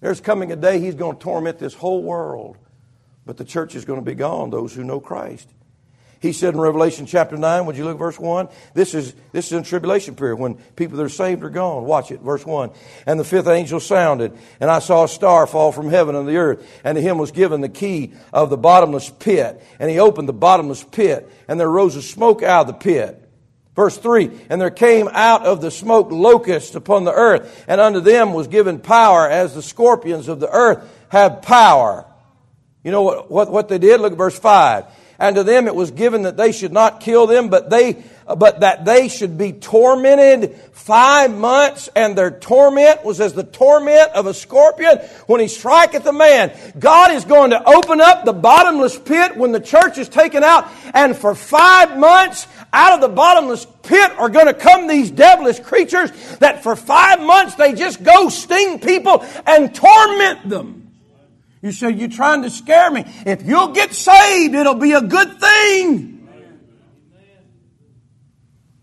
There's 0.01 0.21
coming 0.21 0.53
a 0.53 0.57
day 0.57 0.79
He's 0.79 0.95
going 0.95 1.17
to 1.17 1.23
torment 1.23 1.59
this 1.59 1.75
whole 1.75 2.03
world. 2.03 2.59
But 3.25 3.39
the 3.39 3.45
church 3.45 3.75
is 3.75 3.85
going 3.85 3.99
to 3.99 4.05
be 4.05 4.15
gone, 4.15 4.51
those 4.51 4.73
who 4.73 4.85
know 4.85 5.01
Christ. 5.01 5.49
He 6.27 6.33
said 6.33 6.55
in 6.55 6.61
Revelation 6.61 7.07
chapter 7.07 7.37
9, 7.37 7.67
would 7.67 7.77
you 7.77 7.85
look 7.85 7.99
verse 7.99 8.19
1? 8.19 8.49
This 8.75 8.95
is, 8.95 9.15
this 9.31 9.47
is 9.47 9.53
in 9.53 9.63
tribulation 9.63 10.17
period 10.17 10.41
when 10.41 10.57
people 10.75 10.97
that 10.97 11.05
are 11.05 11.09
saved 11.09 11.45
are 11.45 11.51
gone. 11.51 11.85
Watch 11.85 12.11
it, 12.11 12.21
verse 12.21 12.45
1. 12.45 12.71
And 13.07 13.21
the 13.21 13.25
fifth 13.25 13.47
angel 13.47 13.79
sounded, 13.79 14.37
and 14.59 14.69
I 14.69 14.81
saw 14.81 15.05
a 15.05 15.09
star 15.09 15.47
fall 15.47 15.71
from 15.71 15.89
heaven 15.89 16.17
on 16.17 16.27
the 16.27 16.37
earth, 16.37 16.69
and 16.83 16.97
to 16.97 17.01
him 17.01 17.19
was 17.19 17.31
given 17.31 17.61
the 17.61 17.69
key 17.69 18.13
of 18.33 18.51
the 18.51 18.57
bottomless 18.57 19.09
pit. 19.09 19.63
And 19.79 19.89
he 19.89 20.01
opened 20.01 20.29
the 20.29 20.33
bottomless 20.33 20.83
pit, 20.83 21.31
and 21.47 21.61
there 21.61 21.71
rose 21.71 21.95
a 21.95 22.03
smoke 22.03 22.43
out 22.43 22.63
of 22.63 22.67
the 22.67 22.73
pit. 22.73 23.23
Verse 23.77 23.97
3 23.97 24.29
And 24.51 24.61
there 24.61 24.71
came 24.71 25.09
out 25.13 25.47
of 25.47 25.61
the 25.61 25.71
smoke 25.71 26.11
locusts 26.11 26.75
upon 26.75 27.05
the 27.05 27.13
earth, 27.13 27.65
and 27.69 27.81
unto 27.81 28.01
them 28.01 28.33
was 28.33 28.49
given 28.49 28.81
power 28.81 29.29
as 29.29 29.55
the 29.55 29.63
scorpions 29.63 30.27
of 30.27 30.41
the 30.41 30.51
earth 30.51 30.85
have 31.09 31.43
power. 31.43 32.05
You 32.83 32.91
know 32.91 33.03
what, 33.03 33.31
what, 33.31 33.53
what 33.53 33.69
they 33.69 33.79
did? 33.79 34.01
Look 34.01 34.13
at 34.13 34.19
verse 34.19 34.39
5 34.39 34.87
and 35.19 35.37
to 35.37 35.45
them 35.45 35.67
it 35.67 35.75
was 35.75 35.91
given 35.91 36.23
that 36.23 36.37
they 36.37 36.53
should 36.53 36.73
not 36.73 37.01
kill 37.01 37.27
them, 37.27 37.49
but 37.49 37.71
they, 37.71 38.03
but 38.27 38.61
that 38.61 38.85
they 38.85 39.09
should 39.09 39.39
be 39.39 39.53
tormented 39.53 40.57
five 40.73 41.33
months, 41.37 41.89
and 41.97 42.17
their 42.17 42.31
torment 42.31 43.05
was 43.05 43.21
as 43.21 43.33
the 43.33 43.43
torment 43.43 44.13
of 44.13 44.27
a 44.27 44.35
scorpion 44.35 44.99
when 45.27 45.41
he 45.41 45.49
striketh 45.49 46.07
a 46.07 46.13
man. 46.13 46.53
God 46.79 47.13
is 47.13 47.25
going 47.25 47.51
to 47.51 47.69
open 47.69 48.01
up 48.01 48.25
the 48.25 48.33
bottomless 48.33 48.99
pit 48.99 49.37
when 49.37 49.53
the 49.53 49.61
church 49.61 49.99
is 49.99 50.09
taken 50.09 50.45
out, 50.45 50.69
and 50.95 51.17
for 51.17 51.35
five 51.35 51.99
months, 51.99 52.47
out 52.73 52.95
of 52.95 53.01
the 53.01 53.09
bottomless 53.09 53.67
pit 53.83 54.13
are 54.19 54.29
going 54.29 54.47
to 54.47 54.55
come 54.55 54.87
these 54.87 55.11
devilish 55.11 55.61
creatures 55.61 56.11
that 56.39 56.63
for 56.63 56.77
five 56.77 57.21
months 57.21 57.55
they 57.55 57.73
just 57.73 58.03
go 58.03 58.29
sting 58.29 58.79
people 58.79 59.25
and 59.47 59.75
torment 59.75 60.49
them. 60.49 60.86
You 61.63 61.73
say, 61.73 61.91
You're 61.91 62.09
trying 62.09 62.43
to 62.43 62.51
scare 62.51 62.91
me. 62.91 63.05
If 63.25 63.43
you'll 63.43 63.73
get 63.73 63.93
saved, 63.93 64.55
it'll 64.55 64.75
be 64.75 64.93
a 64.93 65.03
good 65.03 65.41
thing. 65.41 66.13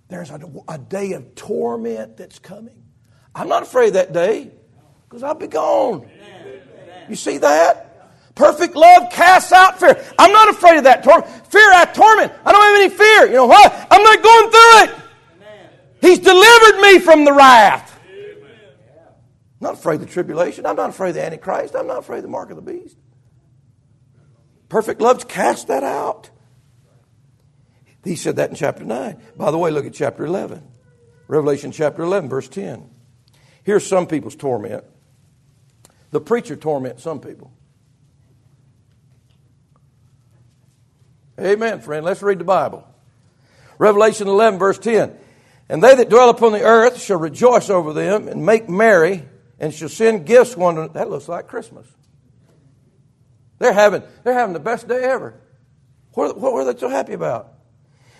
There's 0.10 0.30
a, 0.30 0.40
a 0.68 0.78
day 0.78 1.14
of 1.14 1.34
torment 1.34 2.18
that's 2.18 2.38
coming. 2.40 2.84
I'm 3.34 3.48
not 3.48 3.64
afraid 3.64 3.88
of 3.88 3.94
that 3.94 4.14
day 4.14 4.52
because 5.10 5.24
I'll 5.24 5.34
be 5.34 5.48
gone. 5.48 6.08
You 7.10 7.16
see 7.16 7.40
that? 7.40 7.90
Perfect 8.36 8.76
love 8.76 9.12
casts 9.12 9.52
out 9.52 9.80
fear. 9.80 10.04
I'm 10.18 10.32
not 10.32 10.50
afraid 10.50 10.78
of 10.78 10.84
that 10.86 11.04
torment. 11.04 11.28
Fear, 11.48 11.70
that 11.72 11.94
torment. 11.94 12.32
I 12.46 12.52
don't 12.52 12.62
have 12.62 12.82
any 12.82 12.90
fear. 12.90 13.28
You 13.28 13.34
know 13.34 13.46
what? 13.46 13.88
I'm 13.92 14.04
not 14.04 14.24
going 14.24 14.50
through 14.50 14.84
it. 14.84 15.04
He's 16.02 16.20
delivered 16.20 16.82
me 16.82 17.00
from 17.00 17.26
the 17.26 17.34
wrath. 17.34 17.93
I'm 19.64 19.72
not 19.72 19.80
afraid 19.80 19.96
of 19.96 20.02
the 20.02 20.08
tribulation. 20.08 20.66
I'm 20.66 20.76
not 20.76 20.90
afraid 20.90 21.12
of 21.12 21.16
the 21.16 21.24
Antichrist. 21.24 21.74
I'm 21.74 21.88
not 21.88 22.00
afraid 22.00 22.18
of 22.18 22.24
the 22.24 22.30
mark 22.30 22.50
of 22.50 22.58
the 22.58 22.62
beast. 22.62 22.98
Perfect 24.68 25.00
love 25.00 25.26
cast 25.30 25.70
that 25.70 25.84
out. 25.84 26.30
He 28.04 28.18
said 28.18 28.36
that 28.36 28.50
in 28.50 28.58
chapter 28.58 28.84
9. 28.84 29.22
By 29.38 29.52
the 29.52 29.58
way, 29.58 29.72
look 29.72 29.86
at 29.86 29.94
chapter 29.94 30.26
11. 30.26 30.68
Revelation 31.30 31.72
chapter 31.72 32.04
11, 32.04 32.30
verse 32.30 32.50
10. 32.50 32.90
Here's 33.64 33.88
some 33.88 34.06
people's 34.06 34.36
torment. 34.36 34.84
The 36.12 36.20
preacher 36.20 36.58
torments 36.58 37.02
some 37.02 37.22
people. 37.22 37.54
Amen, 41.40 41.80
friend. 41.80 42.04
Let's 42.04 42.22
read 42.22 42.40
the 42.40 42.44
Bible. 42.44 42.86
Revelation 43.78 44.28
11, 44.28 44.60
verse 44.60 44.78
10. 44.78 45.16
And 45.70 45.82
they 45.82 45.96
that 45.96 46.10
dwell 46.10 46.30
upon 46.30 46.52
the 46.52 46.64
earth 46.64 47.02
shall 47.02 47.18
rejoice 47.18 47.70
over 47.70 47.94
them 47.94 48.28
and 48.28 48.46
make 48.46 48.68
merry 48.68 49.30
and 49.64 49.74
shall 49.74 49.88
send 49.88 50.26
gifts 50.26 50.58
one 50.58 50.76
to 50.76 50.90
that 50.94 51.10
looks 51.10 51.30
like 51.30 51.48
Christmas. 51.48 51.88
They're 53.60 53.72
having, 53.72 54.04
they're 54.26 54.34
having 54.34 54.52
the 54.52 54.60
best 54.60 54.90
day 54.90 55.02
ever. 55.02 55.40
What, 56.16 56.38
what 56.38 56.52
were 56.52 56.66
they 56.66 56.78
so 56.78 56.90
happy 56.90 57.14
about? 57.14 57.54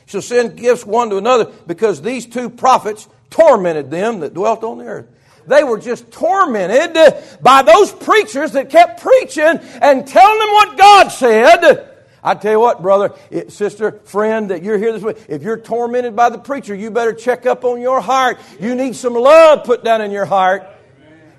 Shall 0.06 0.22
send 0.22 0.56
gifts 0.56 0.86
one 0.86 1.10
to 1.10 1.18
another 1.18 1.52
because 1.68 2.02
these 2.02 2.26
two 2.26 2.50
prophets 2.50 3.10
tormented 3.30 3.92
them 3.92 4.22
that 4.22 4.34
dwelt 4.34 4.64
on 4.64 4.78
the 4.78 4.86
earth. 4.86 5.08
They 5.46 5.66
were 5.66 5.80
just 5.80 6.14
tormented 6.14 6.98
by 7.42 7.62
those 7.62 7.92
preachers 7.92 8.54
that 8.54 8.70
kept 8.70 9.02
preaching 9.02 9.44
and 9.44 10.08
telling 10.08 10.40
them 10.40 10.50
what 10.54 10.78
God 10.78 11.10
said. 11.10 11.90
I 12.24 12.36
tell 12.36 12.54
you 12.54 12.60
what, 12.62 12.82
brother, 12.82 13.14
sister, 13.50 14.00
friend, 14.06 14.50
that 14.50 14.64
you're 14.64 14.78
here 14.78 14.94
this 14.94 15.04
week. 15.04 15.18
If 15.28 15.44
you're 15.44 15.60
tormented 15.60 16.16
by 16.16 16.30
the 16.30 16.38
preacher, 16.38 16.74
you 16.74 16.90
better 16.90 17.12
check 17.12 17.46
up 17.46 17.66
on 17.66 17.82
your 17.82 18.00
heart. 18.00 18.40
You 18.62 18.76
need 18.76 18.96
some 18.96 19.14
love 19.14 19.66
put 19.66 19.84
down 19.84 20.00
in 20.00 20.10
your 20.10 20.24
heart. 20.24 20.70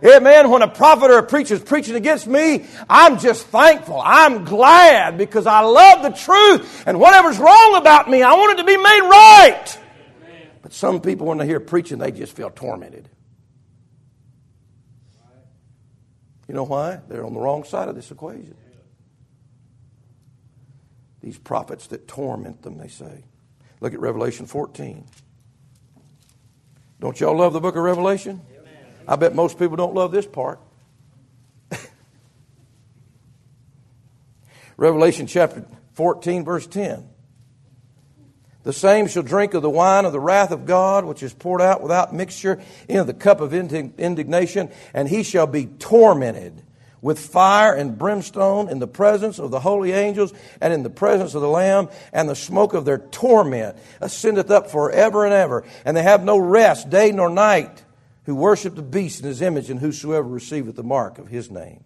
Amen. 0.05 0.51
When 0.51 0.61
a 0.61 0.69
prophet 0.69 1.11
or 1.11 1.19
a 1.19 1.23
preacher 1.23 1.55
is 1.55 1.63
preaching 1.63 1.95
against 1.95 2.27
me, 2.27 2.67
I'm 2.91 3.19
just 3.19 3.47
thankful. 3.47 4.03
I'm 4.05 4.45
glad 4.45 5.17
because 5.17 5.47
I 5.47 5.61
love 5.61 6.03
the 6.03 6.11
truth. 6.11 6.87
And 6.87 7.01
whatever's 7.01 7.39
wrong 7.39 7.77
about 7.77 8.11
me, 8.11 8.23
I 8.23 8.35
want 8.35 8.59
it 8.59 8.63
to 8.63 8.67
be 8.67 8.77
made 8.77 9.01
right. 9.01 9.79
But 10.61 10.73
some 10.75 11.01
people, 11.01 11.27
when 11.27 11.39
they 11.39 11.47
hear 11.47 11.61
preaching, 11.61 11.99
they 11.99 12.11
just 12.11 12.37
feel 12.37 12.51
tormented. 12.51 13.09
You 16.49 16.55
know 16.55 16.65
why? 16.65 17.01
They're 17.09 17.25
on 17.25 17.33
the 17.33 17.41
wrong 17.41 17.65
side 17.65 17.89
of 17.89 17.95
this 17.95 18.11
equation. 18.11 18.57
These 21.23 21.39
prophets 21.39 21.87
that 21.87 22.07
torment 22.07 22.61
them, 22.63 22.77
they 22.77 22.89
say. 22.89 23.25
Look 23.81 23.95
at 23.95 24.01
Revelation 24.01 24.45
14. 24.45 25.07
Don't 27.01 27.19
y'all 27.19 27.37
love 27.37 27.55
the 27.55 27.61
book 27.61 27.77
of 27.77 27.83
Revelation? 27.83 28.43
I 29.07 29.17
bet 29.17 29.35
most 29.35 29.59
people 29.59 29.77
don't 29.77 29.95
love 29.95 30.13
this 30.13 30.27
part. 30.27 30.61
Revelation 34.77 35.27
chapter 35.27 35.65
14, 35.95 36.45
verse 36.45 36.67
10. 36.67 37.09
The 38.65 38.73
same 38.73 39.07
shall 39.09 39.23
drink 39.23 39.53
of 39.53 39.63
the 39.63 39.71
wine 39.71 40.07
of 40.07 40.13
the 40.13 40.21
wrath 40.21 40.51
of 40.51 40.65
God, 40.65 41.05
which 41.05 41.23
is 41.23 41.35
poured 41.35 41.61
out 41.61 41.83
without 41.83 42.15
mixture 42.15 42.63
into 42.89 43.05
the 43.05 43.13
cup 43.13 43.43
of 43.43 43.53
indignation, 43.53 44.71
and 44.95 45.07
he 45.07 45.23
shall 45.23 45.47
be 45.47 45.67
tormented 45.67 46.63
with 47.03 47.19
fire 47.19 47.75
and 47.75 47.99
brimstone 47.99 48.71
in 48.71 48.79
the 48.79 48.87
presence 48.87 49.39
of 49.39 49.51
the 49.51 49.61
holy 49.61 49.93
angels 49.93 50.33
and 50.63 50.73
in 50.73 50.83
the 50.83 50.89
presence 50.89 51.35
of 51.35 51.43
the 51.43 51.49
Lamb, 51.49 51.91
and 52.15 52.27
the 52.27 52.35
smoke 52.35 52.73
of 52.73 52.87
their 52.87 52.97
torment 52.97 53.77
ascendeth 54.01 54.51
up 54.51 54.71
forever 54.71 55.27
and 55.27 55.35
ever. 55.35 55.65
And 55.85 55.95
they 55.95 56.03
have 56.03 56.25
no 56.25 56.39
rest 56.39 56.89
day 56.89 57.13
nor 57.13 57.29
night 57.29 57.84
who 58.25 58.35
worship 58.35 58.75
the 58.75 58.83
beast 58.83 59.21
in 59.21 59.27
his 59.27 59.43
image, 59.43 59.71
and 59.71 59.81
whosoever 59.81 60.29
receiveth 60.29 60.77
the 60.77 60.83
mark 60.83 61.19
of 61.19 61.29
his 61.29 61.51
name. 61.51 61.85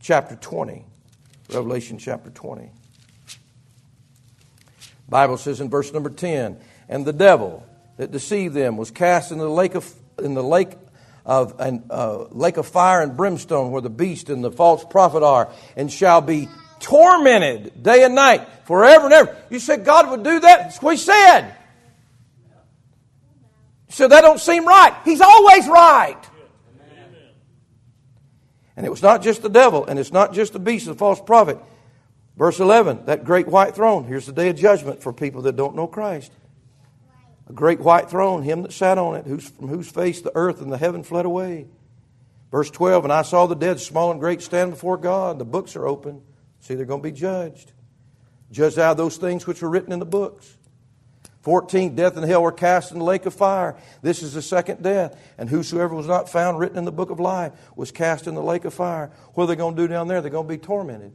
Chapter 0.00 0.36
20, 0.36 0.84
Revelation 1.50 1.98
chapter 1.98 2.30
20. 2.30 2.70
Bible 5.08 5.36
says 5.36 5.60
in 5.60 5.70
verse 5.70 5.92
number 5.92 6.10
10, 6.10 6.58
and 6.88 7.04
the 7.04 7.12
devil 7.12 7.64
that 7.96 8.10
deceived 8.10 8.54
them 8.54 8.76
was 8.76 8.90
cast 8.90 9.30
into 9.30 9.44
the 9.44 9.50
lake 9.50 9.74
of 9.74 9.92
in 10.18 10.34
the 10.34 10.42
lake 10.42 10.72
of 11.24 11.58
and 11.58 11.84
uh, 11.90 12.24
lake 12.30 12.56
of 12.56 12.66
fire 12.66 13.02
and 13.02 13.16
brimstone 13.16 13.70
where 13.70 13.82
the 13.82 13.90
beast 13.90 14.30
and 14.30 14.42
the 14.42 14.50
false 14.50 14.84
prophet 14.84 15.22
are 15.22 15.50
and 15.76 15.92
shall 15.92 16.20
be 16.20 16.48
tormented 16.80 17.82
day 17.82 18.04
and 18.04 18.14
night 18.14 18.46
forever 18.64 19.06
and 19.06 19.14
ever. 19.14 19.36
You 19.50 19.58
said 19.58 19.84
God 19.84 20.10
would 20.10 20.22
do 20.22 20.40
that? 20.40 20.58
That's 20.58 20.82
what 20.82 20.96
he 20.96 20.98
said. 20.98 21.54
So 23.94 24.08
that 24.08 24.22
don't 24.22 24.40
seem 24.40 24.66
right. 24.66 24.92
He's 25.04 25.20
always 25.20 25.68
right. 25.68 26.18
And 28.76 28.84
it 28.84 28.90
was 28.90 29.02
not 29.02 29.22
just 29.22 29.42
the 29.42 29.48
devil, 29.48 29.86
and 29.86 30.00
it's 30.00 30.10
not 30.10 30.32
just 30.32 30.52
the 30.52 30.58
beast, 30.58 30.86
the 30.86 30.94
false 30.94 31.20
prophet. 31.20 31.60
Verse 32.36 32.58
11, 32.58 33.04
that 33.06 33.22
great 33.22 33.46
white 33.46 33.76
throne. 33.76 34.02
Here's 34.02 34.26
the 34.26 34.32
day 34.32 34.48
of 34.48 34.56
judgment 34.56 35.00
for 35.00 35.12
people 35.12 35.42
that 35.42 35.54
don't 35.54 35.76
know 35.76 35.86
Christ. 35.86 36.32
A 37.48 37.52
great 37.52 37.78
white 37.78 38.10
throne, 38.10 38.42
him 38.42 38.62
that 38.62 38.72
sat 38.72 38.98
on 38.98 39.14
it, 39.14 39.26
whose, 39.26 39.48
from 39.48 39.68
whose 39.68 39.88
face 39.88 40.20
the 40.22 40.32
earth 40.34 40.60
and 40.60 40.72
the 40.72 40.78
heaven 40.78 41.04
fled 41.04 41.24
away. 41.24 41.68
Verse 42.50 42.72
12, 42.72 43.04
and 43.04 43.12
I 43.12 43.22
saw 43.22 43.46
the 43.46 43.54
dead, 43.54 43.78
small 43.78 44.10
and 44.10 44.18
great, 44.18 44.42
stand 44.42 44.72
before 44.72 44.96
God. 44.96 45.38
The 45.38 45.44
books 45.44 45.76
are 45.76 45.86
open. 45.86 46.20
See, 46.58 46.74
they're 46.74 46.84
going 46.84 47.00
to 47.00 47.08
be 47.08 47.16
judged. 47.16 47.70
Judged 48.50 48.80
out 48.80 48.90
of 48.90 48.96
those 48.96 49.18
things 49.18 49.46
which 49.46 49.62
were 49.62 49.70
written 49.70 49.92
in 49.92 50.00
the 50.00 50.04
books. 50.04 50.58
14, 51.44 51.94
death 51.94 52.16
and 52.16 52.24
hell 52.24 52.42
were 52.42 52.52
cast 52.52 52.90
in 52.90 52.98
the 52.98 53.04
lake 53.04 53.26
of 53.26 53.34
fire. 53.34 53.76
This 54.00 54.22
is 54.22 54.32
the 54.32 54.40
second 54.40 54.82
death. 54.82 55.14
And 55.36 55.46
whosoever 55.46 55.94
was 55.94 56.06
not 56.06 56.30
found 56.30 56.58
written 56.58 56.78
in 56.78 56.86
the 56.86 56.92
book 56.92 57.10
of 57.10 57.20
life 57.20 57.52
was 57.76 57.90
cast 57.90 58.26
in 58.26 58.34
the 58.34 58.42
lake 58.42 58.64
of 58.64 58.72
fire. 58.72 59.10
What 59.34 59.44
are 59.44 59.46
they 59.48 59.56
going 59.56 59.76
to 59.76 59.82
do 59.82 59.86
down 59.86 60.08
there? 60.08 60.22
They're 60.22 60.30
going 60.30 60.48
to 60.48 60.52
be 60.54 60.56
tormented. 60.56 61.12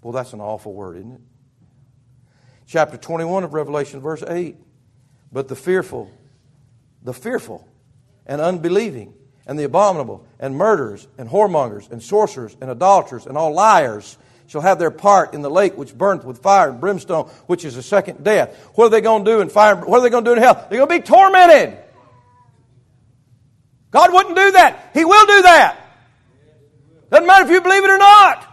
Well, 0.00 0.12
that's 0.12 0.32
an 0.32 0.40
awful 0.40 0.72
word, 0.72 0.98
isn't 0.98 1.12
it? 1.14 1.20
Chapter 2.68 2.96
21 2.96 3.42
of 3.42 3.52
Revelation, 3.52 4.00
verse 4.00 4.22
8. 4.22 4.54
But 5.32 5.48
the 5.48 5.56
fearful, 5.56 6.08
the 7.02 7.12
fearful, 7.12 7.66
and 8.26 8.40
unbelieving, 8.40 9.12
and 9.44 9.58
the 9.58 9.64
abominable, 9.64 10.24
and 10.38 10.54
murderers, 10.54 11.08
and 11.18 11.28
whoremongers, 11.28 11.90
and 11.90 12.00
sorcerers, 12.00 12.56
and 12.60 12.70
idolaters, 12.70 13.26
and 13.26 13.36
all 13.36 13.52
liars 13.52 14.18
shall 14.46 14.60
have 14.60 14.78
their 14.78 14.90
part 14.90 15.34
in 15.34 15.42
the 15.42 15.50
lake 15.50 15.76
which 15.76 15.96
burneth 15.96 16.24
with 16.24 16.38
fire 16.42 16.70
and 16.70 16.80
brimstone, 16.80 17.26
which 17.46 17.64
is 17.64 17.74
the 17.74 17.82
second 17.82 18.22
death. 18.24 18.56
What 18.74 18.86
are 18.86 18.90
they 18.90 19.00
going 19.00 19.24
to 19.24 19.30
do 19.30 19.40
in 19.40 19.48
fire? 19.48 19.76
What 19.76 19.98
are 19.98 20.02
they 20.02 20.10
going 20.10 20.24
to 20.24 20.30
do 20.30 20.36
in 20.36 20.42
hell? 20.42 20.66
They're 20.68 20.84
going 20.84 21.00
to 21.00 21.02
be 21.02 21.06
tormented. 21.06 21.78
God 23.90 24.12
wouldn't 24.12 24.36
do 24.36 24.52
that. 24.52 24.90
He 24.92 25.04
will 25.04 25.26
do 25.26 25.42
that. 25.42 25.80
Doesn't 27.10 27.26
matter 27.26 27.44
if 27.44 27.50
you 27.50 27.60
believe 27.60 27.84
it 27.84 27.90
or 27.90 27.98
not. 27.98 28.46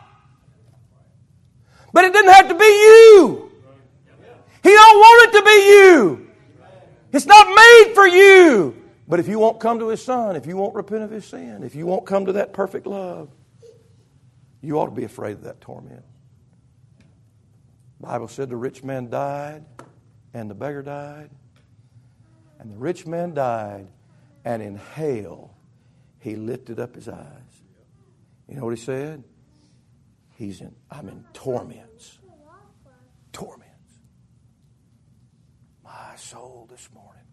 But 1.94 2.06
it 2.06 2.14
didn't 2.14 2.32
have 2.32 2.48
to 2.50 2.56
be 2.56 2.64
you. 2.64 3.52
He 4.64 4.70
don't 4.70 4.98
want 4.98 5.28
it 5.28 5.40
to 5.40 5.46
be 5.46 5.52
you. 5.52 6.28
It's 7.12 7.26
not 7.26 7.48
made 7.48 7.94
for 7.96 8.08
you. 8.08 8.76
But 9.08 9.20
if 9.20 9.28
you 9.28 9.40
won't 9.40 9.60
come 9.60 9.80
to 9.80 9.90
His 9.90 10.04
Son, 10.04 10.36
if 10.36 10.46
you 10.46 10.56
won't 10.56 10.76
repent 10.76 11.04
of 11.04 11.12
His 11.12 11.26
sin, 11.26 11.64
if 11.64 11.76
you 11.76 11.86
won't 11.86 12.06
come 12.06 12.28
to 12.28 12.34
that 12.34 12.54
perfect 12.54 12.88
love, 12.88 13.30
you 14.62 14.80
ought 14.80 14.86
to 14.86 14.92
be 14.92 15.04
afraid 15.04 15.34
of 15.34 15.44
that 15.44 15.62
torment. 15.62 16.04
The 18.00 18.08
Bible 18.08 18.28
said 18.28 18.50
the 18.50 18.56
rich 18.56 18.84
man 18.84 19.10
died 19.10 19.66
and 20.34 20.50
the 20.50 20.56
beggar 20.56 20.82
died. 20.82 21.30
And 22.60 22.72
the 22.72 22.78
rich 22.78 23.08
man 23.08 23.34
died, 23.34 23.88
and 24.46 24.62
in 24.62 24.76
hell 24.76 25.56
he 26.20 26.36
lifted 26.36 26.80
up 26.80 26.94
his 26.94 27.10
eyes. 27.10 27.64
You 28.48 28.56
know 28.56 28.66
what 28.66 28.78
he 28.78 28.84
said? 28.84 29.24
He's 30.38 30.62
in, 30.62 30.76
I'm 30.92 31.08
in 31.10 31.26
torments. 31.34 32.20
Torments. 33.34 33.68
My 35.84 36.16
soul 36.18 36.68
this 36.70 36.88
morning. 36.94 37.24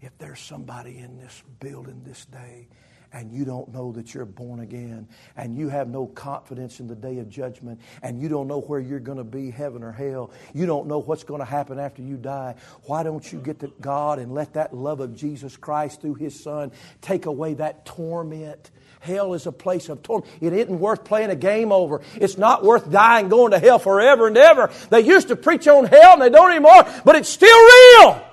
If 0.00 0.16
there's 0.18 0.40
somebody 0.40 0.98
in 0.98 1.16
this 1.18 1.42
building 1.58 2.02
this 2.04 2.24
day 2.26 2.68
and 3.14 3.32
you 3.32 3.44
don't 3.44 3.72
know 3.72 3.92
that 3.92 4.12
you're 4.12 4.24
born 4.24 4.60
again, 4.60 5.08
and 5.36 5.56
you 5.56 5.68
have 5.68 5.88
no 5.88 6.06
confidence 6.06 6.80
in 6.80 6.88
the 6.88 6.96
day 6.96 7.18
of 7.18 7.30
judgment, 7.30 7.80
and 8.02 8.20
you 8.20 8.28
don't 8.28 8.48
know 8.48 8.60
where 8.60 8.80
you're 8.80 8.98
going 8.98 9.18
to 9.18 9.24
be, 9.24 9.50
heaven 9.50 9.84
or 9.84 9.92
hell, 9.92 10.32
you 10.52 10.66
don't 10.66 10.88
know 10.88 10.98
what's 10.98 11.22
going 11.22 11.38
to 11.38 11.46
happen 11.46 11.78
after 11.78 12.02
you 12.02 12.16
die, 12.16 12.56
why 12.82 13.04
don't 13.04 13.32
you 13.32 13.38
get 13.38 13.60
to 13.60 13.68
God 13.80 14.18
and 14.18 14.34
let 14.34 14.54
that 14.54 14.74
love 14.74 14.98
of 14.98 15.14
Jesus 15.14 15.56
Christ 15.56 16.00
through 16.00 16.14
His 16.14 16.38
Son 16.38 16.72
take 17.00 17.26
away 17.26 17.54
that 17.54 17.86
torment? 17.86 18.72
Hell 18.98 19.34
is 19.34 19.46
a 19.46 19.52
place 19.52 19.88
of 19.88 20.02
torment. 20.02 20.32
It 20.40 20.52
isn't 20.52 20.80
worth 20.80 21.04
playing 21.04 21.30
a 21.30 21.36
game 21.36 21.70
over. 21.70 22.00
It's 22.16 22.36
not 22.36 22.64
worth 22.64 22.90
dying, 22.90 23.28
going 23.28 23.52
to 23.52 23.58
hell 23.60 23.78
forever 23.78 24.26
and 24.26 24.36
ever. 24.36 24.72
They 24.90 25.02
used 25.02 25.28
to 25.28 25.36
preach 25.36 25.68
on 25.68 25.84
hell 25.84 26.14
and 26.14 26.22
they 26.22 26.30
don't 26.30 26.50
anymore, 26.50 26.84
but 27.04 27.14
it's 27.14 27.28
still 27.28 27.48
real. 27.48 28.26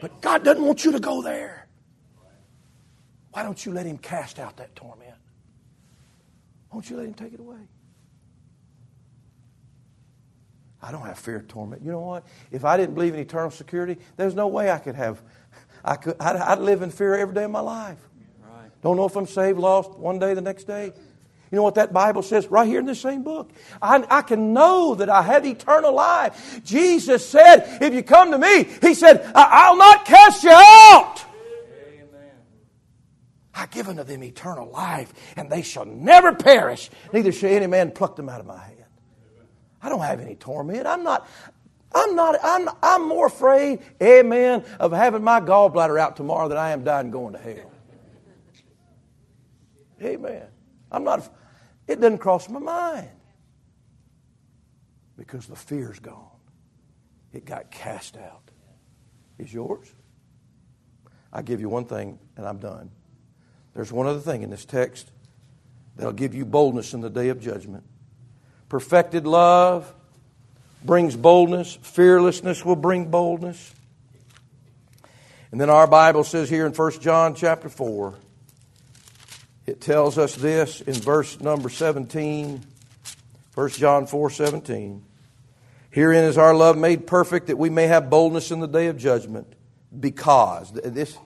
But 0.00 0.20
God 0.20 0.44
doesn't 0.44 0.62
want 0.62 0.84
you 0.84 0.92
to 0.92 1.00
go 1.00 1.22
there. 1.22 1.57
Why 3.38 3.44
don't 3.44 3.64
you 3.64 3.70
let 3.70 3.86
him 3.86 3.98
cast 3.98 4.40
out 4.40 4.56
that 4.56 4.74
torment? 4.74 5.14
Won't 6.72 6.90
you 6.90 6.96
let 6.96 7.06
him 7.06 7.14
take 7.14 7.32
it 7.32 7.38
away? 7.38 7.68
I 10.82 10.90
don't 10.90 11.06
have 11.06 11.20
fear 11.20 11.36
of 11.36 11.46
torment. 11.46 11.82
You 11.82 11.92
know 11.92 12.00
what? 12.00 12.26
If 12.50 12.64
I 12.64 12.76
didn't 12.76 12.96
believe 12.96 13.14
in 13.14 13.20
eternal 13.20 13.52
security, 13.52 13.96
there's 14.16 14.34
no 14.34 14.48
way 14.48 14.72
I 14.72 14.78
could 14.78 14.96
have. 14.96 15.22
I 15.84 15.94
could. 15.94 16.16
I'd, 16.18 16.34
I'd 16.34 16.58
live 16.58 16.82
in 16.82 16.90
fear 16.90 17.14
every 17.14 17.32
day 17.32 17.44
of 17.44 17.52
my 17.52 17.60
life. 17.60 17.98
Right. 18.42 18.70
Don't 18.82 18.96
know 18.96 19.06
if 19.06 19.14
I'm 19.14 19.28
saved, 19.28 19.56
lost 19.56 19.92
one 19.92 20.18
day, 20.18 20.34
the 20.34 20.40
next 20.40 20.64
day. 20.64 20.86
You 20.86 21.56
know 21.56 21.62
what 21.62 21.76
that 21.76 21.92
Bible 21.92 22.22
says 22.22 22.48
right 22.48 22.66
here 22.66 22.80
in 22.80 22.86
this 22.86 23.00
same 23.00 23.22
book? 23.22 23.52
I, 23.80 24.04
I, 24.10 24.22
can 24.22 24.52
know 24.52 24.96
that 24.96 25.08
I 25.08 25.22
have 25.22 25.46
eternal 25.46 25.94
life. 25.94 26.60
Jesus 26.64 27.26
said, 27.26 27.78
if 27.80 27.94
you 27.94 28.02
come 28.02 28.32
to 28.32 28.38
me, 28.38 28.64
He 28.82 28.94
said, 28.94 29.30
I'll 29.32 29.76
not 29.76 30.04
cast 30.06 30.42
you 30.42 30.50
out. 30.52 31.17
I 33.58 33.66
give 33.66 33.88
unto 33.88 34.04
them 34.04 34.22
eternal 34.22 34.70
life, 34.70 35.12
and 35.36 35.50
they 35.50 35.62
shall 35.62 35.84
never 35.84 36.32
perish, 36.32 36.90
neither 37.12 37.32
shall 37.32 37.50
any 37.50 37.66
man 37.66 37.90
pluck 37.90 38.14
them 38.14 38.28
out 38.28 38.38
of 38.38 38.46
my 38.46 38.56
hand. 38.56 38.84
I 39.82 39.88
don't 39.88 40.00
have 40.00 40.20
any 40.20 40.36
torment. 40.36 40.86
I'm 40.86 41.02
not, 41.02 41.28
I'm 41.92 42.14
not, 42.14 42.36
I'm, 42.40 42.68
I'm 42.80 43.08
more 43.08 43.26
afraid, 43.26 43.80
amen, 44.00 44.64
of 44.78 44.92
having 44.92 45.24
my 45.24 45.40
gallbladder 45.40 45.98
out 45.98 46.14
tomorrow 46.14 46.46
than 46.46 46.56
I 46.56 46.70
am 46.70 46.84
dying 46.84 47.10
going 47.10 47.32
to 47.32 47.38
hell. 47.40 47.72
Amen. 50.02 50.46
I'm 50.92 51.02
not, 51.02 51.28
it 51.88 52.00
doesn't 52.00 52.18
cross 52.18 52.48
my 52.48 52.60
mind 52.60 53.08
because 55.16 55.48
the 55.48 55.56
fear's 55.56 55.98
gone. 55.98 56.30
It 57.32 57.44
got 57.44 57.72
cast 57.72 58.16
out. 58.16 58.52
Is 59.36 59.52
yours? 59.52 59.92
I 61.32 61.42
give 61.42 61.60
you 61.60 61.68
one 61.68 61.86
thing 61.86 62.20
and 62.36 62.46
I'm 62.46 62.58
done. 62.58 62.92
There's 63.78 63.92
one 63.92 64.08
other 64.08 64.18
thing 64.18 64.42
in 64.42 64.50
this 64.50 64.64
text 64.64 65.08
that'll 65.94 66.12
give 66.12 66.34
you 66.34 66.44
boldness 66.44 66.94
in 66.94 67.00
the 67.00 67.08
day 67.08 67.28
of 67.28 67.40
judgment. 67.40 67.84
Perfected 68.68 69.24
love 69.24 69.94
brings 70.82 71.14
boldness, 71.14 71.78
fearlessness 71.82 72.64
will 72.64 72.74
bring 72.74 73.08
boldness. 73.08 73.72
And 75.52 75.60
then 75.60 75.70
our 75.70 75.86
Bible 75.86 76.24
says 76.24 76.50
here 76.50 76.66
in 76.66 76.72
1 76.72 77.00
John 77.00 77.36
chapter 77.36 77.68
4, 77.68 78.16
it 79.68 79.80
tells 79.80 80.18
us 80.18 80.34
this 80.34 80.80
in 80.80 80.94
verse 80.94 81.40
number 81.40 81.68
17, 81.68 82.60
1 83.54 83.68
John 83.68 84.08
4 84.08 84.30
17. 84.30 85.04
Herein 85.90 86.24
is 86.24 86.36
our 86.36 86.52
love 86.52 86.76
made 86.76 87.06
perfect 87.06 87.46
that 87.46 87.58
we 87.58 87.70
may 87.70 87.86
have 87.86 88.10
boldness 88.10 88.50
in 88.50 88.58
the 88.58 88.66
day 88.66 88.88
of 88.88 88.98
judgment. 88.98 89.54
Because 90.00 90.72
this 90.72 91.16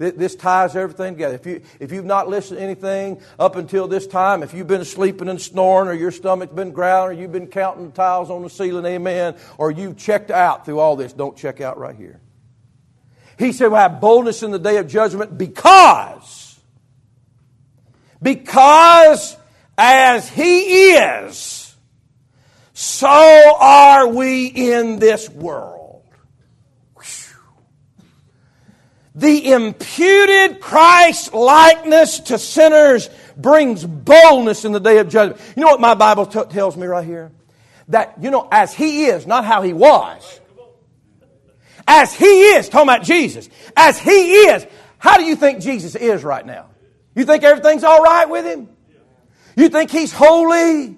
this 0.00 0.34
ties 0.34 0.74
everything 0.74 1.12
together. 1.12 1.34
If, 1.34 1.46
you, 1.46 1.60
if 1.78 1.92
you've 1.92 2.06
not 2.06 2.26
listened 2.26 2.58
to 2.58 2.64
anything 2.64 3.20
up 3.38 3.56
until 3.56 3.86
this 3.86 4.06
time, 4.06 4.42
if 4.42 4.54
you've 4.54 4.66
been 4.66 4.86
sleeping 4.86 5.28
and 5.28 5.38
snoring, 5.38 5.88
or 5.88 5.92
your 5.92 6.10
stomach's 6.10 6.54
been 6.54 6.72
growling, 6.72 7.18
or 7.18 7.20
you've 7.20 7.32
been 7.32 7.48
counting 7.48 7.86
the 7.86 7.92
tiles 7.92 8.30
on 8.30 8.42
the 8.42 8.48
ceiling, 8.48 8.86
amen, 8.86 9.36
or 9.58 9.70
you've 9.70 9.98
checked 9.98 10.30
out 10.30 10.64
through 10.64 10.78
all 10.78 10.96
this, 10.96 11.12
don't 11.12 11.36
check 11.36 11.60
out 11.60 11.76
right 11.76 11.94
here. 11.94 12.18
He 13.38 13.52
said, 13.52 13.68
We'll 13.68 13.80
have 13.80 14.00
boldness 14.00 14.42
in 14.42 14.52
the 14.52 14.58
day 14.58 14.78
of 14.78 14.88
judgment 14.88 15.36
because, 15.36 16.58
because 18.22 19.36
as 19.76 20.28
He 20.30 20.92
is, 20.92 21.74
so 22.72 23.56
are 23.60 24.08
we 24.08 24.46
in 24.46 24.98
this 24.98 25.28
world. 25.28 25.79
The 29.20 29.52
imputed 29.52 30.60
Christ 30.60 31.34
likeness 31.34 32.20
to 32.20 32.38
sinners 32.38 33.10
brings 33.36 33.84
boldness 33.84 34.64
in 34.64 34.72
the 34.72 34.80
day 34.80 34.96
of 34.96 35.10
judgment. 35.10 35.38
You 35.54 35.60
know 35.60 35.68
what 35.68 35.80
my 35.80 35.92
Bible 35.92 36.24
t- 36.24 36.42
tells 36.44 36.74
me 36.74 36.86
right 36.86 37.04
here? 37.04 37.30
That, 37.88 38.14
you 38.22 38.30
know, 38.30 38.48
as 38.50 38.72
He 38.72 39.04
is, 39.04 39.26
not 39.26 39.44
how 39.44 39.60
He 39.60 39.74
was. 39.74 40.40
As 41.86 42.14
He 42.14 42.24
is, 42.24 42.70
talking 42.70 42.88
about 42.88 43.02
Jesus. 43.02 43.50
As 43.76 43.98
He 43.98 44.32
is, 44.46 44.66
how 44.96 45.18
do 45.18 45.24
you 45.24 45.36
think 45.36 45.60
Jesus 45.60 45.94
is 45.96 46.24
right 46.24 46.46
now? 46.46 46.70
You 47.14 47.26
think 47.26 47.44
everything's 47.44 47.84
all 47.84 48.00
right 48.00 48.26
with 48.26 48.46
Him? 48.46 48.70
You 49.54 49.68
think 49.68 49.90
He's 49.90 50.14
holy? 50.14 50.96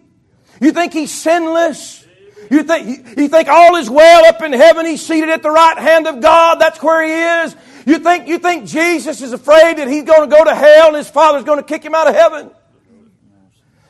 You 0.61 0.71
think 0.71 0.93
He's 0.93 1.13
sinless? 1.13 2.07
You 2.53 2.63
think, 2.63 3.19
you 3.19 3.27
think 3.27 3.49
all 3.49 3.75
is 3.75 3.91
well 3.91 4.27
up 4.27 4.43
in 4.43 4.53
heaven? 4.53 4.87
He's 4.87 5.05
seated 5.05 5.31
at 5.31 5.43
the 5.43 5.51
right 5.51 5.77
hand 5.77 6.07
of 6.07 6.21
God. 6.21 6.61
That's 6.61 6.81
where 6.81 7.03
He 7.03 7.47
is. 7.47 7.57
You 7.87 7.99
think, 7.99 8.29
you 8.29 8.39
think 8.39 8.67
Jesus 8.67 9.23
is 9.23 9.33
afraid 9.33 9.79
that 9.79 9.89
he's 9.89 10.05
going 10.05 10.29
to 10.29 10.35
go 10.35 10.45
to 10.45 10.55
hell 10.55 10.89
and 10.89 10.97
his 10.97 11.09
father's 11.09 11.45
going 11.45 11.59
to 11.59 11.65
kick 11.65 11.83
him 11.83 11.95
out 11.95 12.09
of 12.09 12.15
heaven? 12.15 12.51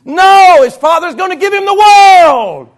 No, 0.05 0.61
his 0.63 0.77
father's 0.77 1.15
going 1.15 1.31
to 1.31 1.37
give 1.37 1.53
him 1.53 1.65
the 1.65 1.75
world. 1.75 2.69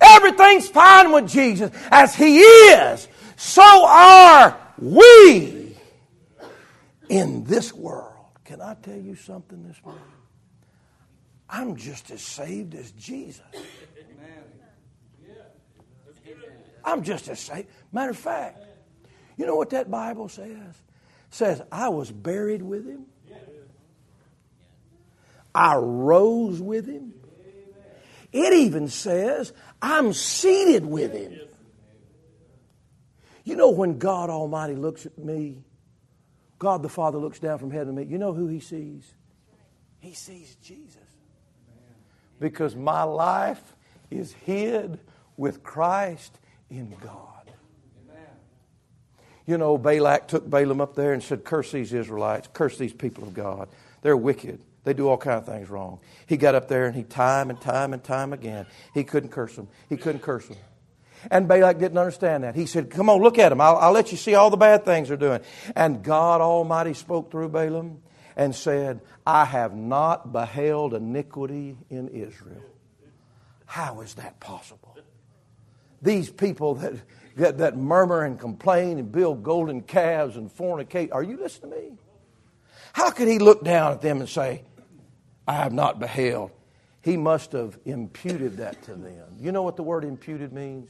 Everything's 0.00 0.68
fine 0.68 1.12
with 1.12 1.28
Jesus. 1.28 1.70
As 1.90 2.14
he 2.14 2.38
is, 2.38 3.08
so 3.36 3.62
are 3.86 4.58
we 4.78 5.76
in 7.08 7.44
this 7.44 7.72
world. 7.72 8.12
Can 8.44 8.60
I 8.60 8.74
tell 8.74 8.96
you 8.96 9.14
something 9.14 9.66
this 9.66 9.76
morning? 9.84 10.02
I'm 11.48 11.76
just 11.76 12.10
as 12.10 12.22
saved 12.22 12.74
as 12.74 12.90
Jesus. 12.92 13.42
I'm 16.84 17.02
just 17.02 17.28
as 17.28 17.40
saved. 17.40 17.68
Matter 17.92 18.10
of 18.10 18.18
fact, 18.18 18.63
you 19.36 19.46
know 19.46 19.56
what 19.56 19.70
that 19.70 19.90
Bible 19.90 20.28
says? 20.28 20.48
It 20.48 20.74
says, 21.30 21.62
I 21.72 21.88
was 21.88 22.10
buried 22.10 22.62
with 22.62 22.86
him. 22.86 23.06
I 25.54 25.76
rose 25.76 26.60
with 26.60 26.86
him. 26.86 27.14
It 28.32 28.52
even 28.52 28.88
says, 28.88 29.52
I'm 29.80 30.12
seated 30.12 30.84
with 30.84 31.12
him. 31.12 31.38
You 33.44 33.56
know, 33.56 33.70
when 33.70 33.98
God 33.98 34.30
Almighty 34.30 34.74
looks 34.74 35.06
at 35.06 35.16
me, 35.18 35.62
God 36.58 36.82
the 36.82 36.88
Father 36.88 37.18
looks 37.18 37.38
down 37.38 37.58
from 37.58 37.70
heaven 37.70 37.96
at 37.98 38.06
me, 38.06 38.10
you 38.10 38.18
know 38.18 38.32
who 38.32 38.48
he 38.48 38.58
sees? 38.58 39.14
He 40.00 40.14
sees 40.14 40.56
Jesus. 40.56 40.96
Because 42.40 42.74
my 42.74 43.04
life 43.04 43.76
is 44.10 44.32
hid 44.32 44.98
with 45.36 45.62
Christ 45.62 46.38
in 46.70 46.94
God. 47.02 47.43
You 49.46 49.58
know, 49.58 49.76
Balak 49.76 50.28
took 50.28 50.48
Balaam 50.48 50.80
up 50.80 50.94
there 50.94 51.12
and 51.12 51.22
said, 51.22 51.44
Curse 51.44 51.72
these 51.72 51.92
Israelites, 51.92 52.48
curse 52.52 52.78
these 52.78 52.92
people 52.92 53.24
of 53.24 53.34
God. 53.34 53.68
They're 54.02 54.16
wicked. 54.16 54.60
They 54.84 54.94
do 54.94 55.08
all 55.08 55.16
kind 55.16 55.38
of 55.38 55.46
things 55.46 55.70
wrong. 55.70 56.00
He 56.26 56.36
got 56.36 56.54
up 56.54 56.68
there 56.68 56.86
and 56.86 56.94
he 56.94 57.04
time 57.04 57.50
and 57.50 57.60
time 57.60 57.92
and 57.92 58.02
time 58.02 58.32
again, 58.32 58.66
he 58.92 59.04
couldn't 59.04 59.30
curse 59.30 59.56
them. 59.56 59.68
He 59.88 59.96
couldn't 59.96 60.20
curse 60.20 60.46
them. 60.46 60.58
And 61.30 61.48
Balak 61.48 61.78
didn't 61.78 61.96
understand 61.96 62.44
that. 62.44 62.54
He 62.54 62.66
said, 62.66 62.90
Come 62.90 63.08
on, 63.08 63.22
look 63.22 63.38
at 63.38 63.48
them. 63.48 63.60
I'll, 63.60 63.76
I'll 63.76 63.92
let 63.92 64.12
you 64.12 64.18
see 64.18 64.34
all 64.34 64.50
the 64.50 64.58
bad 64.58 64.84
things 64.84 65.08
they're 65.08 65.16
doing. 65.16 65.40
And 65.74 66.02
God 66.02 66.42
Almighty 66.42 66.92
spoke 66.92 67.30
through 67.30 67.48
Balaam 67.48 68.02
and 68.36 68.54
said, 68.54 69.00
I 69.26 69.46
have 69.46 69.74
not 69.74 70.32
beheld 70.32 70.92
iniquity 70.92 71.78
in 71.88 72.08
Israel. 72.08 72.62
How 73.64 74.02
is 74.02 74.14
that 74.14 74.38
possible? 74.38 74.94
these 76.04 76.30
people 76.30 76.76
that, 76.76 76.92
that, 77.36 77.58
that 77.58 77.76
murmur 77.76 78.22
and 78.22 78.38
complain 78.38 78.98
and 78.98 79.10
build 79.10 79.42
golden 79.42 79.82
calves 79.82 80.36
and 80.36 80.54
fornicate. 80.54 81.10
Are 81.12 81.22
you 81.22 81.36
listening 81.36 81.72
to 81.72 81.76
me? 81.78 81.92
How 82.92 83.10
could 83.10 83.28
he 83.28 83.38
look 83.38 83.64
down 83.64 83.92
at 83.92 84.00
them 84.00 84.20
and 84.20 84.28
say, 84.28 84.62
I 85.46 85.54
have 85.54 85.72
not 85.72 85.98
beheld? 85.98 86.52
He 87.02 87.16
must 87.16 87.52
have 87.52 87.78
imputed 87.84 88.58
that 88.58 88.82
to 88.84 88.92
them. 88.92 89.36
You 89.38 89.52
know 89.52 89.62
what 89.62 89.76
the 89.76 89.82
word 89.82 90.04
imputed 90.04 90.52
means? 90.52 90.88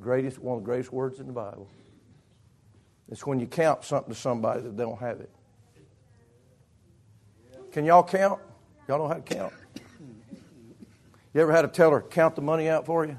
Greatest, 0.00 0.38
one 0.38 0.58
of 0.58 0.62
the 0.62 0.66
greatest 0.66 0.92
words 0.92 1.18
in 1.18 1.26
the 1.26 1.32
Bible. 1.32 1.68
It's 3.10 3.26
when 3.26 3.40
you 3.40 3.46
count 3.46 3.84
something 3.84 4.12
to 4.12 4.18
somebody 4.18 4.60
that 4.60 4.76
they 4.76 4.82
don't 4.84 4.98
have 4.98 5.20
it. 5.20 5.30
Can 7.72 7.84
y'all 7.84 8.02
count? 8.02 8.40
Y'all 8.86 8.98
know 8.98 9.08
how 9.08 9.14
to 9.14 9.20
count? 9.20 9.52
You 11.34 11.40
ever 11.42 11.52
had 11.52 11.64
a 11.64 11.68
teller 11.68 12.00
count 12.00 12.36
the 12.36 12.42
money 12.42 12.68
out 12.68 12.86
for 12.86 13.04
you? 13.04 13.18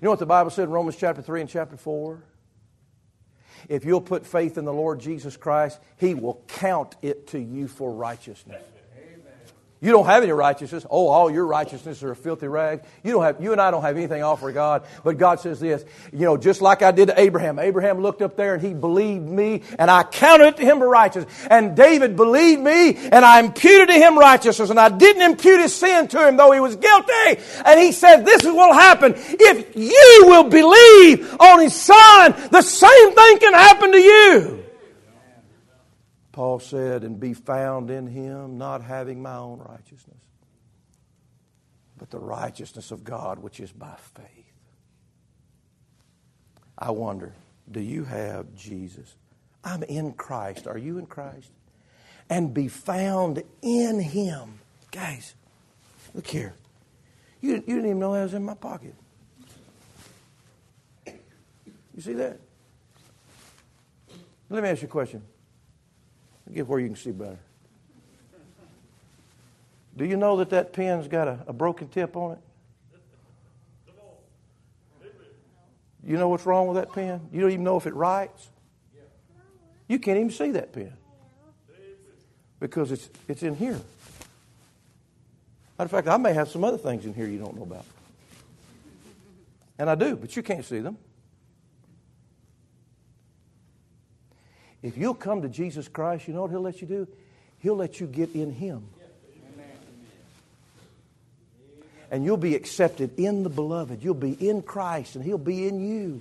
You 0.00 0.04
know 0.04 0.10
what 0.10 0.18
the 0.18 0.26
Bible 0.26 0.50
said 0.50 0.64
in 0.64 0.70
Romans 0.70 0.96
chapter 0.96 1.22
3 1.22 1.42
and 1.42 1.50
chapter 1.50 1.76
4? 1.76 2.22
If 3.68 3.84
you'll 3.84 4.02
put 4.02 4.26
faith 4.26 4.58
in 4.58 4.64
the 4.64 4.72
Lord 4.72 5.00
Jesus 5.00 5.36
Christ, 5.36 5.80
He 5.96 6.14
will 6.14 6.42
count 6.48 6.96
it 7.02 7.28
to 7.28 7.38
you 7.38 7.66
for 7.66 7.92
righteousness. 7.92 8.62
You 9.86 9.92
don't 9.92 10.06
have 10.06 10.24
any 10.24 10.32
righteousness. 10.32 10.84
Oh, 10.90 11.06
all 11.06 11.30
your 11.30 11.46
righteousness 11.46 12.02
are 12.02 12.10
a 12.10 12.16
filthy 12.16 12.48
rag. 12.48 12.82
You 13.04 13.12
don't 13.12 13.22
have, 13.22 13.40
you 13.40 13.52
and 13.52 13.60
I 13.60 13.70
don't 13.70 13.82
have 13.82 13.96
anything 13.96 14.20
offered 14.20 14.52
God. 14.52 14.84
But 15.04 15.16
God 15.16 15.38
says 15.38 15.60
this, 15.60 15.84
you 16.12 16.24
know, 16.24 16.36
just 16.36 16.60
like 16.60 16.82
I 16.82 16.90
did 16.90 17.06
to 17.06 17.20
Abraham. 17.20 17.60
Abraham 17.60 18.00
looked 18.00 18.20
up 18.20 18.36
there 18.36 18.54
and 18.54 18.60
he 18.60 18.74
believed 18.74 19.28
me 19.28 19.62
and 19.78 19.88
I 19.88 20.02
counted 20.02 20.46
it 20.46 20.56
to 20.56 20.64
him 20.64 20.82
righteousness. 20.82 21.32
And 21.48 21.76
David 21.76 22.16
believed 22.16 22.62
me 22.62 22.96
and 22.96 23.24
I 23.24 23.38
imputed 23.38 23.86
to 23.86 23.94
him 23.94 24.18
righteousness 24.18 24.70
and 24.70 24.80
I 24.80 24.88
didn't 24.88 25.22
impute 25.22 25.60
his 25.60 25.72
sin 25.72 26.08
to 26.08 26.26
him 26.26 26.36
though 26.36 26.50
he 26.50 26.58
was 26.58 26.74
guilty. 26.74 27.40
And 27.64 27.78
he 27.78 27.92
said, 27.92 28.26
this 28.26 28.42
is 28.42 28.50
what 28.52 28.70
will 28.70 28.74
happen. 28.74 29.14
If 29.16 29.76
you 29.76 30.24
will 30.26 30.48
believe 30.50 31.32
on 31.38 31.60
his 31.60 31.80
son, 31.80 32.34
the 32.50 32.62
same 32.62 33.12
thing 33.12 33.38
can 33.38 33.52
happen 33.52 33.92
to 33.92 34.00
you. 34.00 34.65
Paul 36.36 36.60
said, 36.60 37.02
and 37.02 37.18
be 37.18 37.32
found 37.32 37.88
in 37.88 38.06
him, 38.06 38.58
not 38.58 38.82
having 38.82 39.22
my 39.22 39.36
own 39.36 39.58
righteousness, 39.58 40.20
but 41.96 42.10
the 42.10 42.18
righteousness 42.18 42.90
of 42.90 43.04
God, 43.04 43.38
which 43.38 43.58
is 43.58 43.72
by 43.72 43.94
faith. 44.14 44.52
I 46.76 46.90
wonder, 46.90 47.32
do 47.72 47.80
you 47.80 48.04
have 48.04 48.54
Jesus? 48.54 49.14
I'm 49.64 49.82
in 49.84 50.12
Christ. 50.12 50.66
Are 50.66 50.76
you 50.76 50.98
in 50.98 51.06
Christ? 51.06 51.50
And 52.28 52.52
be 52.52 52.68
found 52.68 53.42
in 53.62 53.98
him. 53.98 54.58
Guys, 54.92 55.34
look 56.12 56.26
here. 56.26 56.54
You, 57.40 57.52
you 57.52 57.76
didn't 57.76 57.86
even 57.86 57.98
know 57.98 58.12
that 58.12 58.24
was 58.24 58.34
in 58.34 58.44
my 58.44 58.52
pocket. 58.52 58.94
You 61.06 62.02
see 62.02 62.12
that? 62.12 62.38
Let 64.50 64.62
me 64.62 64.68
ask 64.68 64.82
you 64.82 64.88
a 64.88 64.90
question. 64.90 65.22
Get 66.52 66.66
where 66.66 66.80
you 66.80 66.86
can 66.86 66.96
see 66.96 67.10
better. 67.10 67.38
Do 69.96 70.04
you 70.04 70.16
know 70.16 70.36
that 70.36 70.50
that 70.50 70.72
pen's 70.72 71.08
got 71.08 71.26
a, 71.26 71.38
a 71.46 71.52
broken 71.52 71.88
tip 71.88 72.16
on 72.16 72.32
it? 72.32 72.38
You 76.04 76.16
know 76.16 76.28
what's 76.28 76.46
wrong 76.46 76.68
with 76.68 76.76
that 76.76 76.92
pen? 76.92 77.20
You 77.32 77.40
don't 77.40 77.50
even 77.50 77.64
know 77.64 77.76
if 77.76 77.86
it 77.86 77.94
writes. 77.94 78.48
You 79.88 79.98
can't 79.98 80.18
even 80.18 80.30
see 80.30 80.52
that 80.52 80.72
pen 80.72 80.92
because 82.60 82.92
it's, 82.92 83.08
it's 83.28 83.42
in 83.42 83.56
here. 83.56 83.80
Matter 85.78 85.84
of 85.84 85.90
fact, 85.90 86.08
I 86.08 86.16
may 86.16 86.32
have 86.32 86.48
some 86.48 86.64
other 86.64 86.78
things 86.78 87.04
in 87.04 87.12
here 87.12 87.26
you 87.26 87.38
don't 87.38 87.56
know 87.56 87.62
about. 87.62 87.84
And 89.78 89.90
I 89.90 89.94
do, 89.94 90.16
but 90.16 90.34
you 90.36 90.42
can't 90.42 90.64
see 90.64 90.78
them. 90.78 90.96
If 94.82 94.96
you'll 94.96 95.14
come 95.14 95.42
to 95.42 95.48
Jesus 95.48 95.88
Christ, 95.88 96.28
you 96.28 96.34
know 96.34 96.42
what 96.42 96.50
He'll 96.50 96.60
let 96.60 96.80
you 96.80 96.86
do? 96.86 97.08
He'll 97.58 97.76
let 97.76 98.00
you 98.00 98.06
get 98.06 98.34
in 98.34 98.52
Him. 98.52 98.88
And 102.10 102.24
you'll 102.24 102.36
be 102.36 102.54
accepted 102.54 103.18
in 103.18 103.42
the 103.42 103.48
beloved. 103.48 104.04
You'll 104.04 104.14
be 104.14 104.32
in 104.32 104.62
Christ, 104.62 105.16
and 105.16 105.24
He'll 105.24 105.38
be 105.38 105.66
in 105.66 105.80
you. 105.80 106.20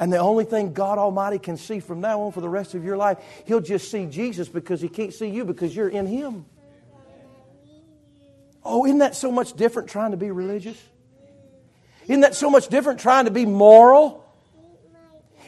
And 0.00 0.12
the 0.12 0.18
only 0.18 0.44
thing 0.44 0.72
God 0.72 0.98
Almighty 0.98 1.38
can 1.38 1.56
see 1.56 1.80
from 1.80 2.00
now 2.00 2.22
on 2.22 2.32
for 2.32 2.40
the 2.40 2.48
rest 2.48 2.74
of 2.74 2.84
your 2.84 2.96
life, 2.96 3.18
He'll 3.46 3.60
just 3.60 3.90
see 3.90 4.06
Jesus 4.06 4.48
because 4.48 4.80
He 4.80 4.88
can't 4.88 5.12
see 5.12 5.28
you 5.28 5.44
because 5.44 5.74
you're 5.74 5.88
in 5.88 6.06
Him. 6.06 6.44
Oh, 8.64 8.84
isn't 8.84 8.98
that 8.98 9.16
so 9.16 9.32
much 9.32 9.54
different 9.54 9.88
trying 9.88 10.10
to 10.10 10.16
be 10.16 10.30
religious? 10.30 10.80
Isn't 12.04 12.20
that 12.20 12.34
so 12.34 12.50
much 12.50 12.68
different 12.68 13.00
trying 13.00 13.26
to 13.26 13.30
be 13.30 13.46
moral? 13.46 14.24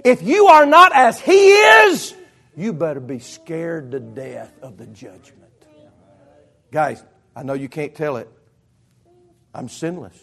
If 0.04 0.22
you 0.22 0.46
are 0.46 0.66
not 0.66 0.94
as 0.94 1.20
He 1.20 1.50
is, 1.50 2.14
you 2.56 2.72
better 2.72 3.00
be 3.00 3.18
scared 3.18 3.92
to 3.92 4.00
death 4.00 4.52
of 4.62 4.76
the 4.76 4.86
judgment. 4.86 5.50
Guys, 6.70 7.02
I 7.34 7.42
know 7.42 7.54
you 7.54 7.68
can't 7.68 7.94
tell 7.94 8.16
it. 8.16 8.28
I'm 9.54 9.68
sinless. 9.68 10.18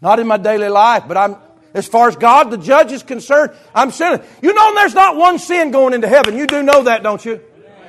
Not 0.00 0.18
in 0.18 0.26
my 0.26 0.36
daily 0.36 0.68
life, 0.68 1.04
but 1.06 1.16
I'm, 1.16 1.36
as 1.74 1.86
far 1.86 2.08
as 2.08 2.16
God, 2.16 2.50
the 2.50 2.58
judge, 2.58 2.92
is 2.92 3.02
concerned, 3.02 3.52
I'm 3.74 3.90
sinless. 3.90 4.26
You 4.42 4.52
know 4.52 4.74
there's 4.74 4.94
not 4.94 5.16
one 5.16 5.38
sin 5.38 5.70
going 5.70 5.94
into 5.94 6.08
heaven. 6.08 6.36
You 6.36 6.46
do 6.46 6.62
know 6.62 6.84
that, 6.84 7.02
don't 7.02 7.24
you? 7.24 7.40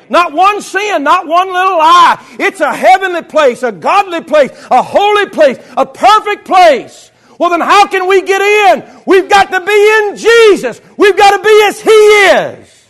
Not 0.10 0.34
one 0.34 0.62
sin, 0.62 1.04
not 1.04 1.28
one 1.28 1.48
little 1.48 1.78
lie. 1.78 2.24
It's 2.40 2.60
a 2.60 2.76
heavenly 2.76 3.24
place, 3.24 3.64
a 3.64 3.72
godly 3.72 4.22
place, 4.22 4.52
a 4.70 4.82
holy 4.82 5.28
place, 5.30 5.58
a 5.78 5.86
perfect 5.86 6.46
place. 6.46 7.12
Well, 7.40 7.50
then 7.50 7.62
how 7.62 7.88
can 7.88 8.08
we 8.08 8.22
get 8.22 8.42
in? 8.42 9.02
We've 9.06 9.30
got 9.30 9.52
to 9.52 9.60
be 9.60 10.08
in 10.10 10.18
Jesus. 10.18 10.82
We've 10.98 11.18
got 11.18 11.38
to 11.38 11.44
be 11.44 11.64
as 11.68 11.82
He 11.82 11.90
is. 11.90 12.88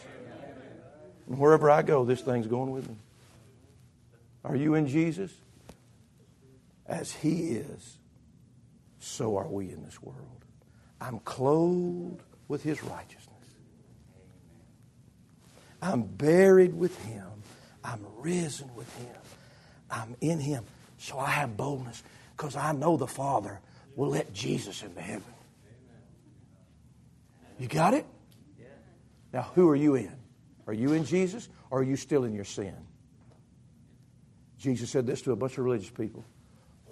And 1.27 1.39
wherever 1.39 1.69
I 1.69 1.81
go, 1.81 2.05
this 2.05 2.21
thing's 2.21 2.47
going 2.47 2.71
with 2.71 2.87
me. 2.87 2.97
Are 4.43 4.55
you 4.55 4.75
in 4.75 4.87
Jesus? 4.87 5.31
As 6.85 7.11
He 7.11 7.51
is, 7.51 7.97
so 8.99 9.37
are 9.37 9.47
we 9.47 9.71
in 9.71 9.83
this 9.83 10.01
world. 10.01 10.17
I'm 10.99 11.19
clothed 11.19 12.21
with 12.47 12.63
His 12.63 12.83
righteousness. 12.83 13.29
I'm 15.81 16.03
buried 16.03 16.73
with 16.73 16.97
Him. 17.03 17.27
I'm 17.83 18.05
risen 18.17 18.73
with 18.75 18.93
Him. 18.97 19.15
I'm 19.89 20.15
in 20.21 20.39
Him. 20.39 20.65
So 20.97 21.19
I 21.19 21.31
have 21.31 21.57
boldness 21.57 22.01
because 22.35 22.55
I 22.55 22.71
know 22.71 22.95
the 22.95 23.07
Father 23.07 23.59
will 23.95 24.09
let 24.09 24.33
Jesus 24.33 24.83
into 24.83 25.01
heaven. 25.01 25.23
You 27.59 27.67
got 27.67 27.93
it? 27.93 28.05
Now, 29.31 29.43
who 29.55 29.69
are 29.69 29.75
you 29.75 29.95
in? 29.95 30.15
Are 30.67 30.73
you 30.73 30.93
in 30.93 31.05
Jesus 31.05 31.49
or 31.69 31.79
are 31.79 31.83
you 31.83 31.95
still 31.95 32.23
in 32.23 32.33
your 32.33 32.45
sin? 32.45 32.75
Jesus 34.57 34.89
said 34.89 35.05
this 35.05 35.21
to 35.23 35.31
a 35.31 35.35
bunch 35.35 35.57
of 35.57 35.65
religious 35.65 35.89
people 35.89 36.23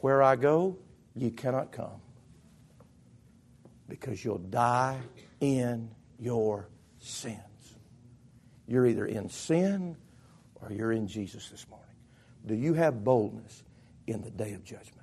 Where 0.01 0.21
I 0.21 0.35
go, 0.35 0.77
you 1.15 1.31
cannot 1.31 1.71
come 1.71 2.01
because 3.87 4.23
you'll 4.23 4.37
die 4.37 4.99
in 5.39 5.89
your 6.19 6.69
sins. 6.99 7.37
You're 8.67 8.87
either 8.87 9.05
in 9.05 9.29
sin 9.29 9.97
or 10.55 10.71
you're 10.71 10.93
in 10.93 11.07
Jesus 11.07 11.49
this 11.49 11.67
morning. 11.69 11.87
Do 12.45 12.55
you 12.55 12.73
have 12.73 13.03
boldness 13.03 13.63
in 14.07 14.21
the 14.21 14.31
day 14.31 14.53
of 14.53 14.63
judgment? 14.63 15.00